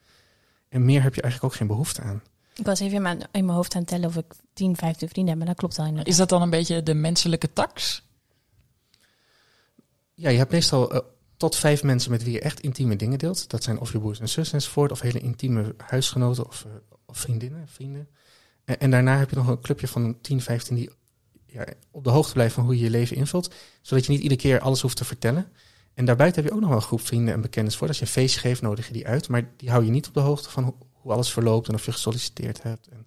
En 0.68 0.84
meer 0.84 1.02
heb 1.02 1.14
je 1.14 1.22
eigenlijk 1.22 1.52
ook 1.52 1.58
geen 1.58 1.68
behoefte 1.68 2.02
aan. 2.02 2.22
Ik 2.54 2.66
was 2.66 2.80
even 2.80 2.96
in 2.96 3.02
mijn, 3.02 3.18
in 3.32 3.44
mijn 3.44 3.56
hoofd 3.56 3.74
aan 3.74 3.80
het 3.80 3.90
tellen 3.90 4.08
of 4.08 4.16
ik 4.16 4.34
10, 4.52 4.76
15 4.76 5.08
vrienden 5.08 5.30
heb. 5.30 5.38
Maar 5.38 5.52
dat 5.52 5.58
klopt 5.58 5.78
al 5.78 5.84
inderdaad. 5.84 6.12
Is 6.12 6.16
dat 6.16 6.28
dan 6.28 6.42
een 6.42 6.50
beetje 6.50 6.82
de 6.82 6.94
menselijke 6.94 7.52
tax? 7.52 8.02
Ja, 10.14 10.28
je 10.28 10.38
hebt 10.38 10.52
meestal 10.52 10.92
eh, 10.92 11.00
tot 11.40 11.56
vijf 11.56 11.82
mensen 11.82 12.10
met 12.10 12.22
wie 12.22 12.32
je 12.32 12.40
echt 12.40 12.60
intieme 12.60 12.96
dingen 12.96 13.18
deelt. 13.18 13.50
Dat 13.50 13.62
zijn 13.62 13.78
of 13.78 13.92
je 13.92 13.98
broers 13.98 14.20
en 14.20 14.28
zussen 14.28 14.54
enzovoort, 14.54 14.90
of 14.92 15.00
hele 15.00 15.20
intieme 15.20 15.74
huisgenoten 15.76 16.46
of, 16.46 16.64
eh, 16.64 16.72
of 17.06 17.18
vriendinnen, 17.18 17.68
vrienden. 17.68 18.08
En, 18.64 18.80
en 18.80 18.90
daarna 18.90 19.18
heb 19.18 19.30
je 19.30 19.36
nog 19.36 19.48
een 19.48 19.60
clubje 19.60 19.88
van 19.88 20.20
10, 20.20 20.40
15 20.40 20.76
die 20.76 20.90
ja, 21.46 21.66
op 21.90 22.04
de 22.04 22.10
hoogte 22.10 22.32
blijft 22.32 22.54
van 22.54 22.64
hoe 22.64 22.76
je 22.76 22.84
je 22.84 22.90
leven 22.90 23.16
invult. 23.16 23.54
Zodat 23.80 24.06
je 24.06 24.12
niet 24.12 24.20
iedere 24.20 24.40
keer 24.40 24.60
alles 24.60 24.80
hoeft 24.80 24.96
te 24.96 25.04
vertellen. 25.04 25.52
En 25.94 26.04
daarbuiten 26.04 26.40
heb 26.42 26.50
je 26.50 26.56
ook 26.56 26.62
nog 26.62 26.70
wel 26.70 26.78
een 26.80 26.86
groep 26.86 27.00
vrienden 27.00 27.34
en 27.34 27.40
bekenden 27.40 27.72
voor. 27.72 27.88
Als 27.88 27.98
je 27.98 28.04
een 28.04 28.10
feestje 28.10 28.40
geeft, 28.40 28.62
nodig 28.62 28.86
je 28.86 28.92
die 28.92 29.06
uit. 29.06 29.28
Maar 29.28 29.50
die 29.56 29.70
hou 29.70 29.84
je 29.84 29.90
niet 29.90 30.08
op 30.08 30.14
de 30.14 30.20
hoogte 30.20 30.50
van 30.50 30.64
hoe, 30.64 30.74
hoe 30.92 31.12
alles 31.12 31.32
verloopt 31.32 31.68
en 31.68 31.74
of 31.74 31.84
je 31.84 31.92
gesolliciteerd 31.92 32.62
hebt. 32.62 32.88
En 32.88 33.06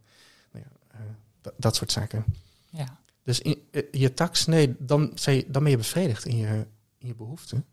nou 0.52 0.66
ja, 0.66 0.98
eh, 1.00 1.52
dat- 1.58 1.76
soort 1.76 1.92
zaken. 1.92 2.26
Ja. 2.70 3.00
Dus 3.24 3.40
in, 3.40 3.58
eh, 3.72 3.82
je 3.92 4.14
tax, 4.14 4.46
nee, 4.46 4.76
dan 4.80 5.14
ben 5.52 5.70
je 5.70 5.78
bevredigd 5.78 6.26
in 6.26 6.38
je, 6.38 6.66
in 6.98 7.08
je 7.08 7.16
behoeften. 7.16 7.66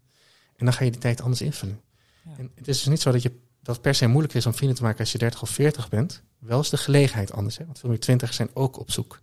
En 0.61 0.67
dan 0.67 0.75
ga 0.75 0.85
je 0.85 0.91
die 0.91 1.01
tijd 1.01 1.21
anders 1.21 1.41
invullen. 1.41 1.81
Ja. 2.25 2.31
En 2.37 2.51
het 2.55 2.69
is 2.69 2.77
dus 2.77 2.87
niet 2.87 3.01
zo 3.01 3.13
dat, 3.13 3.23
je, 3.23 3.33
dat 3.63 3.75
het 3.75 3.85
per 3.85 3.95
se 3.95 4.07
moeilijker 4.07 4.39
is 4.39 4.47
om 4.47 4.55
vrienden 4.55 4.77
te 4.77 4.83
maken 4.83 4.99
als 4.99 5.13
je 5.13 5.19
30 5.19 5.43
of 5.43 5.51
40 5.51 5.89
bent. 5.89 6.23
Wel 6.39 6.61
is 6.61 6.69
de 6.69 6.77
gelegenheid 6.77 7.33
anders. 7.33 7.59
Hè? 7.59 7.65
Want 7.65 7.79
veel 7.79 7.89
meer 7.89 8.01
twintigers 8.01 8.37
zijn 8.37 8.51
ook 8.55 8.79
op 8.79 8.91
zoek 8.91 9.21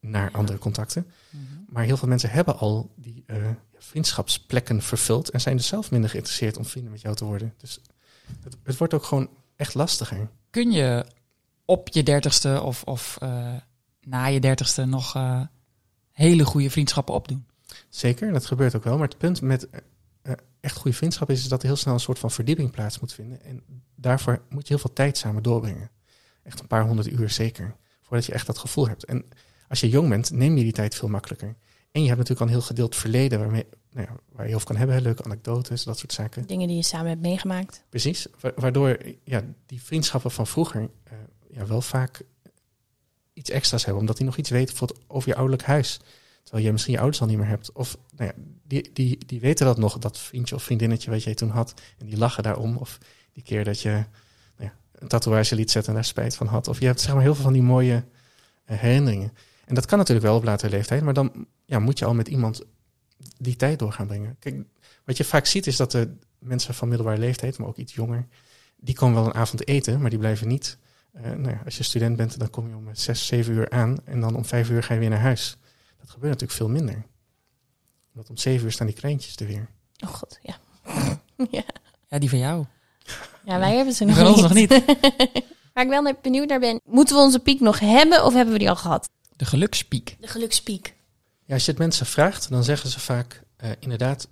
naar 0.00 0.30
andere 0.32 0.58
contacten. 0.58 1.06
Mhm. 1.30 1.42
Maar 1.68 1.84
heel 1.84 1.96
veel 1.96 2.08
mensen 2.08 2.30
hebben 2.30 2.58
al 2.58 2.92
die 2.96 3.22
eh, 3.26 3.36
vriendschapsplekken 3.78 4.82
vervuld. 4.82 5.30
En 5.30 5.40
zijn 5.40 5.56
dus 5.56 5.66
zelf 5.66 5.90
minder 5.90 6.10
geïnteresseerd 6.10 6.56
om 6.56 6.64
vrienden 6.64 6.92
met 6.92 7.00
jou 7.00 7.14
te 7.14 7.24
worden. 7.24 7.54
Dus 7.56 7.80
het, 8.42 8.56
het 8.62 8.76
wordt 8.76 8.94
ook 8.94 9.04
gewoon 9.04 9.28
echt 9.56 9.74
lastiger. 9.74 10.28
Kun 10.50 10.70
je 10.70 11.06
op 11.64 11.88
je 11.88 12.02
dertigste 12.02 12.62
of, 12.62 12.82
of 12.82 13.16
eh, 13.20 13.52
na 14.00 14.26
je 14.26 14.40
dertigste 14.40 14.84
nog 14.84 15.14
eh, 15.14 15.40
hele 16.10 16.44
goede 16.44 16.70
vriendschappen 16.70 17.14
opdoen? 17.14 17.46
Zeker, 17.88 18.32
dat 18.32 18.46
gebeurt 18.46 18.76
ook 18.76 18.84
wel. 18.84 18.98
Maar 18.98 19.08
het 19.08 19.18
punt 19.18 19.40
met 19.40 19.68
echt 20.64 20.76
goede 20.76 20.96
vriendschap 20.96 21.30
is, 21.30 21.40
is 21.40 21.48
dat 21.48 21.60
er 21.62 21.66
heel 21.66 21.76
snel 21.76 21.94
een 21.94 22.00
soort 22.00 22.18
van 22.18 22.30
verdieping 22.30 22.70
plaats 22.70 23.00
moet 23.00 23.12
vinden. 23.12 23.42
En 23.42 23.62
daarvoor 23.94 24.42
moet 24.48 24.62
je 24.62 24.68
heel 24.74 24.78
veel 24.82 24.92
tijd 24.92 25.16
samen 25.18 25.42
doorbrengen. 25.42 25.90
Echt 26.42 26.60
een 26.60 26.66
paar 26.66 26.86
honderd 26.86 27.06
uur 27.10 27.30
zeker. 27.30 27.76
Voordat 28.02 28.26
je 28.26 28.32
echt 28.32 28.46
dat 28.46 28.58
gevoel 28.58 28.88
hebt. 28.88 29.04
En 29.04 29.24
als 29.68 29.80
je 29.80 29.88
jong 29.88 30.08
bent, 30.08 30.30
neem 30.30 30.56
je 30.56 30.62
die 30.62 30.72
tijd 30.72 30.94
veel 30.94 31.08
makkelijker. 31.08 31.56
En 31.90 32.00
je 32.02 32.06
hebt 32.08 32.18
natuurlijk 32.18 32.40
al 32.40 32.46
een 32.46 32.52
heel 32.52 32.66
gedeeld 32.66 32.96
verleden 32.96 33.38
waarmee, 33.38 33.66
nou 33.90 34.06
ja, 34.10 34.16
waar 34.32 34.48
je 34.48 34.54
over 34.54 34.66
kan 34.66 34.76
hebben. 34.76 35.02
Leuke 35.02 35.24
anekdotes, 35.24 35.84
dat 35.84 35.98
soort 35.98 36.12
zaken. 36.12 36.46
Dingen 36.46 36.68
die 36.68 36.76
je 36.76 36.82
samen 36.82 37.08
hebt 37.08 37.20
meegemaakt. 37.20 37.84
Precies. 37.88 38.26
Wa- 38.40 38.52
Waardoor 38.56 38.98
ja, 39.24 39.42
die 39.66 39.82
vriendschappen 39.82 40.30
van 40.30 40.46
vroeger 40.46 40.90
eh, 41.04 41.18
ja, 41.48 41.66
wel 41.66 41.80
vaak 41.80 42.20
iets 43.32 43.50
extra's 43.50 43.82
hebben. 43.84 44.00
Omdat 44.00 44.16
die 44.16 44.26
nog 44.26 44.36
iets 44.36 44.50
weten 44.50 44.66
bijvoorbeeld 44.76 45.10
over 45.10 45.28
je 45.28 45.34
ouderlijk 45.34 45.62
huis. 45.66 46.00
Terwijl 46.44 46.64
je 46.64 46.72
misschien 46.72 46.92
je 46.92 46.98
ouders 47.00 47.20
al 47.20 47.26
niet 47.26 47.38
meer 47.38 47.46
hebt. 47.46 47.72
Of 47.72 47.96
nou 48.16 48.30
ja, 48.30 48.42
die, 48.66 48.90
die, 48.92 49.18
die 49.26 49.40
weten 49.40 49.66
dat 49.66 49.78
nog, 49.78 49.98
dat 49.98 50.18
vriendje 50.18 50.54
of 50.54 50.62
vriendinnetje 50.62 51.10
wat 51.10 51.22
jij 51.22 51.34
toen 51.34 51.50
had. 51.50 51.74
En 51.98 52.06
die 52.06 52.16
lachen 52.16 52.42
daarom. 52.42 52.76
Of 52.76 52.98
die 53.32 53.42
keer 53.42 53.64
dat 53.64 53.80
je 53.80 53.90
nou 53.90 54.70
ja, 54.70 54.74
een 54.92 55.08
tatoeage 55.08 55.54
liet 55.54 55.70
zetten 55.70 55.90
en 55.90 55.98
daar 55.98 56.08
spijt 56.08 56.36
van 56.36 56.46
had. 56.46 56.68
Of 56.68 56.80
je 56.80 56.86
hebt 56.86 57.00
zeg 57.00 57.14
maar 57.14 57.22
heel 57.22 57.34
veel 57.34 57.44
van 57.44 57.52
die 57.52 57.62
mooie 57.62 58.04
eh, 58.64 58.78
herinneringen. 58.78 59.32
En 59.64 59.74
dat 59.74 59.86
kan 59.86 59.98
natuurlijk 59.98 60.26
wel 60.26 60.36
op 60.36 60.44
latere 60.44 60.76
leeftijd. 60.76 61.02
Maar 61.02 61.14
dan 61.14 61.46
ja, 61.64 61.78
moet 61.78 61.98
je 61.98 62.04
al 62.04 62.14
met 62.14 62.28
iemand 62.28 62.62
die 63.38 63.56
tijd 63.56 63.78
door 63.78 63.92
gaan 63.92 64.06
brengen. 64.06 64.36
Kijk, 64.38 64.56
wat 65.04 65.16
je 65.16 65.24
vaak 65.24 65.46
ziet 65.46 65.66
is 65.66 65.76
dat 65.76 65.90
de 65.90 66.16
mensen 66.38 66.74
van 66.74 66.88
middelbare 66.88 67.18
leeftijd, 67.18 67.58
maar 67.58 67.68
ook 67.68 67.76
iets 67.76 67.94
jonger, 67.94 68.26
die 68.76 68.94
komen 68.94 69.14
wel 69.14 69.26
een 69.26 69.34
avond 69.34 69.68
eten, 69.68 70.00
maar 70.00 70.10
die 70.10 70.18
blijven 70.18 70.48
niet. 70.48 70.78
eh, 71.12 71.22
nou 71.22 71.48
ja, 71.48 71.62
als 71.64 71.76
je 71.76 71.82
student 71.82 72.16
bent, 72.16 72.38
dan 72.38 72.50
kom 72.50 72.68
je 72.68 72.76
om 72.76 72.88
eh, 72.88 72.94
zes, 72.94 73.26
zeven 73.26 73.54
uur 73.54 73.70
aan 73.70 73.96
en 74.04 74.20
dan 74.20 74.36
om 74.36 74.44
vijf 74.44 74.70
uur 74.70 74.82
ga 74.82 74.94
je 74.94 75.00
weer 75.00 75.08
naar 75.08 75.18
huis. 75.18 75.56
Dat 76.04 76.12
gebeurt 76.12 76.32
natuurlijk 76.32 76.58
veel 76.58 76.68
minder. 76.68 77.06
Want 78.12 78.30
om 78.30 78.36
zeven 78.36 78.64
uur 78.64 78.72
staan 78.72 78.86
die 78.86 78.96
kleintjes 78.96 79.36
er 79.36 79.46
weer. 79.46 79.68
Oh 80.04 80.10
god, 80.10 80.38
ja. 80.42 80.56
ja. 81.50 81.64
Ja, 82.08 82.18
die 82.18 82.28
van 82.28 82.38
jou. 82.38 82.64
Ja, 83.44 83.58
wij 83.58 83.76
hebben 83.76 83.94
ze 83.94 84.04
nog 84.04 84.16
van 84.16 84.26
ons 84.26 84.52
niet. 84.52 84.68
nog 84.68 84.86
niet. 84.86 85.02
Waar 85.72 85.84
ik 85.84 85.90
wel 85.90 86.14
benieuwd 86.22 86.48
naar 86.48 86.60
ben. 86.60 86.80
Moeten 86.84 87.16
we 87.16 87.22
onze 87.22 87.38
piek 87.38 87.60
nog 87.60 87.78
hebben 87.78 88.24
of 88.24 88.34
hebben 88.34 88.52
we 88.52 88.58
die 88.58 88.68
al 88.68 88.76
gehad? 88.76 89.10
De 89.36 89.44
gelukspiek. 89.44 90.16
De 90.20 90.28
gelukspiek. 90.28 90.94
Ja, 91.44 91.54
als 91.54 91.64
je 91.64 91.70
het 91.70 91.80
mensen 91.80 92.06
vraagt, 92.06 92.48
dan 92.48 92.64
zeggen 92.64 92.90
ze 92.90 93.00
vaak 93.00 93.42
eh, 93.56 93.70
inderdaad 93.78 94.28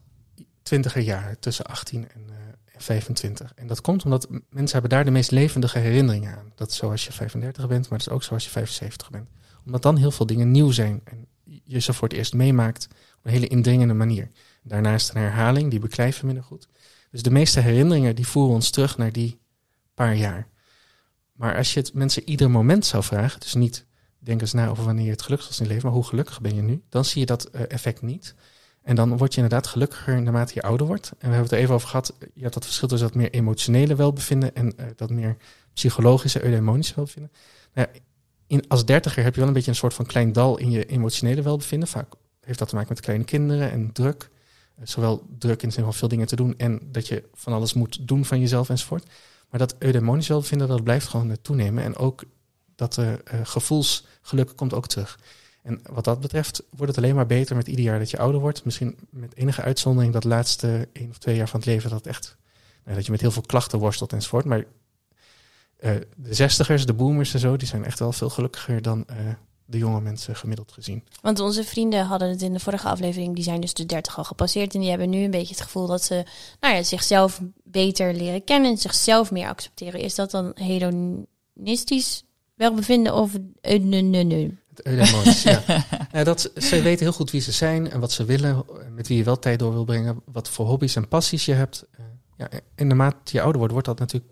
twintiger 0.63 1.03
jaar, 1.03 1.39
tussen 1.39 1.65
18 1.65 2.09
en, 2.15 2.25
eh, 2.29 2.75
en 2.75 2.81
25. 2.81 3.53
En 3.55 3.67
dat 3.67 3.81
komt 3.81 4.05
omdat 4.05 4.29
mensen 4.31 4.73
hebben 4.73 4.91
daar 4.91 5.05
de 5.05 5.11
meest 5.11 5.31
levendige 5.31 5.79
herinneringen 5.79 6.37
aan. 6.37 6.53
Dat 6.55 6.71
is 6.71 6.77
zoals 6.77 7.07
je 7.07 7.13
35 7.13 7.69
bent, 7.69 7.89
maar 7.89 7.99
dat 7.99 8.07
is 8.07 8.13
ook 8.13 8.23
zoals 8.23 8.45
je 8.45 8.51
75 8.51 9.11
bent. 9.11 9.29
Omdat 9.67 9.83
dan 9.83 9.97
heel 9.97 10.11
veel 10.11 10.27
dingen 10.27 10.51
nieuw 10.51 10.71
zijn 10.71 11.01
en 11.05 11.27
je 11.65 11.79
ze 11.79 11.93
voor 11.93 12.09
het 12.09 12.17
eerst 12.17 12.35
meemaakt 12.35 12.89
op 13.19 13.25
een 13.25 13.33
hele 13.33 13.47
indringende 13.47 13.95
manier. 13.95 14.31
Daarnaast 14.63 15.09
een 15.09 15.21
herhaling, 15.21 15.71
die 15.71 15.81
beklijven 15.81 16.27
minder 16.27 16.45
goed. 16.45 16.69
Dus 17.11 17.23
de 17.23 17.31
meeste 17.31 17.61
herinneringen 17.61 18.17
die 18.17 18.27
voeren 18.27 18.55
ons 18.55 18.71
terug 18.71 18.97
naar 18.97 19.13
die 19.13 19.41
paar 19.95 20.17
jaar. 20.17 20.49
Maar 21.33 21.57
als 21.57 21.75
je 21.75 21.81
het 21.81 21.95
mensen 21.95 22.29
ieder 22.29 22.51
moment 22.51 22.87
zou 22.87 23.03
vragen, 23.03 23.41
dus 23.41 23.55
niet 23.55 23.87
denk 24.19 24.41
eens 24.41 24.53
na 24.53 24.69
over 24.69 24.85
wanneer 24.85 25.05
je 25.05 25.11
het 25.11 25.23
gelukkigst 25.23 25.51
was 25.51 25.61
in 25.61 25.67
je 25.67 25.73
leven, 25.73 25.89
maar 25.89 25.97
hoe 25.97 26.09
gelukkig 26.09 26.41
ben 26.41 26.55
je 26.55 26.63
nu? 26.63 26.83
Dan 26.89 27.05
zie 27.05 27.21
je 27.21 27.27
dat 27.27 27.45
eh, 27.45 27.63
effect 27.69 28.03
niet. 28.03 28.35
En 28.83 28.97
dan 28.97 29.17
word 29.17 29.35
je 29.35 29.43
inderdaad 29.43 29.67
gelukkiger 29.67 30.23
naarmate 30.23 30.53
je 30.55 30.63
ouder 30.63 30.87
wordt. 30.87 31.09
En 31.09 31.17
we 31.19 31.25
hebben 31.27 31.43
het 31.43 31.53
er 31.53 31.59
even 31.59 31.75
over 31.75 31.89
gehad. 31.89 32.15
Je 32.35 32.43
hebt 32.43 32.55
dat 32.55 32.65
verschil 32.65 32.89
tussen 32.89 33.09
dat 33.09 33.17
meer 33.17 33.31
emotionele 33.31 33.95
welbevinden 33.95 34.55
en 34.55 34.77
eh, 34.77 34.87
dat 34.97 35.11
meer 35.11 35.37
psychologische, 35.73 36.45
eudaimonische 36.45 36.95
welbevinden. 36.95 37.33
Nou 37.75 37.89
ja, 37.93 38.01
in, 38.53 38.69
als 38.69 38.85
dertiger 38.85 39.23
heb 39.23 39.33
je 39.35 39.39
wel 39.39 39.49
een 39.49 39.55
beetje 39.55 39.71
een 39.71 39.77
soort 39.77 39.95
van 39.95 40.07
klein 40.07 40.33
dal 40.33 40.59
in 40.59 40.71
je 40.71 40.85
emotionele 40.85 41.43
welbevinden. 41.43 41.89
Vaak 41.89 42.13
heeft 42.41 42.59
dat 42.59 42.69
te 42.69 42.75
maken 42.75 42.93
met 42.93 43.03
kleine 43.03 43.25
kinderen 43.25 43.71
en 43.71 43.93
druk. 43.93 44.31
Eh, 44.75 44.87
zowel 44.87 45.27
druk 45.39 45.63
in 45.63 45.69
de 45.69 45.75
zin 45.75 45.85
van 45.85 45.95
veel 45.95 46.09
dingen 46.09 46.27
te 46.27 46.37
doen 46.37 46.55
en 46.59 46.81
dat 46.83 47.09
je 47.09 47.25
van 47.35 47.53
alles 47.53 47.73
moet 47.73 48.09
doen 48.09 48.25
van 48.25 48.41
jezelf 48.41 48.69
enzovoort. 48.69 49.07
Maar 49.51 49.61
dat 49.61 49.75
eudaimonisch 49.79 50.29
welbevinden, 50.29 50.69
dat 50.69 50.83
blijft 50.85 51.09
gewoon 51.09 51.31
eh, 51.31 51.37
toenemen. 51.43 51.85
En 51.85 51.97
ook 51.97 52.23
dat 52.75 52.99
eh, 52.99 53.13
gevoelsgeluk 53.43 54.57
komt 54.57 54.75
ook 54.75 54.87
terug. 54.87 55.19
En 55.63 55.81
wat 55.91 56.05
dat 56.05 56.21
betreft 56.21 56.63
wordt 56.71 56.95
het 56.95 57.05
alleen 57.05 57.15
maar 57.15 57.27
beter 57.27 57.57
met 57.57 57.69
ieder 57.69 57.85
jaar 57.85 57.99
dat 57.99 58.11
je 58.11 58.19
ouder 58.19 58.41
wordt. 58.41 58.65
Misschien 58.65 58.97
met 59.11 59.37
enige 59.37 59.63
uitzondering 59.63 60.13
dat 60.13 60.25
laatste 60.25 60.89
één 60.93 61.11
of 61.11 61.19
twee 61.19 61.37
jaar 61.37 61.49
van 61.49 61.61
het 61.61 61.69
leven 61.69 61.91
dat 61.91 62.07
echt 62.07 62.37
nou, 62.85 62.97
dat 62.97 63.05
je 63.05 63.13
met 63.13 63.21
heel 63.21 63.31
veel 63.31 63.43
klachten 63.43 63.79
worstelt 63.79 64.13
enzovoort. 64.13 64.45
Maar 64.45 64.65
de 66.17 66.35
zestigers, 66.35 66.87
de 66.87 66.95
boomers 66.95 67.35
en 67.35 67.41
zo, 67.41 67.57
die 67.57 67.69
zijn 67.69 67.85
echt 67.85 67.99
wel 67.99 68.13
veel 68.13 68.31
gelukkiger 68.31 68.83
dan 68.83 69.05
eh, 69.07 69.17
de 69.65 69.79
jonge 69.79 70.01
mensen 70.01 70.37
gemiddeld 70.37 70.73
gezien. 70.73 71.05
Want 71.21 71.41
onze 71.41 71.65
vrienden 71.65 72.05
hadden 72.05 72.29
het 72.29 72.43
in 72.43 72.53
de 72.53 72.61
vorige 72.61 72.89
aflevering, 72.89 73.35
die 73.35 73.45
zijn 73.45 73.61
dus 73.61 73.75
de 73.75 73.87
30 73.87 74.19
al 74.19 74.25
gepasseerd. 74.25 74.75
En 74.75 74.81
die 74.81 74.89
hebben 74.89 75.11
nu 75.11 75.25
een 75.25 75.31
beetje 75.31 75.55
het 75.55 75.63
gevoel 75.63 75.87
dat 75.87 76.03
ze 76.05 76.25
nou 76.61 76.75
ja, 76.75 76.83
zichzelf 76.83 77.41
beter 77.65 78.15
leren 78.15 78.45
kennen 78.45 78.71
en 78.71 78.79
zichzelf 78.79 79.31
meer 79.31 79.49
accepteren. 79.49 80.01
Is 80.01 80.15
dat 80.15 80.31
dan 80.31 80.53
hedonistisch 80.55 82.25
welbevinden 82.55 83.15
of 83.15 83.39
eh, 83.61 83.81
nee. 83.81 84.61
Het 84.75 84.87
eudaimonis, 84.87 85.43
ja. 85.43 85.63
ja 86.13 86.25
dat, 86.25 86.51
ze 86.57 86.83
weten 86.83 87.05
heel 87.05 87.15
goed 87.15 87.31
wie 87.31 87.41
ze 87.41 87.53
zijn 87.53 87.91
en 87.91 88.01
wat 88.01 88.13
ze 88.13 88.25
willen, 88.25 88.65
met 88.95 89.09
wie 89.09 89.17
je 89.17 89.25
wel 89.25 89.39
tijd 89.39 89.59
door 89.59 89.73
wil 89.73 89.85
brengen, 89.85 90.23
wat 90.25 90.49
voor 90.49 90.67
hobby's 90.67 90.97
en 90.97 91.09
passies 91.09 91.45
je 91.45 91.53
hebt. 91.53 91.87
Eh, 91.91 92.05
ja, 92.37 92.49
en 92.75 92.87
naarmate 92.87 93.33
je 93.33 93.41
ouder 93.41 93.59
wordt, 93.59 93.73
wordt 93.73 93.89
dat 93.89 93.99
natuurlijk, 93.99 94.32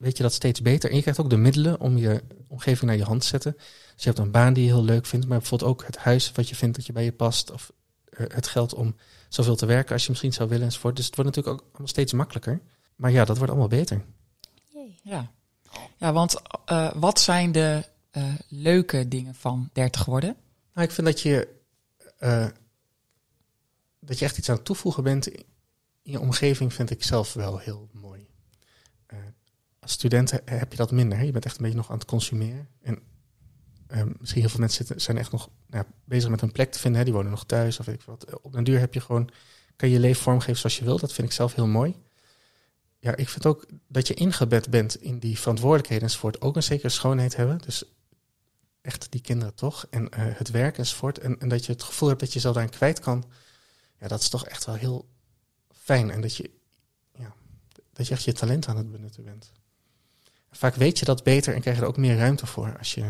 weet 0.00 0.16
je 0.16 0.22
dat 0.22 0.32
steeds 0.32 0.62
beter. 0.62 0.90
En 0.90 0.96
je 0.96 1.02
krijgt 1.02 1.20
ook 1.20 1.30
de 1.30 1.36
middelen 1.36 1.80
om 1.80 1.96
je 1.96 2.22
omgeving 2.48 2.90
naar 2.90 2.96
je 2.98 3.04
hand 3.04 3.20
te 3.20 3.26
zetten. 3.26 3.52
Dus 3.94 4.04
je 4.04 4.08
hebt 4.08 4.18
een 4.18 4.30
baan 4.30 4.52
die 4.52 4.64
je 4.64 4.70
heel 4.70 4.84
leuk 4.84 5.06
vindt, 5.06 5.28
maar 5.28 5.38
bijvoorbeeld 5.38 5.70
ook 5.70 5.84
het 5.86 5.96
huis 5.96 6.32
wat 6.32 6.48
je 6.48 6.54
vindt 6.54 6.76
dat 6.76 6.86
je 6.86 6.92
bij 6.92 7.04
je 7.04 7.12
past. 7.12 7.50
Of 7.50 7.72
eh, 8.10 8.26
het 8.28 8.46
geld 8.46 8.74
om 8.74 8.96
zoveel 9.28 9.56
te 9.56 9.66
werken 9.66 9.92
als 9.92 10.02
je 10.02 10.10
misschien 10.10 10.32
zou 10.32 10.48
willen 10.48 10.64
enzovoort. 10.64 10.96
Dus 10.96 11.06
het 11.06 11.16
wordt 11.16 11.30
natuurlijk 11.30 11.62
ook 11.62 11.68
allemaal 11.68 11.88
steeds 11.88 12.12
makkelijker. 12.12 12.60
Maar 12.96 13.10
ja, 13.10 13.24
dat 13.24 13.36
wordt 13.36 13.52
allemaal 13.52 13.68
beter. 13.68 14.04
Ja, 15.02 15.30
ja 15.96 16.12
want 16.12 16.40
eh, 16.64 16.92
wat 16.94 17.20
zijn 17.20 17.52
de 17.52 17.84
eh, 18.10 18.24
leuke 18.48 19.08
dingen 19.08 19.34
van 19.34 19.70
30 19.72 20.04
worden? 20.04 20.36
Nou, 20.74 20.86
ik 20.86 20.92
vind 20.92 21.06
dat 21.06 21.20
je, 21.20 21.48
eh, 22.18 22.46
dat 24.00 24.18
je 24.18 24.24
echt 24.24 24.38
iets 24.38 24.48
aan 24.48 24.56
het 24.56 24.64
toevoegen 24.64 25.02
bent 25.02 25.28
in 25.28 25.44
je 26.02 26.20
omgeving, 26.20 26.74
vind 26.74 26.90
ik 26.90 27.04
zelf 27.04 27.32
wel 27.32 27.58
heel 27.58 27.88
mooi. 27.92 28.09
Eh, 29.90 29.96
als 29.96 30.08
student 30.10 30.30
he- 30.30 30.56
heb 30.56 30.70
je 30.70 30.76
dat 30.76 30.90
minder. 30.90 31.24
Je 31.24 31.32
bent 31.32 31.44
echt 31.44 31.56
een 31.56 31.62
beetje 31.62 31.76
nog 31.76 31.90
aan 31.90 31.98
het 31.98 32.06
consumeren. 32.06 32.68
En 32.82 32.98
eh, 33.86 34.02
misschien 34.18 34.40
heel 34.40 34.50
veel 34.50 34.60
mensen 34.60 34.84
zitten, 34.84 35.00
zijn 35.04 35.18
echt 35.18 35.32
nog 35.32 35.50
nou, 35.66 35.84
bezig 36.04 36.30
met 36.30 36.42
een 36.42 36.52
plek 36.52 36.72
te 36.72 36.78
vinden. 36.78 36.98
Hè? 36.98 37.04
Die 37.04 37.14
wonen 37.14 37.30
nog 37.30 37.46
thuis 37.46 37.78
of 37.78 37.86
weet 37.86 37.94
ik 37.94 38.02
wat. 38.02 38.40
Op 38.42 38.52
den 38.52 38.64
duur 38.64 38.78
heb 38.78 38.94
je 38.94 39.00
gewoon, 39.00 39.30
kan 39.76 39.88
je 39.88 39.94
je 39.94 40.00
leven 40.00 40.22
vormgeven 40.22 40.56
zoals 40.56 40.78
je 40.78 40.84
wil. 40.84 40.98
Dat 40.98 41.12
vind 41.12 41.26
ik 41.26 41.32
zelf 41.34 41.54
heel 41.54 41.66
mooi. 41.66 41.94
Ja, 42.98 43.16
ik 43.16 43.28
vind 43.28 43.46
ook 43.46 43.66
dat 43.88 44.06
je 44.08 44.14
ingebed 44.14 44.70
bent 44.70 45.02
in 45.02 45.18
die 45.18 45.38
verantwoordelijkheden 45.38 46.04
enzovoort 46.04 46.40
ook 46.40 46.56
een 46.56 46.62
zekere 46.62 46.88
schoonheid 46.88 47.36
hebben. 47.36 47.58
Dus 47.58 47.84
echt 48.80 49.12
die 49.12 49.20
kinderen 49.20 49.54
toch. 49.54 49.86
En 49.90 50.08
eh, 50.08 50.24
het 50.26 50.50
werk 50.50 50.78
enzovoort. 50.78 51.18
En, 51.18 51.40
en 51.40 51.48
dat 51.48 51.66
je 51.66 51.72
het 51.72 51.82
gevoel 51.82 52.08
hebt 52.08 52.20
dat 52.20 52.28
je 52.28 52.34
jezelf 52.34 52.54
daarin 52.54 52.72
kwijt 52.72 53.00
kan. 53.00 53.24
Ja, 54.00 54.08
dat 54.08 54.20
is 54.20 54.28
toch 54.28 54.46
echt 54.46 54.64
wel 54.64 54.74
heel 54.74 55.08
fijn. 55.72 56.10
En 56.10 56.20
dat 56.20 56.36
je, 56.36 56.50
ja, 57.14 57.34
dat 57.92 58.06
je 58.06 58.14
echt 58.14 58.24
je 58.24 58.32
talent 58.32 58.68
aan 58.68 58.76
het 58.76 58.90
benutten 58.90 59.24
bent. 59.24 59.52
Vaak 60.50 60.74
weet 60.74 60.98
je 60.98 61.04
dat 61.04 61.22
beter 61.22 61.54
en 61.54 61.60
krijg 61.60 61.76
je 61.76 61.82
er 61.82 61.88
ook 61.88 61.96
meer 61.96 62.16
ruimte 62.16 62.46
voor 62.46 62.78
als 62.78 62.94
je 62.94 63.04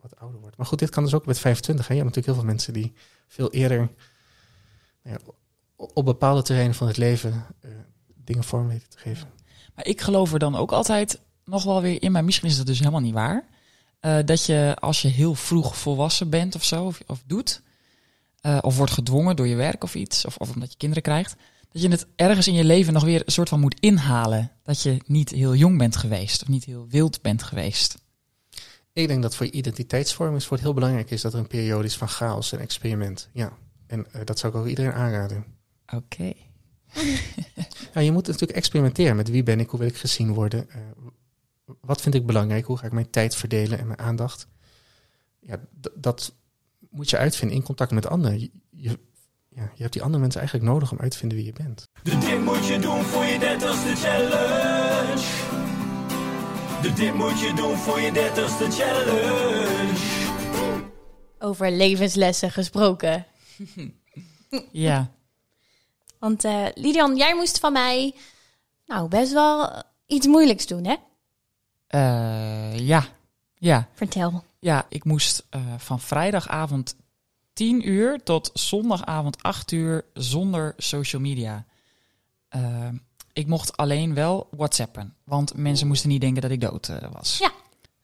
wat 0.00 0.16
ouder 0.16 0.40
wordt. 0.40 0.56
Maar 0.56 0.66
goed, 0.66 0.78
dit 0.78 0.90
kan 0.90 1.04
dus 1.04 1.14
ook 1.14 1.26
met 1.26 1.38
25. 1.38 1.88
Hè. 1.88 1.94
Je 1.94 2.00
hebt 2.00 2.14
natuurlijk 2.14 2.36
heel 2.36 2.44
veel 2.44 2.54
mensen 2.54 2.72
die 2.72 2.92
veel 3.26 3.52
eerder 3.52 3.90
nou 5.02 5.18
op 5.76 6.04
bepaalde 6.04 6.42
terreinen 6.42 6.74
van 6.74 6.86
het 6.86 6.96
leven 6.96 7.46
eh, 7.60 7.70
dingen 8.24 8.44
vorm 8.44 8.80
te 8.88 8.98
geven. 8.98 9.28
Maar 9.74 9.86
ik 9.86 10.00
geloof 10.00 10.32
er 10.32 10.38
dan 10.38 10.56
ook 10.56 10.72
altijd 10.72 11.20
nog 11.44 11.64
wel 11.64 11.80
weer 11.80 12.02
in, 12.02 12.12
maar 12.12 12.24
misschien 12.24 12.48
is 12.48 12.56
dat 12.56 12.66
dus 12.66 12.78
helemaal 12.78 13.00
niet 13.00 13.14
waar. 13.14 13.44
eh, 14.00 14.18
dat 14.24 14.46
je 14.46 14.76
als 14.80 15.02
je 15.02 15.08
heel 15.08 15.34
vroeg 15.34 15.76
volwassen 15.76 16.30
bent 16.30 16.54
of 16.54 16.64
zo, 16.64 16.84
of, 16.84 17.00
of 17.06 17.22
doet, 17.26 17.62
eh, 18.40 18.58
of 18.60 18.76
wordt 18.76 18.92
gedwongen 18.92 19.36
door 19.36 19.46
je 19.46 19.54
werk 19.54 19.84
of 19.84 19.94
iets, 19.94 20.24
of, 20.24 20.36
of 20.36 20.54
omdat 20.54 20.70
je 20.70 20.76
kinderen 20.76 21.02
krijgt, 21.02 21.36
dat 21.76 21.84
je 21.84 21.90
het 21.90 22.06
ergens 22.16 22.48
in 22.48 22.54
je 22.54 22.64
leven 22.64 22.92
nog 22.92 23.04
weer 23.04 23.22
een 23.24 23.32
soort 23.32 23.48
van 23.48 23.60
moet 23.60 23.80
inhalen. 23.80 24.52
Dat 24.62 24.82
je 24.82 25.00
niet 25.06 25.30
heel 25.30 25.54
jong 25.54 25.78
bent 25.78 25.96
geweest, 25.96 26.42
of 26.42 26.48
niet 26.48 26.64
heel 26.64 26.86
wild 26.88 27.22
bent 27.22 27.42
geweest. 27.42 27.98
Ik 28.92 29.08
denk 29.08 29.22
dat 29.22 29.36
voor 29.36 29.46
je 29.46 29.52
identiteitsvorming 29.52 30.42
voor 30.42 30.52
het 30.52 30.64
heel 30.66 30.74
belangrijk 30.74 31.10
is 31.10 31.20
dat 31.20 31.32
er 31.32 31.38
een 31.38 31.46
periode 31.46 31.86
is 31.86 31.96
van 31.96 32.08
chaos 32.08 32.52
en 32.52 32.58
experiment. 32.58 33.28
Ja, 33.32 33.52
en 33.86 34.12
eh, 34.12 34.20
dat 34.24 34.38
zou 34.38 34.52
ik 34.52 34.58
ook 34.58 34.66
iedereen 34.66 34.92
aanraden. 34.92 35.44
Oké. 35.94 36.32
Ja, 37.94 38.00
je 38.06 38.12
moet 38.12 38.26
natuurlijk 38.26 38.58
experimenteren 38.58 39.16
met 39.16 39.28
wie 39.28 39.42
ben 39.42 39.60
ik, 39.60 39.70
hoe 39.70 39.78
wil 39.78 39.88
ik 39.88 39.96
gezien 39.96 40.32
worden, 40.32 40.70
eh, 40.70 40.80
wat 41.80 42.00
vind 42.02 42.14
ik 42.14 42.26
belangrijk, 42.26 42.64
hoe 42.66 42.78
ga 42.78 42.86
ik 42.86 42.92
mijn 42.92 43.10
tijd 43.10 43.36
verdelen 43.36 43.78
en 43.78 43.86
mijn 43.86 43.98
aandacht. 43.98 44.48
Ja, 45.40 45.60
dat 45.94 46.34
moet 46.90 47.10
je 47.10 47.18
uitvinden 47.18 47.56
in 47.56 47.62
contact 47.62 47.90
met 47.90 48.06
anderen. 48.06 48.40
Je- 48.70 48.98
ja, 49.56 49.70
je 49.74 49.82
hebt 49.82 49.92
die 49.92 50.02
andere 50.02 50.20
mensen 50.20 50.40
eigenlijk 50.40 50.70
nodig 50.70 50.92
om 50.92 50.98
uit 50.98 51.10
te 51.10 51.18
vinden 51.18 51.38
wie 51.38 51.46
je 51.46 51.52
bent. 51.52 51.88
De 52.02 52.18
dit 52.18 52.40
moet 52.40 52.66
je 52.66 52.78
doen 52.78 53.02
voor 53.02 53.24
je 53.24 53.38
dertigste 53.38 53.94
challenge. 53.96 55.24
De 56.82 56.92
dit 56.92 57.14
moet 57.14 57.40
je 57.40 57.52
doen 57.56 57.76
voor 57.76 58.00
je 58.00 58.12
dertigste 58.12 58.70
challenge. 58.70 60.24
Over 61.38 61.72
levenslessen 61.72 62.50
gesproken. 62.50 63.26
Ja. 64.72 65.10
Want 66.18 66.44
eh 66.44 66.66
Lidian, 66.74 67.16
jij 67.16 67.34
moest 67.34 67.58
van 67.58 67.72
mij 67.72 68.14
nou 68.86 69.08
best 69.08 69.32
wel 69.32 69.82
iets 70.06 70.26
moeilijks 70.26 70.66
doen, 70.66 70.84
hè? 70.84 70.94
Eh, 71.86 72.78
ja. 72.78 73.04
Ja. 73.54 73.88
Vertel. 73.94 74.44
Ja, 74.58 74.86
ik 74.88 75.04
moest 75.04 75.46
eh, 75.50 75.60
van 75.78 76.00
vrijdagavond 76.00 76.96
10 77.56 77.88
uur 77.88 78.22
tot 78.22 78.50
zondagavond 78.54 79.42
8 79.42 79.72
uur 79.72 80.04
zonder 80.14 80.74
social 80.76 81.22
media. 81.22 81.64
Eh, 82.48 82.88
ik 83.32 83.46
mocht 83.46 83.76
alleen 83.76 84.14
wel 84.14 84.48
WhatsAppen, 84.50 85.14
want 85.24 85.56
mensen 85.56 85.86
moesten 85.86 86.08
niet 86.08 86.20
denken 86.20 86.42
dat 86.42 86.50
ik 86.50 86.60
dood 86.60 86.88
eh, 86.88 86.96
was. 87.12 87.38
Ja. 87.38 87.52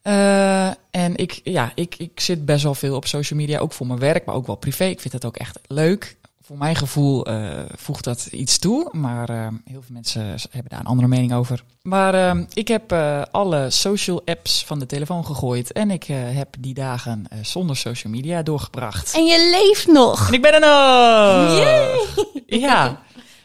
Eh, 0.03 0.75
en 0.91 1.17
ik, 1.17 1.41
ja, 1.45 1.73
ik, 1.75 1.95
ik 1.99 2.21
zit 2.21 2.45
best 2.45 2.63
wel 2.63 2.75
veel 2.75 2.97
op 2.97 3.07
social 3.07 3.39
media, 3.39 3.59
ook 3.59 3.73
voor 3.73 3.87
mijn 3.87 3.99
werk, 3.99 4.25
maar 4.25 4.35
ook 4.35 4.47
wel 4.47 4.57
privé. 4.57 4.85
Ik 4.85 5.01
vind 5.01 5.13
het 5.13 5.25
ook 5.25 5.37
echt 5.37 5.59
leuk. 5.67 6.17
Voor 6.53 6.61
mijn 6.61 6.77
gevoel 6.77 7.27
eh, 7.27 7.59
voegt 7.77 8.05
dat 8.05 8.27
iets 8.31 8.59
toe, 8.59 8.89
maar 8.91 9.29
eh, 9.29 9.47
heel 9.65 9.83
veel 9.83 9.93
mensen 9.93 10.23
hebben 10.51 10.71
daar 10.71 10.81
een 10.81 10.87
andere 10.87 11.09
mening 11.09 11.35
over. 11.35 11.65
Maar 11.83 12.15
eh, 12.15 12.41
ik 12.53 12.69
heb 12.69 12.93
alle 13.31 13.71
social 13.71 14.23
apps 14.25 14.65
van 14.65 14.79
de 14.79 14.87
telefoon 14.87 15.27
gegooid 15.27 15.73
en 15.73 15.91
ik 15.91 16.05
heb 16.09 16.49
die 16.59 16.75
dagen 16.75 17.25
zonder 17.43 17.77
social 17.77 18.13
media 18.13 18.43
doorgebracht. 18.43 19.15
En 19.15 19.25
je 19.25 19.51
leeft 19.51 19.87
nog. 19.87 20.29
En 20.29 20.33
ik 20.33 20.43
ben 20.43 20.55
er 20.55 20.61
nog! 20.61 22.27
Ja, 22.47 23.03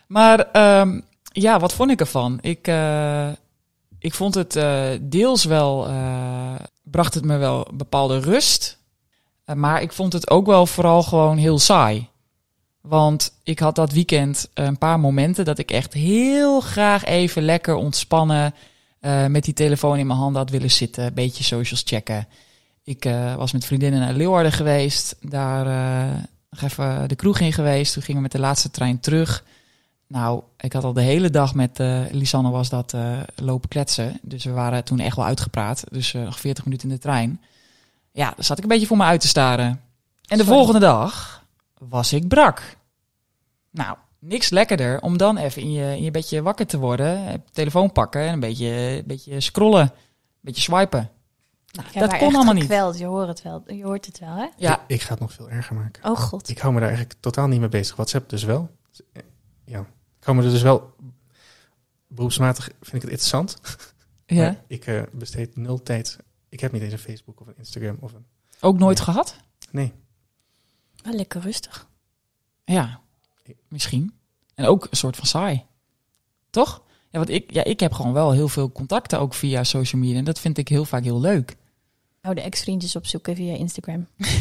maar 0.07 0.39
ehm, 0.51 0.99
ja, 1.31 1.59
wat 1.59 1.73
vond 1.73 1.91
ik 1.91 1.99
ervan? 1.99 2.37
Ik, 2.41 2.71
ik 3.99 4.13
vond 4.13 4.35
het 4.35 4.59
deels 5.01 5.43
wel, 5.43 5.87
bracht 6.83 7.13
het 7.13 7.25
me 7.25 7.37
wel 7.37 7.67
bepaalde 7.73 8.19
rust. 8.19 8.77
Maar 9.53 9.81
ik 9.81 9.91
vond 9.93 10.13
het 10.13 10.29
ook 10.29 10.45
wel 10.45 10.65
vooral 10.65 11.03
gewoon 11.03 11.37
heel 11.37 11.59
saai. 11.59 12.09
Want 12.87 13.33
ik 13.43 13.59
had 13.59 13.75
dat 13.75 13.91
weekend 13.91 14.49
een 14.53 14.77
paar 14.77 14.99
momenten 14.99 15.45
dat 15.45 15.57
ik 15.57 15.71
echt 15.71 15.93
heel 15.93 16.59
graag 16.59 17.05
even 17.05 17.43
lekker 17.43 17.75
ontspannen 17.75 18.53
eh, 18.99 19.25
met 19.25 19.43
die 19.43 19.53
telefoon 19.53 19.97
in 19.97 20.07
mijn 20.07 20.19
handen 20.19 20.41
had 20.41 20.49
willen 20.49 20.71
zitten. 20.71 21.05
Een 21.05 21.13
beetje 21.13 21.43
socials 21.43 21.83
checken. 21.85 22.27
Ik 22.83 23.05
eh, 23.05 23.35
was 23.35 23.51
met 23.51 23.65
vriendinnen 23.65 23.99
naar 23.99 24.13
Leeuwarden 24.13 24.51
geweest. 24.51 25.15
Daar 25.21 25.67
eh, 25.67 26.15
nog 26.49 26.61
even 26.61 27.09
de 27.09 27.15
kroeg 27.15 27.39
in 27.39 27.53
geweest. 27.53 27.93
Toen 27.93 28.01
gingen 28.01 28.21
we 28.21 28.27
met 28.27 28.31
de 28.31 28.47
laatste 28.47 28.71
trein 28.71 28.99
terug. 28.99 29.43
Nou, 30.07 30.41
ik 30.57 30.73
had 30.73 30.83
al 30.83 30.93
de 30.93 31.01
hele 31.01 31.29
dag 31.29 31.55
met 31.55 31.79
Lisanne 32.11 32.49
was 32.49 32.69
dat 32.69 32.93
lopen 33.35 33.69
kletsen. 33.69 34.19
Dus 34.21 34.43
we 34.43 34.51
waren 34.51 34.83
toen 34.83 34.99
echt 34.99 35.15
wel 35.15 35.25
uitgepraat. 35.25 35.83
Dus 35.91 36.13
nog 36.13 36.39
40 36.39 36.63
minuten 36.65 36.89
in 36.89 36.95
de 36.95 37.01
trein. 37.01 37.41
Ja, 38.11 38.25
daar 38.35 38.45
zat 38.45 38.57
ik 38.57 38.63
een 38.63 38.69
beetje 38.69 38.87
voor 38.87 38.97
me 38.97 39.03
uit 39.03 39.21
te 39.21 39.27
staren. 39.27 39.67
En 39.67 40.37
de 40.37 40.43
Sorry. 40.43 40.57
volgende 40.57 40.79
dag 40.79 41.37
was 41.79 42.13
ik 42.13 42.27
brak. 42.27 42.77
Nou, 43.69 43.97
niks 44.19 44.49
lekkerder 44.49 45.01
om 45.01 45.17
dan 45.17 45.37
even 45.37 45.61
in 45.61 45.71
je, 45.71 45.95
in 45.95 46.03
je 46.03 46.11
bedje 46.11 46.41
wakker 46.41 46.67
te 46.67 46.77
worden. 46.77 47.27
eh, 47.27 47.33
Telefoon 47.51 47.91
pakken 47.91 48.21
en 48.21 48.33
een 48.33 48.39
beetje, 48.39 48.67
een 48.67 49.03
beetje 49.05 49.39
scrollen. 49.39 49.81
Een 49.81 49.91
beetje 50.41 50.61
swipen. 50.61 51.11
Nou, 51.71 51.87
dat 52.07 52.17
kon 52.17 52.35
allemaal 52.35 52.53
niet. 52.53 52.67
Je 52.97 53.05
hoort 53.05 53.27
het 53.27 53.41
wel. 53.41 53.63
Je 53.73 53.83
hoort 53.83 54.05
het 54.05 54.19
wel, 54.19 54.35
hè? 54.35 54.47
Ja, 54.57 54.73
Ik, 54.81 54.83
ik 54.87 55.01
ga 55.01 55.11
het 55.11 55.19
nog 55.19 55.33
veel 55.33 55.49
erger 55.49 55.75
maken. 55.75 56.03
Oh 56.11 56.17
god. 56.17 56.49
Ik 56.49 56.59
hou 56.59 56.73
me 56.73 56.79
daar 56.79 56.89
eigenlijk 56.89 57.19
totaal 57.19 57.47
niet 57.47 57.59
mee 57.59 57.69
bezig. 57.69 57.95
WhatsApp 57.95 58.29
dus 58.29 58.43
wel. 58.43 58.69
Ja, 59.65 59.79
ik 60.19 60.23
hou 60.23 60.37
me 60.37 60.43
er 60.43 60.49
dus 60.51 60.61
wel... 60.61 60.95
Beroepsmatig 62.07 62.63
vind 62.63 62.93
ik 62.95 63.01
het 63.01 63.09
interessant. 63.09 63.59
ja. 64.25 64.43
Maar 64.43 64.63
ik 64.67 64.85
eh, 64.87 65.01
besteed 65.11 65.55
nul 65.55 65.83
tijd. 65.83 66.17
Ik 66.49 66.59
heb 66.59 66.71
niet 66.71 66.81
eens 66.81 66.91
een 66.93 66.99
Facebook 66.99 67.41
of 67.41 67.47
een 67.47 67.57
Instagram 67.57 67.97
of 67.99 68.13
een... 68.13 68.25
ook 68.59 68.77
nooit 68.77 68.99
gehad? 68.99 69.35
Nee. 69.71 69.93
Wel 71.07 71.15
lekker 71.15 71.41
rustig. 71.41 71.87
Ja, 72.65 72.99
misschien. 73.67 74.13
En 74.55 74.65
ook 74.65 74.87
een 74.89 74.97
soort 74.97 75.15
van 75.15 75.25
saai. 75.25 75.65
Toch? 76.49 76.83
Ja, 77.09 77.17
want 77.17 77.29
ik, 77.29 77.51
ja, 77.51 77.63
ik 77.63 77.79
heb 77.79 77.93
gewoon 77.93 78.13
wel 78.13 78.31
heel 78.31 78.47
veel 78.47 78.71
contacten 78.71 79.19
ook 79.19 79.33
via 79.33 79.63
social 79.63 80.01
media. 80.01 80.17
En 80.17 80.23
dat 80.23 80.39
vind 80.39 80.57
ik 80.57 80.67
heel 80.67 80.85
vaak 80.85 81.03
heel 81.03 81.19
leuk. 81.19 81.55
Oh, 82.21 82.33
de 82.33 82.41
ex-vriendjes 82.41 82.95
opzoeken 82.95 83.35
via 83.35 83.55
Instagram. 83.55 84.07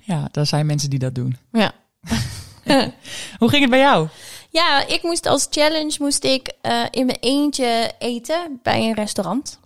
Ja, 0.00 0.28
daar 0.30 0.46
zijn 0.46 0.66
mensen 0.66 0.90
die 0.90 0.98
dat 0.98 1.14
doen. 1.14 1.36
Ja. 1.52 1.72
Hoe 3.38 3.48
ging 3.48 3.60
het 3.60 3.70
bij 3.70 3.78
jou? 3.78 4.08
Ja, 4.50 4.86
ik 4.86 5.02
moest 5.02 5.26
als 5.26 5.46
challenge 5.50 5.96
moest 5.98 6.24
ik 6.24 6.52
eh, 6.60 6.84
in 6.90 7.06
mijn 7.06 7.18
eentje 7.20 7.92
eten 7.98 8.60
bij 8.62 8.80
een 8.80 8.94
restaurant. 8.94 9.60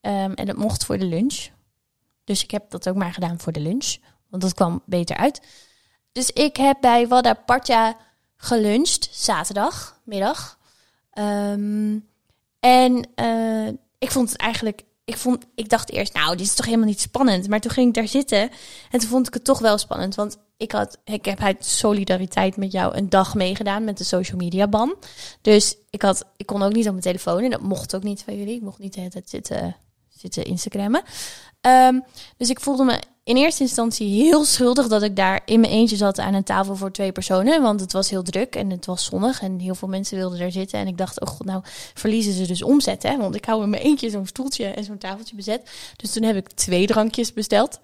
Ehm, 0.00 0.32
en 0.32 0.46
dat 0.46 0.56
mocht 0.56 0.84
voor 0.84 0.98
de 0.98 1.04
lunch. 1.04 1.48
Dus 2.24 2.42
ik 2.42 2.50
heb 2.50 2.70
dat 2.70 2.88
ook 2.88 2.96
maar 2.96 3.12
gedaan 3.12 3.40
voor 3.40 3.52
de 3.52 3.60
lunch. 3.60 3.96
Want 4.34 4.46
dat 4.46 4.54
kwam 4.54 4.82
beter 4.86 5.16
uit. 5.16 5.40
Dus 6.12 6.30
ik 6.30 6.56
heb 6.56 6.76
bij 6.80 7.08
Wada 7.08 7.34
Partja 7.34 7.96
geluncht, 8.36 9.08
zaterdagmiddag. 9.12 10.58
Ehm 11.10 11.98
en 12.60 13.08
eh, 13.14 13.68
ik 13.98 14.10
vond 14.10 14.30
het 14.30 14.40
eigenlijk 14.40 14.84
ik, 15.04 15.16
vond, 15.16 15.44
ik 15.54 15.68
dacht 15.68 15.90
eerst, 15.90 16.14
nou, 16.14 16.36
dit 16.36 16.46
is 16.46 16.54
toch 16.54 16.64
helemaal 16.64 16.86
niet 16.86 17.00
spannend. 17.00 17.48
Maar 17.48 17.60
toen 17.60 17.70
ging 17.70 17.88
ik 17.88 17.94
daar 17.94 18.08
zitten 18.08 18.50
en 18.90 19.00
toen 19.00 19.08
vond 19.08 19.26
ik 19.26 19.34
het 19.34 19.44
toch 19.44 19.58
wel 19.58 19.78
spannend. 19.78 20.14
Want 20.14 20.38
ik, 20.56 20.72
had, 20.72 20.98
ik 21.04 21.24
heb 21.24 21.40
uit 21.40 21.64
solidariteit 21.64 22.56
met 22.56 22.72
jou 22.72 22.96
een 22.96 23.08
dag 23.08 23.34
meegedaan 23.34 23.84
met 23.84 23.98
de 23.98 24.04
social 24.04 24.38
media 24.38 24.68
ban. 24.68 24.94
Dus 25.40 25.76
ik, 25.90 26.02
had, 26.02 26.24
ik 26.36 26.46
kon 26.46 26.62
ook 26.62 26.72
niet 26.72 26.84
op 26.84 26.90
mijn 26.90 27.02
telefoon 27.02 27.42
en 27.42 27.50
dat 27.50 27.62
mocht 27.62 27.96
ook 27.96 28.02
niet 28.02 28.22
van 28.22 28.36
jullie. 28.36 28.54
Ik 28.54 28.62
mocht 28.62 28.78
niet 28.78 28.94
de 28.94 29.00
hele 29.00 29.22
zitten, 29.24 29.76
zitten 30.32 30.44
Instagrammen. 30.44 31.02
Ehm, 31.60 32.00
dus 32.36 32.50
ik 32.50 32.60
voelde 32.60 32.84
me 32.84 33.00
in 33.24 33.36
eerste 33.36 33.62
instantie 33.62 34.22
heel 34.22 34.44
schuldig 34.44 34.88
dat 34.88 35.02
ik 35.02 35.16
daar 35.16 35.40
in 35.44 35.60
mijn 35.60 35.72
eentje 35.72 35.96
zat 35.96 36.18
aan 36.18 36.34
een 36.34 36.44
tafel 36.44 36.76
voor 36.76 36.92
twee 36.92 37.12
personen. 37.12 37.62
Want 37.62 37.80
het 37.80 37.92
was 37.92 38.10
heel 38.10 38.22
druk 38.22 38.56
en 38.56 38.70
het 38.70 38.86
was 38.86 39.04
zonnig 39.04 39.42
en 39.42 39.58
heel 39.58 39.74
veel 39.74 39.88
mensen 39.88 40.16
wilden 40.16 40.38
daar 40.38 40.52
zitten. 40.52 40.78
En 40.78 40.86
ik 40.86 40.98
dacht, 40.98 41.20
oh 41.20 41.28
god, 41.28 41.46
nou 41.46 41.62
verliezen 41.94 42.32
ze 42.32 42.46
dus 42.46 42.62
omzet. 42.62 43.02
Hè? 43.02 43.16
Want 43.16 43.34
ik 43.34 43.44
hou 43.44 43.62
in 43.62 43.70
mijn 43.70 43.82
eentje 43.82 44.10
zo'n 44.10 44.26
stoeltje 44.26 44.66
en 44.66 44.84
zo'n 44.84 44.98
tafeltje 44.98 45.36
bezet. 45.36 45.70
Dus 45.96 46.12
toen 46.12 46.22
heb 46.22 46.36
ik 46.36 46.48
twee 46.48 46.86
drankjes 46.86 47.32
besteld. 47.32 47.80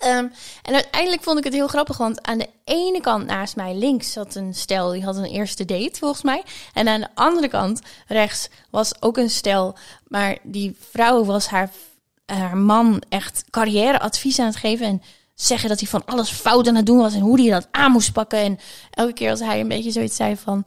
Ehm, 0.00 0.26
en 0.62 0.74
uiteindelijk 0.74 1.22
vond 1.22 1.38
ik 1.38 1.44
het 1.44 1.52
heel 1.52 1.68
grappig, 1.68 1.96
want 1.96 2.26
aan 2.26 2.38
de 2.38 2.48
ene 2.64 3.00
kant 3.00 3.26
naast 3.26 3.56
mij 3.56 3.74
links 3.74 4.12
zat 4.12 4.34
een 4.34 4.54
stel, 4.54 4.90
die 4.90 5.04
had 5.04 5.16
een 5.16 5.24
eerste 5.24 5.64
date 5.64 5.98
volgens 5.98 6.22
mij. 6.22 6.42
En 6.74 6.88
aan 6.88 7.00
de 7.00 7.08
andere 7.14 7.48
kant 7.48 7.80
rechts 8.06 8.48
was 8.70 9.02
ook 9.02 9.16
een 9.16 9.30
stel, 9.30 9.76
maar 10.08 10.38
die 10.42 10.76
vrouw 10.90 11.24
was 11.24 11.46
haar 11.46 11.70
haar 12.26 12.56
man 12.56 13.02
echt 13.08 13.44
carrièreadvies 13.50 14.38
aan 14.38 14.46
het 14.46 14.56
geven. 14.56 14.86
En 14.86 15.02
zeggen 15.34 15.68
dat 15.68 15.80
hij 15.80 15.88
van 15.88 16.04
alles 16.04 16.30
fout 16.30 16.68
aan 16.68 16.74
het 16.74 16.86
doen 16.86 16.98
was 16.98 17.14
en 17.14 17.20
hoe 17.20 17.40
hij 17.40 17.50
dat 17.50 17.68
aan 17.70 17.92
moest 17.92 18.12
pakken. 18.12 18.38
En 18.38 18.58
elke 18.90 19.12
keer 19.12 19.30
als 19.30 19.40
hij 19.40 19.60
een 19.60 19.68
beetje 19.68 19.90
zoiets 19.90 20.16
zei 20.16 20.36
van... 20.36 20.64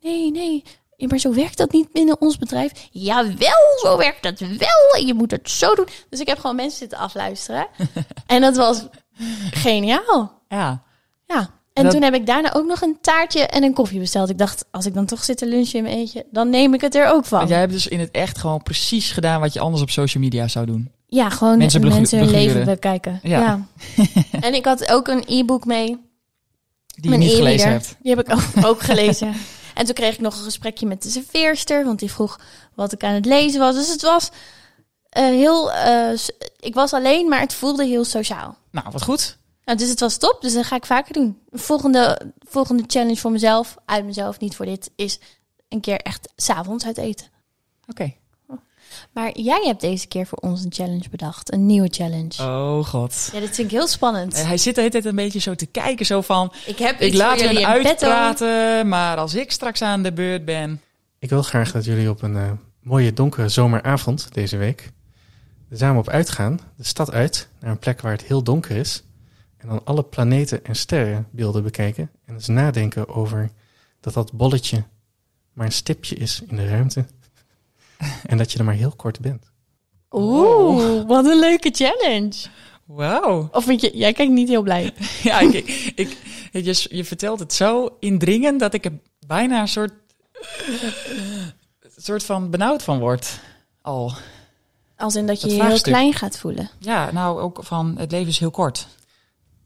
Nee, 0.00 0.30
nee, 0.30 0.64
maar 1.08 1.18
zo 1.18 1.34
werkt 1.34 1.56
dat 1.56 1.72
niet 1.72 1.92
binnen 1.92 2.20
ons 2.20 2.38
bedrijf. 2.38 2.72
Jawel, 2.90 3.78
zo 3.82 3.96
werkt 3.96 4.22
dat 4.22 4.38
wel. 4.38 4.94
En 4.98 5.06
je 5.06 5.14
moet 5.14 5.30
het 5.30 5.50
zo 5.50 5.74
doen. 5.74 5.86
Dus 6.08 6.20
ik 6.20 6.26
heb 6.28 6.38
gewoon 6.38 6.56
mensen 6.56 6.78
zitten 6.78 6.98
afluisteren. 6.98 7.66
en 8.26 8.40
dat 8.40 8.56
was 8.56 8.86
geniaal. 9.50 10.42
Ja. 10.48 10.82
Ja. 11.26 11.50
En 11.72 11.82
dat- 11.82 11.92
toen 11.92 12.02
heb 12.02 12.14
ik 12.14 12.26
daarna 12.26 12.54
ook 12.54 12.66
nog 12.66 12.80
een 12.82 12.98
taartje 13.00 13.40
en 13.46 13.62
een 13.62 13.72
koffie 13.74 13.98
besteld. 13.98 14.30
Ik 14.30 14.38
dacht, 14.38 14.64
als 14.70 14.86
ik 14.86 14.94
dan 14.94 15.06
toch 15.06 15.24
zit 15.24 15.36
te 15.38 15.46
lunchen 15.46 15.78
in 15.78 15.82
mijn 15.84 15.96
eentje, 15.96 16.26
dan 16.30 16.50
neem 16.50 16.74
ik 16.74 16.80
het 16.80 16.94
er 16.94 17.06
ook 17.12 17.24
van. 17.24 17.38
Want 17.38 17.50
jij 17.50 17.58
hebt 17.58 17.72
dus 17.72 17.86
in 17.86 18.00
het 18.00 18.10
echt 18.10 18.38
gewoon 18.38 18.62
precies 18.62 19.12
gedaan 19.12 19.40
wat 19.40 19.52
je 19.52 19.60
anders 19.60 19.82
op 19.82 19.90
social 19.90 20.22
media 20.22 20.48
zou 20.48 20.66
doen. 20.66 20.90
Ja, 21.06 21.30
gewoon 21.30 21.58
Mensen 21.58 21.80
mensen, 21.88 22.18
hun 22.18 22.30
leven 22.30 22.64
bekijken. 22.64 23.20
Ja. 23.22 23.40
Ja. 23.40 23.66
en 24.46 24.54
ik 24.54 24.64
had 24.64 24.92
ook 24.92 25.08
een 25.08 25.24
e-book 25.26 25.64
mee. 25.64 25.98
Die 26.86 27.10
je 27.10 27.16
niet 27.16 27.32
gelezen 27.32 27.70
hebt. 27.70 27.96
Die 28.02 28.14
heb 28.16 28.28
ik 28.28 28.32
ook, 28.34 28.64
ook 28.66 28.80
gelezen. 28.82 29.34
En 29.74 29.84
toen 29.84 29.94
kreeg 29.94 30.14
ik 30.14 30.20
nog 30.20 30.36
een 30.36 30.44
gesprekje 30.44 30.86
met 30.86 31.02
de 31.02 31.10
serveerster, 31.10 31.84
want 31.84 31.98
die 31.98 32.12
vroeg 32.12 32.40
wat 32.74 32.92
ik 32.92 33.04
aan 33.04 33.14
het 33.14 33.26
lezen 33.26 33.60
was. 33.60 33.74
Dus 33.74 33.88
het 33.88 34.02
was 34.02 34.30
eh, 35.08 35.24
heel. 35.24 35.72
eh, 35.72 36.18
ik 36.60 36.74
was 36.74 36.92
alleen, 36.92 37.28
maar 37.28 37.40
het 37.40 37.54
voelde 37.54 37.84
heel 37.84 38.04
sociaal. 38.04 38.56
Nou, 38.70 38.86
wat 38.90 39.02
goed. 39.02 39.38
Nou, 39.64 39.78
dus 39.78 39.88
het 39.88 40.00
was 40.00 40.16
top, 40.16 40.38
dus 40.40 40.52
dat 40.52 40.64
ga 40.64 40.76
ik 40.76 40.86
vaker 40.86 41.12
doen. 41.12 41.40
Volgende, 41.50 42.20
volgende 42.38 42.82
challenge 42.86 43.16
voor 43.16 43.30
mezelf, 43.30 43.76
uit 43.84 44.04
mezelf, 44.04 44.38
niet 44.38 44.56
voor 44.56 44.66
dit, 44.66 44.90
is 44.96 45.18
een 45.68 45.80
keer 45.80 45.96
echt 46.00 46.28
s'avonds 46.36 46.84
uit 46.86 46.98
eten. 46.98 47.26
Oké. 47.88 48.14
Maar 49.12 49.38
jij 49.38 49.62
hebt 49.64 49.80
deze 49.80 50.06
keer 50.06 50.26
voor 50.26 50.38
ons 50.38 50.64
een 50.64 50.72
challenge 50.72 51.08
bedacht, 51.10 51.52
een 51.52 51.66
nieuwe 51.66 51.88
challenge. 51.90 52.42
Oh 52.42 52.84
god. 52.84 53.30
Ja, 53.32 53.40
dit 53.40 53.54
vind 53.54 53.70
ik 53.70 53.76
heel 53.76 53.86
spannend. 53.86 54.46
Hij 54.46 54.58
zit 54.58 54.74
de 54.74 54.80
hele 54.80 54.92
tijd 54.92 55.04
een 55.04 55.14
beetje 55.14 55.38
zo 55.38 55.54
te 55.54 55.66
kijken, 55.66 56.06
zo 56.06 56.20
van... 56.20 56.52
Ik 56.66 56.78
heb 56.78 57.00
Ik 57.00 57.14
laat 57.14 57.40
hen 57.40 57.48
jullie 57.48 57.66
uitpraten, 57.66 58.88
maar 58.88 59.16
als 59.16 59.34
ik 59.34 59.50
straks 59.50 59.82
aan 59.82 60.02
de 60.02 60.12
beurt 60.12 60.44
ben... 60.44 60.80
Ik 61.18 61.30
wil 61.30 61.42
graag 61.42 61.72
dat 61.72 61.84
jullie 61.84 62.10
op 62.10 62.22
een 62.22 62.36
eh, 62.36 62.50
mooie 62.82 63.12
donkere 63.12 63.48
zomeravond 63.48 64.28
deze 64.32 64.56
week 64.56 64.92
er 65.70 65.76
samen 65.76 66.00
op 66.00 66.08
uitgaan, 66.08 66.60
de 66.76 66.84
stad 66.84 67.12
uit, 67.12 67.48
naar 67.60 67.70
een 67.70 67.78
plek 67.78 68.00
waar 68.00 68.12
het 68.12 68.22
heel 68.22 68.42
donker 68.42 68.76
is. 68.76 69.04
En 69.56 69.68
dan 69.68 69.84
alle 69.84 70.02
planeten 70.02 70.64
en 70.64 70.76
sterrenbeelden 70.76 71.62
bekijken. 71.62 72.10
En 72.24 72.34
eens 72.34 72.46
nadenken 72.46 73.08
over 73.08 73.50
dat 74.00 74.14
dat 74.14 74.32
bolletje 74.32 74.84
maar 75.52 75.66
een 75.66 75.72
stipje 75.72 76.14
is 76.14 76.42
in 76.46 76.56
de 76.56 76.68
ruimte. 76.68 77.06
En 78.26 78.38
dat 78.38 78.52
je 78.52 78.58
er 78.58 78.64
maar 78.64 78.74
heel 78.74 78.92
kort 78.96 79.20
bent. 79.20 79.50
Oeh, 80.10 81.06
wat 81.06 81.24
een 81.24 81.38
leuke 81.38 81.70
challenge. 81.74 82.32
Wauw. 82.84 83.48
Of 83.52 83.64
vind 83.64 83.80
je, 83.80 83.90
jij 83.96 84.12
kijkt 84.12 84.32
niet 84.32 84.48
heel 84.48 84.62
blij. 84.62 84.92
Ja, 85.22 85.40
ik, 85.40 85.52
ik, 85.54 85.92
ik- 85.94 86.64
je, 86.64 86.86
je 86.96 87.04
vertelt 87.04 87.38
het 87.38 87.52
zo 87.52 87.96
indringend 88.00 88.60
dat 88.60 88.74
ik 88.74 88.84
er 88.84 88.92
bijna 89.26 89.60
een 89.60 89.68
soort, 89.68 89.92
een 91.80 91.90
soort 91.96 92.24
van 92.24 92.50
benauwd 92.50 92.82
van 92.82 92.98
word. 92.98 93.40
Al. 93.82 94.12
Als 94.96 95.14
in 95.16 95.26
dat 95.26 95.40
je 95.40 95.48
je 95.54 95.64
heel 95.64 95.80
klein 95.80 96.12
gaat 96.14 96.38
voelen. 96.38 96.70
Ja, 96.78 97.10
nou 97.12 97.40
ook 97.40 97.58
van 97.64 97.96
het 97.98 98.10
leven 98.10 98.28
is 98.28 98.38
heel 98.38 98.50
kort. 98.50 98.86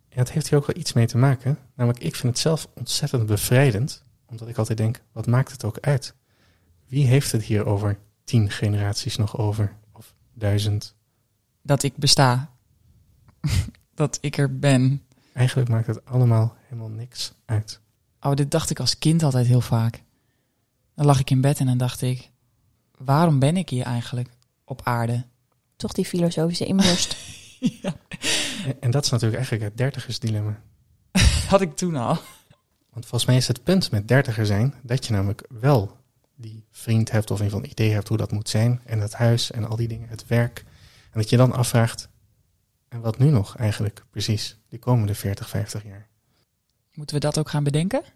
En 0.08 0.18
het 0.18 0.32
heeft 0.32 0.48
hier 0.48 0.58
ook 0.58 0.66
wel 0.66 0.76
iets 0.76 0.92
mee 0.92 1.06
te 1.06 1.16
maken. 1.18 1.58
Namelijk, 1.76 2.04
ik 2.04 2.14
vind 2.16 2.32
het 2.32 2.42
zelf 2.42 2.68
ontzettend 2.74 3.26
bevrijdend. 3.26 4.02
Omdat 4.30 4.48
ik 4.48 4.58
altijd 4.58 4.78
denk, 4.78 5.00
wat 5.12 5.26
maakt 5.26 5.52
het 5.52 5.64
ook 5.64 5.78
uit? 5.80 6.14
Wie 6.88 7.06
heeft 7.06 7.32
het 7.32 7.42
hier 7.42 7.66
over 7.66 7.98
tien 8.24 8.50
generaties 8.50 9.16
nog 9.16 9.38
over? 9.38 9.76
Of 9.92 10.14
duizend? 10.32 10.94
Dat 11.62 11.82
ik 11.82 11.96
besta. 11.96 12.50
dat 13.94 14.18
ik 14.20 14.36
er 14.36 14.58
ben. 14.58 15.02
Eigenlijk 15.32 15.68
maakt 15.68 15.86
het 15.86 16.04
allemaal 16.04 16.56
helemaal 16.62 16.88
niks 16.88 17.32
uit. 17.44 17.80
Oh, 18.20 18.34
dit 18.34 18.50
dacht 18.50 18.70
ik 18.70 18.80
als 18.80 18.98
kind 18.98 19.22
altijd 19.22 19.46
heel 19.46 19.60
vaak. 19.60 20.02
Dan 20.94 21.06
lag 21.06 21.20
ik 21.20 21.30
in 21.30 21.40
bed 21.40 21.58
en 21.58 21.66
dan 21.66 21.78
dacht 21.78 22.02
ik... 22.02 22.30
Waarom 22.96 23.38
ben 23.38 23.56
ik 23.56 23.68
hier 23.68 23.84
eigenlijk 23.84 24.28
op 24.64 24.80
aarde? 24.84 25.24
Toch 25.76 25.92
die 25.92 26.04
filosofische 26.04 26.64
inborst. 26.64 27.16
ja. 27.82 27.96
En, 28.64 28.76
en 28.80 28.90
dat 28.90 29.04
is 29.04 29.10
natuurlijk 29.10 29.36
eigenlijk 29.36 29.64
het 29.68 29.76
dertigersdilemma. 29.76 30.60
Had 31.48 31.60
ik 31.60 31.76
toen 31.76 31.96
al. 31.96 32.18
Want 32.90 33.06
volgens 33.06 33.24
mij 33.24 33.36
is 33.36 33.48
het 33.48 33.62
punt 33.62 33.90
met 33.90 34.08
dertiger 34.08 34.46
zijn... 34.46 34.74
dat 34.82 35.06
je 35.06 35.12
namelijk 35.12 35.46
wel 35.48 35.96
die 36.36 36.64
vriend 36.70 37.10
hebt 37.10 37.30
of 37.30 37.38
in 37.38 37.44
ieder 37.44 37.58
geval 37.58 37.64
een 37.64 37.80
idee 37.80 37.94
hebt 37.94 38.08
hoe 38.08 38.16
dat 38.16 38.32
moet 38.32 38.48
zijn. 38.48 38.80
En 38.84 39.00
het 39.00 39.12
huis 39.12 39.50
en 39.50 39.68
al 39.68 39.76
die 39.76 39.88
dingen, 39.88 40.08
het 40.08 40.26
werk. 40.26 40.64
En 41.10 41.20
dat 41.20 41.30
je 41.30 41.36
dan 41.36 41.52
afvraagt... 41.52 42.08
en 42.88 43.00
wat 43.00 43.18
nu 43.18 43.30
nog 43.30 43.56
eigenlijk 43.56 44.04
precies? 44.10 44.58
Die 44.68 44.78
komende 44.78 45.14
40, 45.14 45.48
50 45.48 45.84
jaar. 45.84 46.08
Moeten 46.94 47.16
we 47.16 47.22
dat 47.22 47.38
ook 47.38 47.48
gaan 47.48 47.64
bedenken? 47.64 47.98
Onder 48.00 48.12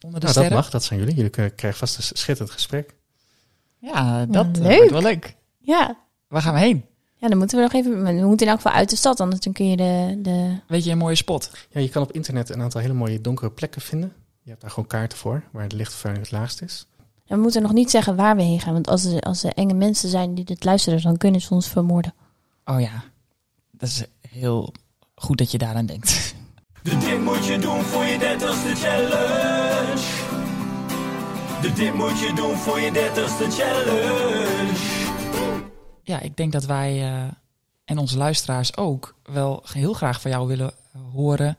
de 0.00 0.08
Nou, 0.10 0.20
dat 0.20 0.30
sterren? 0.30 0.52
mag, 0.52 0.70
dat 0.70 0.84
zijn 0.84 0.98
jullie. 0.98 1.14
Jullie 1.14 1.30
krijgen 1.30 1.74
vast 1.74 1.96
een 1.96 2.16
schitterend 2.16 2.54
gesprek. 2.54 2.94
Ja, 3.78 4.26
dat 4.26 4.46
eh, 4.56 4.62
leuk. 4.62 4.76
wordt 4.76 4.90
wel 4.90 5.02
leuk. 5.02 5.36
ja. 5.58 6.06
Waar 6.28 6.42
gaan 6.42 6.54
we 6.54 6.60
heen? 6.60 6.84
ja, 7.16 7.28
dan 7.28 7.38
moeten 7.38 7.56
we 7.56 7.62
nog 7.62 7.72
even... 7.72 8.04
We 8.04 8.26
moeten 8.26 8.46
in 8.46 8.52
elk 8.52 8.62
geval 8.62 8.78
uit 8.78 8.90
de 8.90 8.96
stad, 8.96 9.20
anders 9.20 9.40
dan 9.40 9.52
kun 9.52 9.68
je 9.70 9.76
de... 9.76 10.18
de... 10.22 10.58
Weet 10.66 10.84
je 10.84 10.90
een 10.90 10.98
mooie 10.98 11.14
spot? 11.14 11.50
Ja, 11.70 11.80
je 11.80 11.88
kan 11.88 12.02
op 12.02 12.12
internet 12.12 12.48
een 12.48 12.62
aantal 12.62 12.80
hele 12.80 12.92
mooie 12.92 13.20
donkere 13.20 13.50
plekken 13.50 13.80
vinden. 13.80 14.12
Je 14.42 14.50
hebt 14.50 14.60
daar 14.60 14.70
gewoon 14.70 14.88
kaarten 14.88 15.18
voor, 15.18 15.42
waar 15.50 15.68
de 15.68 15.76
lichtvervuiling 15.76 16.26
het 16.26 16.38
laagst 16.38 16.62
is. 16.62 16.86
En 17.28 17.36
we 17.36 17.42
moeten 17.42 17.62
nog 17.62 17.72
niet 17.72 17.90
zeggen 17.90 18.16
waar 18.16 18.36
we 18.36 18.42
heen 18.42 18.60
gaan. 18.60 18.72
Want 18.72 18.88
als 18.88 19.04
er, 19.04 19.20
als 19.20 19.42
er 19.42 19.52
enge 19.52 19.74
mensen 19.74 20.08
zijn 20.08 20.34
die 20.34 20.44
dit 20.44 20.64
luisteren, 20.64 21.02
dan 21.02 21.16
kunnen 21.16 21.40
ze 21.40 21.54
ons 21.54 21.68
vermoorden. 21.68 22.14
Oh 22.64 22.80
ja, 22.80 23.04
dat 23.70 23.88
is 23.88 24.04
heel 24.28 24.72
goed 25.14 25.38
dat 25.38 25.50
je 25.50 25.58
daaraan 25.58 25.86
denkt. 25.86 26.34
De 26.82 26.98
dit 26.98 27.20
moet 27.20 27.46
je 27.46 27.58
doen 27.58 27.82
voor 27.82 28.04
je 28.04 28.18
dertigste 28.18 28.74
challenge. 28.74 30.06
De 31.60 31.72
dit 31.72 31.94
moet 31.94 32.18
je 32.18 32.32
doen 32.34 32.56
voor 32.56 32.80
je 32.80 32.92
dertigste 32.92 33.50
challenge. 33.50 34.76
Ja, 36.02 36.20
ik 36.20 36.36
denk 36.36 36.52
dat 36.52 36.64
wij 36.64 37.02
eh, 37.02 37.24
en 37.84 37.98
onze 37.98 38.18
luisteraars 38.18 38.76
ook 38.76 39.14
wel 39.22 39.62
heel 39.72 39.92
graag 39.92 40.20
van 40.20 40.30
jou 40.30 40.48
willen 40.48 40.72
horen 41.12 41.58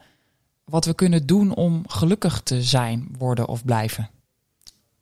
wat 0.66 0.86
we 0.86 0.94
kunnen 0.94 1.26
doen 1.26 1.56
om 1.56 1.84
gelukkig 1.88 2.42
te 2.42 2.64
zijn, 2.64 3.16
worden 3.18 3.48
of 3.48 3.66
blijven. 3.66 4.10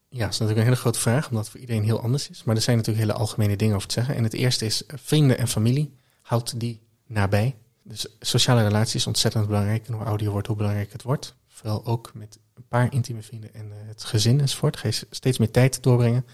Ja, 0.09 0.23
dat 0.23 0.33
is 0.33 0.39
natuurlijk 0.39 0.57
een 0.57 0.73
hele 0.73 0.75
grote 0.75 0.99
vraag, 0.99 1.29
omdat 1.29 1.43
het 1.43 1.51
voor 1.51 1.59
iedereen 1.59 1.83
heel 1.83 2.01
anders 2.01 2.29
is. 2.29 2.43
Maar 2.43 2.55
er 2.55 2.61
zijn 2.61 2.77
natuurlijk 2.77 3.05
hele 3.05 3.19
algemene 3.19 3.55
dingen 3.55 3.75
over 3.75 3.87
te 3.87 3.93
zeggen. 3.93 4.15
En 4.15 4.23
het 4.23 4.33
eerste 4.33 4.65
is 4.65 4.85
eh, 4.85 4.97
vrienden 5.03 5.37
en 5.37 5.47
familie. 5.47 5.93
Houd 6.21 6.59
die 6.59 6.81
nabij. 7.05 7.55
Dus 7.83 8.07
sociale 8.19 8.63
relaties 8.63 8.95
is 8.95 9.07
ontzettend 9.07 9.47
belangrijk. 9.47 9.87
En 9.87 9.93
hoe 9.93 10.03
ouder 10.03 10.25
je 10.25 10.31
wordt, 10.31 10.47
hoe 10.47 10.55
belangrijk 10.55 10.91
het 10.91 11.03
wordt. 11.03 11.35
Vooral 11.47 11.85
ook 11.85 12.11
met 12.13 12.39
een 12.53 12.67
paar 12.67 12.93
intieme 12.93 13.21
vrienden 13.21 13.53
en 13.53 13.71
eh, 13.71 13.77
het 13.87 14.03
gezin 14.03 14.39
enzovoort. 14.39 14.77
Ga 14.77 14.89
steeds 15.09 15.37
meer 15.37 15.51
tijd 15.51 15.83
doorbrengen. 15.83 16.25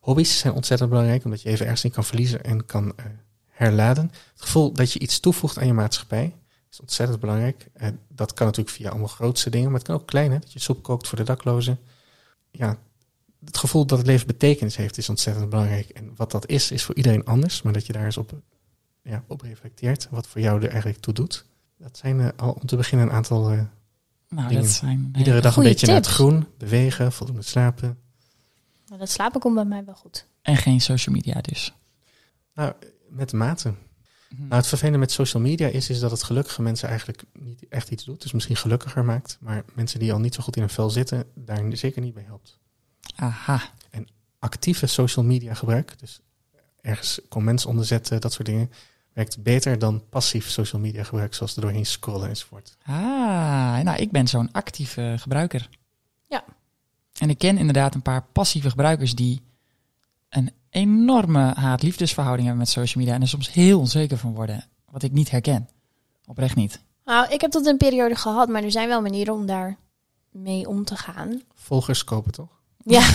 Hobby's 0.00 0.38
zijn 0.38 0.54
ontzettend 0.54 0.90
belangrijk, 0.90 1.24
omdat 1.24 1.42
je 1.42 1.48
even 1.48 1.64
ergens 1.64 1.84
in 1.84 1.90
kan 1.90 2.04
verliezen 2.04 2.44
en 2.44 2.66
kan 2.66 2.92
eh, 2.96 3.04
herladen. 3.48 4.10
Het 4.32 4.42
gevoel 4.42 4.72
dat 4.72 4.92
je 4.92 4.98
iets 4.98 5.20
toevoegt 5.20 5.58
aan 5.58 5.66
je 5.66 5.72
maatschappij 5.72 6.34
is 6.70 6.80
ontzettend 6.80 7.20
belangrijk. 7.20 7.68
Eh, 7.72 7.88
dat 8.08 8.32
kan 8.32 8.46
natuurlijk 8.46 8.76
via 8.76 8.90
allemaal 8.90 9.08
grootste 9.08 9.50
dingen, 9.50 9.70
maar 9.70 9.78
het 9.78 9.88
kan 9.88 9.96
ook 9.96 10.06
klein, 10.06 10.30
dat 10.30 10.52
je 10.52 10.58
soep 10.58 10.82
kookt 10.82 11.08
voor 11.08 11.18
de 11.18 11.24
daklozen. 11.24 11.78
Ja, 12.50 12.78
het 13.44 13.56
gevoel 13.56 13.86
dat 13.86 13.98
het 13.98 14.06
leven 14.06 14.26
betekenis 14.26 14.76
heeft 14.76 14.98
is 14.98 15.08
ontzettend 15.08 15.50
belangrijk. 15.50 15.88
En 15.88 16.12
wat 16.16 16.30
dat 16.30 16.46
is, 16.48 16.70
is 16.70 16.82
voor 16.82 16.94
iedereen 16.94 17.24
anders, 17.24 17.62
maar 17.62 17.72
dat 17.72 17.86
je 17.86 17.92
daar 17.92 18.04
eens 18.04 18.16
op, 18.16 18.32
ja, 19.02 19.24
op 19.26 19.40
reflecteert, 19.40 20.08
wat 20.10 20.26
voor 20.26 20.40
jou 20.40 20.62
er 20.62 20.68
eigenlijk 20.68 21.00
toe 21.00 21.14
doet. 21.14 21.44
Dat 21.78 21.96
zijn 21.96 22.20
eh, 22.20 22.28
al 22.36 22.52
om 22.52 22.66
te 22.66 22.76
beginnen 22.76 23.06
een 23.06 23.12
aantal, 23.12 23.50
eh, 23.50 23.60
Nou, 24.28 24.48
Dingen. 24.48 24.62
dat 24.62 24.72
zijn 24.72 25.12
iedere 25.16 25.40
dag 25.40 25.56
een 25.56 25.62
beetje 25.62 25.86
naar 25.86 25.96
het 25.96 26.06
groen, 26.06 26.46
bewegen, 26.58 27.12
voldoende 27.12 27.42
slapen. 27.42 27.98
Maar 28.88 28.98
dat 28.98 29.10
slapen 29.10 29.40
komt 29.40 29.54
bij 29.54 29.64
mij 29.64 29.84
wel 29.84 29.94
goed. 29.94 30.26
en 30.42 30.56
geen 30.56 30.80
social 30.80 31.14
media 31.14 31.40
dus. 31.40 31.74
Nou, 32.54 32.72
met 33.08 33.32
mate. 33.32 33.74
Mhm. 34.28 34.42
Nou, 34.42 34.54
het 34.54 34.66
vervelende 34.66 34.98
met 34.98 35.12
social 35.12 35.42
media 35.42 35.68
is, 35.68 35.90
is 35.90 36.00
dat 36.00 36.10
het 36.10 36.22
gelukkige 36.22 36.62
mensen 36.62 36.88
eigenlijk 36.88 37.22
niet 37.32 37.68
echt 37.68 37.90
iets 37.90 38.04
doet. 38.04 38.22
Dus 38.22 38.32
misschien 38.32 38.56
gelukkiger 38.56 39.04
maakt. 39.04 39.36
Maar 39.40 39.64
mensen 39.74 39.98
die 39.98 40.12
al 40.12 40.18
niet 40.18 40.34
zo 40.34 40.42
goed 40.42 40.56
in 40.56 40.62
hun 40.62 40.70
vel 40.70 40.90
zitten, 40.90 41.24
daar 41.34 41.76
zeker 41.76 42.02
niet 42.02 42.14
bij 42.14 42.22
helpt. 42.22 42.60
Aha. 43.14 43.62
Actieve 44.38 44.86
social 44.86 45.24
media 45.24 45.54
gebruik, 45.54 45.98
dus 45.98 46.20
ergens 46.80 47.20
comments 47.28 47.66
onderzetten, 47.66 48.20
dat 48.20 48.32
soort 48.32 48.46
dingen, 48.46 48.70
werkt 49.12 49.42
beter 49.42 49.78
dan 49.78 50.08
passief 50.08 50.50
social 50.50 50.80
media 50.80 51.04
gebruik, 51.04 51.34
zoals 51.34 51.56
er 51.56 51.62
doorheen 51.62 51.86
scrollen 51.86 52.28
enzovoort. 52.28 52.76
Ah, 52.82 52.94
nou, 53.78 53.96
ik 53.96 54.10
ben 54.10 54.28
zo'n 54.28 54.52
actieve 54.52 55.14
gebruiker. 55.18 55.68
Ja. 56.28 56.44
En 57.18 57.30
ik 57.30 57.38
ken 57.38 57.58
inderdaad 57.58 57.94
een 57.94 58.02
paar 58.02 58.22
passieve 58.32 58.70
gebruikers 58.70 59.14
die 59.14 59.42
een 60.28 60.50
enorme 60.70 61.52
haat-liefdesverhouding 61.54 62.46
hebben 62.48 62.64
met 62.64 62.74
social 62.74 63.04
media 63.04 63.16
en 63.16 63.22
er 63.22 63.28
soms 63.28 63.52
heel 63.52 63.78
onzeker 63.78 64.18
van 64.18 64.34
worden, 64.34 64.64
wat 64.90 65.02
ik 65.02 65.12
niet 65.12 65.30
herken. 65.30 65.68
Oprecht 66.26 66.56
niet. 66.56 66.82
Nou, 67.04 67.32
ik 67.32 67.40
heb 67.40 67.50
dat 67.50 67.66
een 67.66 67.76
periode 67.76 68.14
gehad, 68.14 68.48
maar 68.48 68.62
er 68.62 68.70
zijn 68.70 68.88
wel 68.88 69.02
manieren 69.02 69.34
om 69.34 69.46
daar 69.46 69.76
mee 70.30 70.68
om 70.68 70.84
te 70.84 70.96
gaan. 70.96 71.42
Volgers 71.54 72.04
kopen 72.04 72.32
toch? 72.32 72.60
Ja. 72.84 73.02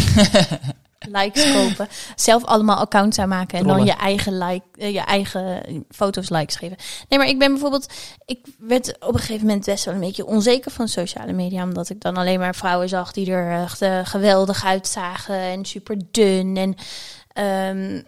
likes 1.11 1.53
kopen. 1.53 1.87
Zelf 2.15 2.43
allemaal 2.43 2.77
accounts 2.77 3.19
aanmaken 3.19 3.57
en 3.59 3.67
dan 3.67 3.85
je 3.85 3.91
eigen, 3.91 4.37
like, 4.37 4.65
eh, 4.73 4.93
je 4.93 4.99
eigen 4.99 5.85
foto's 5.89 6.29
likes 6.29 6.55
geven. 6.55 6.77
Nee, 7.09 7.19
maar 7.19 7.27
ik 7.27 7.39
ben 7.39 7.51
bijvoorbeeld... 7.51 7.93
Ik 8.25 8.45
werd 8.57 8.95
op 8.99 9.13
een 9.13 9.19
gegeven 9.19 9.45
moment 9.47 9.65
best 9.65 9.85
wel 9.85 9.93
een 9.93 9.99
beetje 9.99 10.25
onzeker 10.25 10.71
van 10.71 10.87
sociale 10.87 11.33
media. 11.33 11.63
Omdat 11.63 11.89
ik 11.89 12.01
dan 12.01 12.17
alleen 12.17 12.39
maar 12.39 12.55
vrouwen 12.55 12.89
zag 12.89 13.11
die 13.11 13.31
er 13.31 13.61
echt 13.63 13.81
eh, 13.81 13.99
geweldig 14.03 14.65
uitzagen. 14.65 15.35
En 15.35 15.65
super 15.65 15.97
dun. 16.11 16.57
En 16.57 16.75
ehm, 17.27 18.01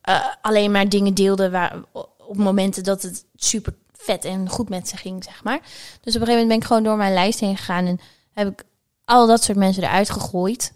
eh, 0.00 0.26
alleen 0.40 0.70
maar 0.70 0.88
dingen 0.88 1.14
deelden 1.14 1.50
waar, 1.50 1.76
op 2.18 2.36
momenten 2.36 2.84
dat 2.84 3.02
het 3.02 3.24
super 3.36 3.74
vet 3.92 4.24
en 4.24 4.48
goed 4.48 4.68
met 4.68 4.88
ze 4.88 4.96
ging, 4.96 5.24
zeg 5.24 5.44
maar. 5.44 5.60
Dus 6.00 6.14
op 6.14 6.20
een 6.20 6.26
gegeven 6.26 6.32
moment 6.32 6.48
ben 6.48 6.58
ik 6.58 6.64
gewoon 6.64 6.82
door 6.82 6.96
mijn 6.96 7.14
lijst 7.14 7.40
heen 7.40 7.56
gegaan. 7.56 7.86
En 7.86 8.00
heb 8.32 8.48
ik 8.48 8.64
al 9.04 9.26
dat 9.26 9.42
soort 9.44 9.58
mensen 9.58 9.82
eruit 9.82 10.10
gegooid. 10.10 10.72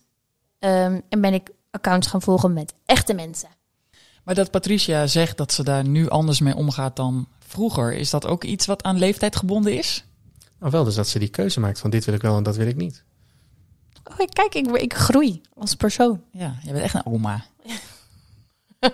Ehm, 0.63 1.01
en 1.09 1.21
ben 1.21 1.35
ik 1.35 1.51
accounts 1.71 2.07
gaan 2.07 2.23
volgen 2.23 2.53
met 2.53 2.75
echte 2.87 3.15
mensen. 3.15 3.49
Maar 4.25 4.35
dat 4.35 4.51
Patricia 4.51 5.07
zegt 5.07 5.37
dat 5.37 5.53
ze 5.53 5.63
daar 5.63 5.89
nu 5.89 6.09
anders 6.09 6.41
mee 6.41 6.55
omgaat 6.57 6.97
dan 6.97 7.29
vroeger, 7.39 7.93
is 7.93 8.11
dat 8.11 8.27
ook 8.27 8.45
iets 8.45 8.67
wat 8.67 8.83
aan 8.83 8.99
leeftijd 8.99 9.37
gebonden 9.37 9.79
is? 9.79 10.05
Nou, 10.59 10.73
wel 10.73 10.85
dus 10.85 10.95
dat 10.95 11.09
ze 11.09 11.19
die 11.19 11.29
keuze 11.29 11.61
maakt 11.61 11.79
van 11.79 11.91
dit 11.91 12.05
wil 12.05 12.15
ik 12.15 12.23
wel 12.23 12.37
en 12.37 12.43
dat 12.43 12.57
wil 12.57 12.67
ik 12.67 12.77
niet. 12.77 13.05
Oh, 14.05 14.17
kijk, 14.33 14.55
ik, 14.55 14.67
ik 14.71 14.95
groei 14.95 15.41
als 15.55 15.75
persoon. 15.75 16.23
Ja, 16.33 16.55
je 16.63 16.73
bent 16.73 16.85
echt 16.85 16.95
een 16.95 17.07
oma. 17.07 17.45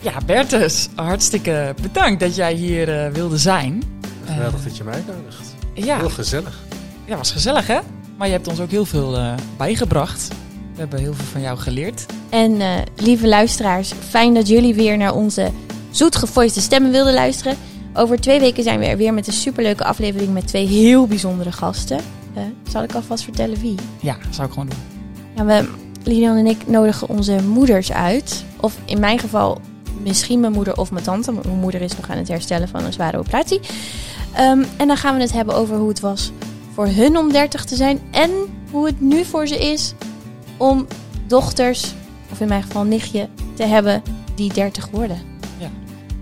Ja, 0.00 0.20
Bertus, 0.26 0.88
hartstikke 0.94 1.74
bedankt 1.82 2.20
dat 2.20 2.34
jij 2.34 2.54
hier 2.54 3.04
eh, 3.04 3.12
wilde 3.12 3.38
zijn. 3.38 3.82
Geweldig 4.24 4.62
dat 4.62 4.76
je 4.76 4.84
mij 4.84 4.94
uitnodigt. 4.94 5.54
Ja, 5.74 5.98
Heel 5.98 6.10
gezellig. 6.10 6.62
ja, 7.04 7.16
was 7.16 7.32
gezellig 7.32 7.66
hè? 7.66 7.80
Maar 8.16 8.26
je 8.26 8.32
hebt 8.32 8.48
ons 8.48 8.60
ook 8.60 8.70
heel 8.70 8.84
veel 8.84 9.16
eh, 9.16 9.32
bijgebracht. 9.56 10.28
We 10.74 10.80
hebben 10.80 10.98
heel 10.98 11.14
veel 11.14 11.24
van 11.24 11.40
jou 11.40 11.58
geleerd. 11.58 12.06
En 12.28 12.60
eh, 12.60 12.68
lieve 12.96 13.28
luisteraars, 13.28 13.92
fijn 14.08 14.34
dat 14.34 14.48
jullie 14.48 14.74
weer 14.74 14.96
naar 14.96 15.14
onze 15.14 15.50
zoetgevoiste 15.90 16.60
stemmen 16.60 16.90
wilden 16.90 17.14
luisteren. 17.14 17.56
Over 17.94 18.20
twee 18.20 18.40
weken 18.40 18.62
zijn 18.62 18.78
we 18.78 18.86
er 18.86 18.96
weer 18.96 19.14
met 19.14 19.26
een 19.26 19.32
superleuke 19.32 19.84
aflevering 19.84 20.32
met 20.32 20.46
twee 20.46 20.66
heel 20.66 21.06
bijzondere 21.06 21.52
gasten. 21.52 21.98
Eh, 22.34 22.42
zal 22.68 22.82
ik 22.82 22.94
alvast 22.94 23.24
vertellen 23.24 23.60
wie? 23.60 23.74
Ja, 24.00 24.16
zou 24.30 24.46
ik 24.46 24.52
gewoon 24.52 24.68
doen. 24.68 24.78
Ja, 25.34 25.44
we, 25.44 25.68
Lilian 26.04 26.36
en 26.36 26.46
ik 26.46 26.66
nodigen 26.66 27.08
onze 27.08 27.38
moeders 27.48 27.92
uit. 27.92 28.44
Of 28.60 28.78
in 28.84 29.00
mijn 29.00 29.18
geval 29.18 29.60
misschien 30.02 30.40
mijn 30.40 30.52
moeder 30.52 30.76
of 30.76 30.90
mijn 30.90 31.04
tante. 31.04 31.32
Mijn 31.32 31.58
moeder 31.60 31.80
is 31.80 31.96
nog 31.96 32.10
aan 32.10 32.18
het 32.18 32.28
herstellen 32.28 32.68
van 32.68 32.84
een 32.84 32.92
zware 32.92 33.18
operatie. 33.18 33.60
Ehm, 34.32 34.64
en 34.76 34.86
dan 34.86 34.96
gaan 34.96 35.16
we 35.16 35.20
het 35.20 35.32
hebben 35.32 35.54
over 35.54 35.76
hoe 35.76 35.88
het 35.88 36.00
was 36.00 36.32
voor 36.74 36.86
hun 36.86 37.18
om 37.18 37.32
30 37.32 37.64
te 37.64 37.76
zijn. 37.76 38.00
En 38.10 38.30
hoe 38.70 38.86
het 38.86 39.00
nu 39.00 39.24
voor 39.24 39.46
ze 39.46 39.58
is 39.58 39.94
om 40.56 40.86
dochters, 41.26 41.94
of 42.32 42.40
in 42.40 42.48
mijn 42.48 42.62
geval 42.62 42.84
nichtje, 42.84 43.28
te 43.54 43.62
hebben 43.62 44.02
die 44.34 44.52
30 44.52 44.88
worden. 44.90 45.18
Ja. 45.58 45.70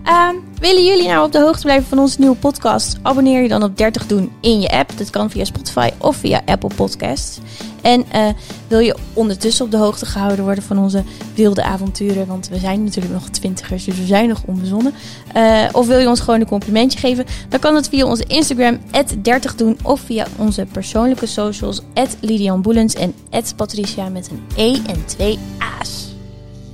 Ehm, 0.03 0.35
willen 0.59 0.85
jullie 0.85 1.07
nou 1.07 1.25
op 1.25 1.31
de 1.31 1.39
hoogte 1.39 1.63
blijven 1.63 1.87
van 1.87 1.99
onze 1.99 2.19
nieuwe 2.19 2.35
podcast? 2.35 2.97
Abonneer 3.01 3.41
je 3.41 3.47
dan 3.47 3.63
op 3.63 3.77
30 3.77 4.07
doen 4.07 4.31
in 4.41 4.61
je 4.61 4.69
app. 4.69 4.97
Dat 4.97 5.09
kan 5.09 5.29
via 5.29 5.43
Spotify 5.43 5.89
of 5.97 6.15
via 6.15 6.41
Apple 6.45 6.75
Podcasts. 6.75 7.39
En 7.83 8.11
eh, 8.11 8.29
wil 8.67 8.79
je 8.79 8.95
ondertussen 9.13 9.65
op 9.65 9.71
de 9.71 9.77
hoogte 9.77 10.05
gehouden 10.05 10.45
worden 10.45 10.63
van 10.63 10.77
onze 10.77 11.03
wilde 11.35 11.63
avonturen? 11.63 12.27
Want 12.27 12.49
we 12.49 12.57
zijn 12.57 12.83
natuurlijk 12.83 13.13
nog 13.13 13.29
twintigers, 13.29 13.83
dus 13.83 13.97
we 13.97 14.05
zijn 14.05 14.29
nog 14.29 14.43
onbezonnen. 14.45 14.93
Eh, 15.33 15.69
of 15.71 15.87
wil 15.87 15.99
je 15.99 16.07
ons 16.07 16.19
gewoon 16.19 16.39
een 16.39 16.47
complimentje 16.47 16.99
geven? 16.99 17.25
Dan 17.49 17.59
kan 17.59 17.75
het 17.75 17.89
via 17.89 18.05
onze 18.05 18.23
Instagram, 18.23 18.79
30 19.21 19.55
doen. 19.55 19.77
Of 19.83 19.99
via 19.99 20.27
onze 20.37 20.65
persoonlijke 20.71 21.25
socials, 21.25 21.81
Lidian 22.19 22.61
Boelens 22.61 22.95
en 22.95 23.13
Patricia 23.55 24.09
met 24.09 24.29
een 24.29 24.43
E 24.55 24.79
en 24.87 25.05
twee 25.05 25.39
A's. 25.79 26.15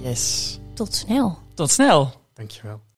Yes. 0.02 0.60
Tot 0.74 0.96
snel. 0.96 1.38
Tot 1.54 1.72
snel. 1.72 2.12
Dankjewel. 2.34 2.80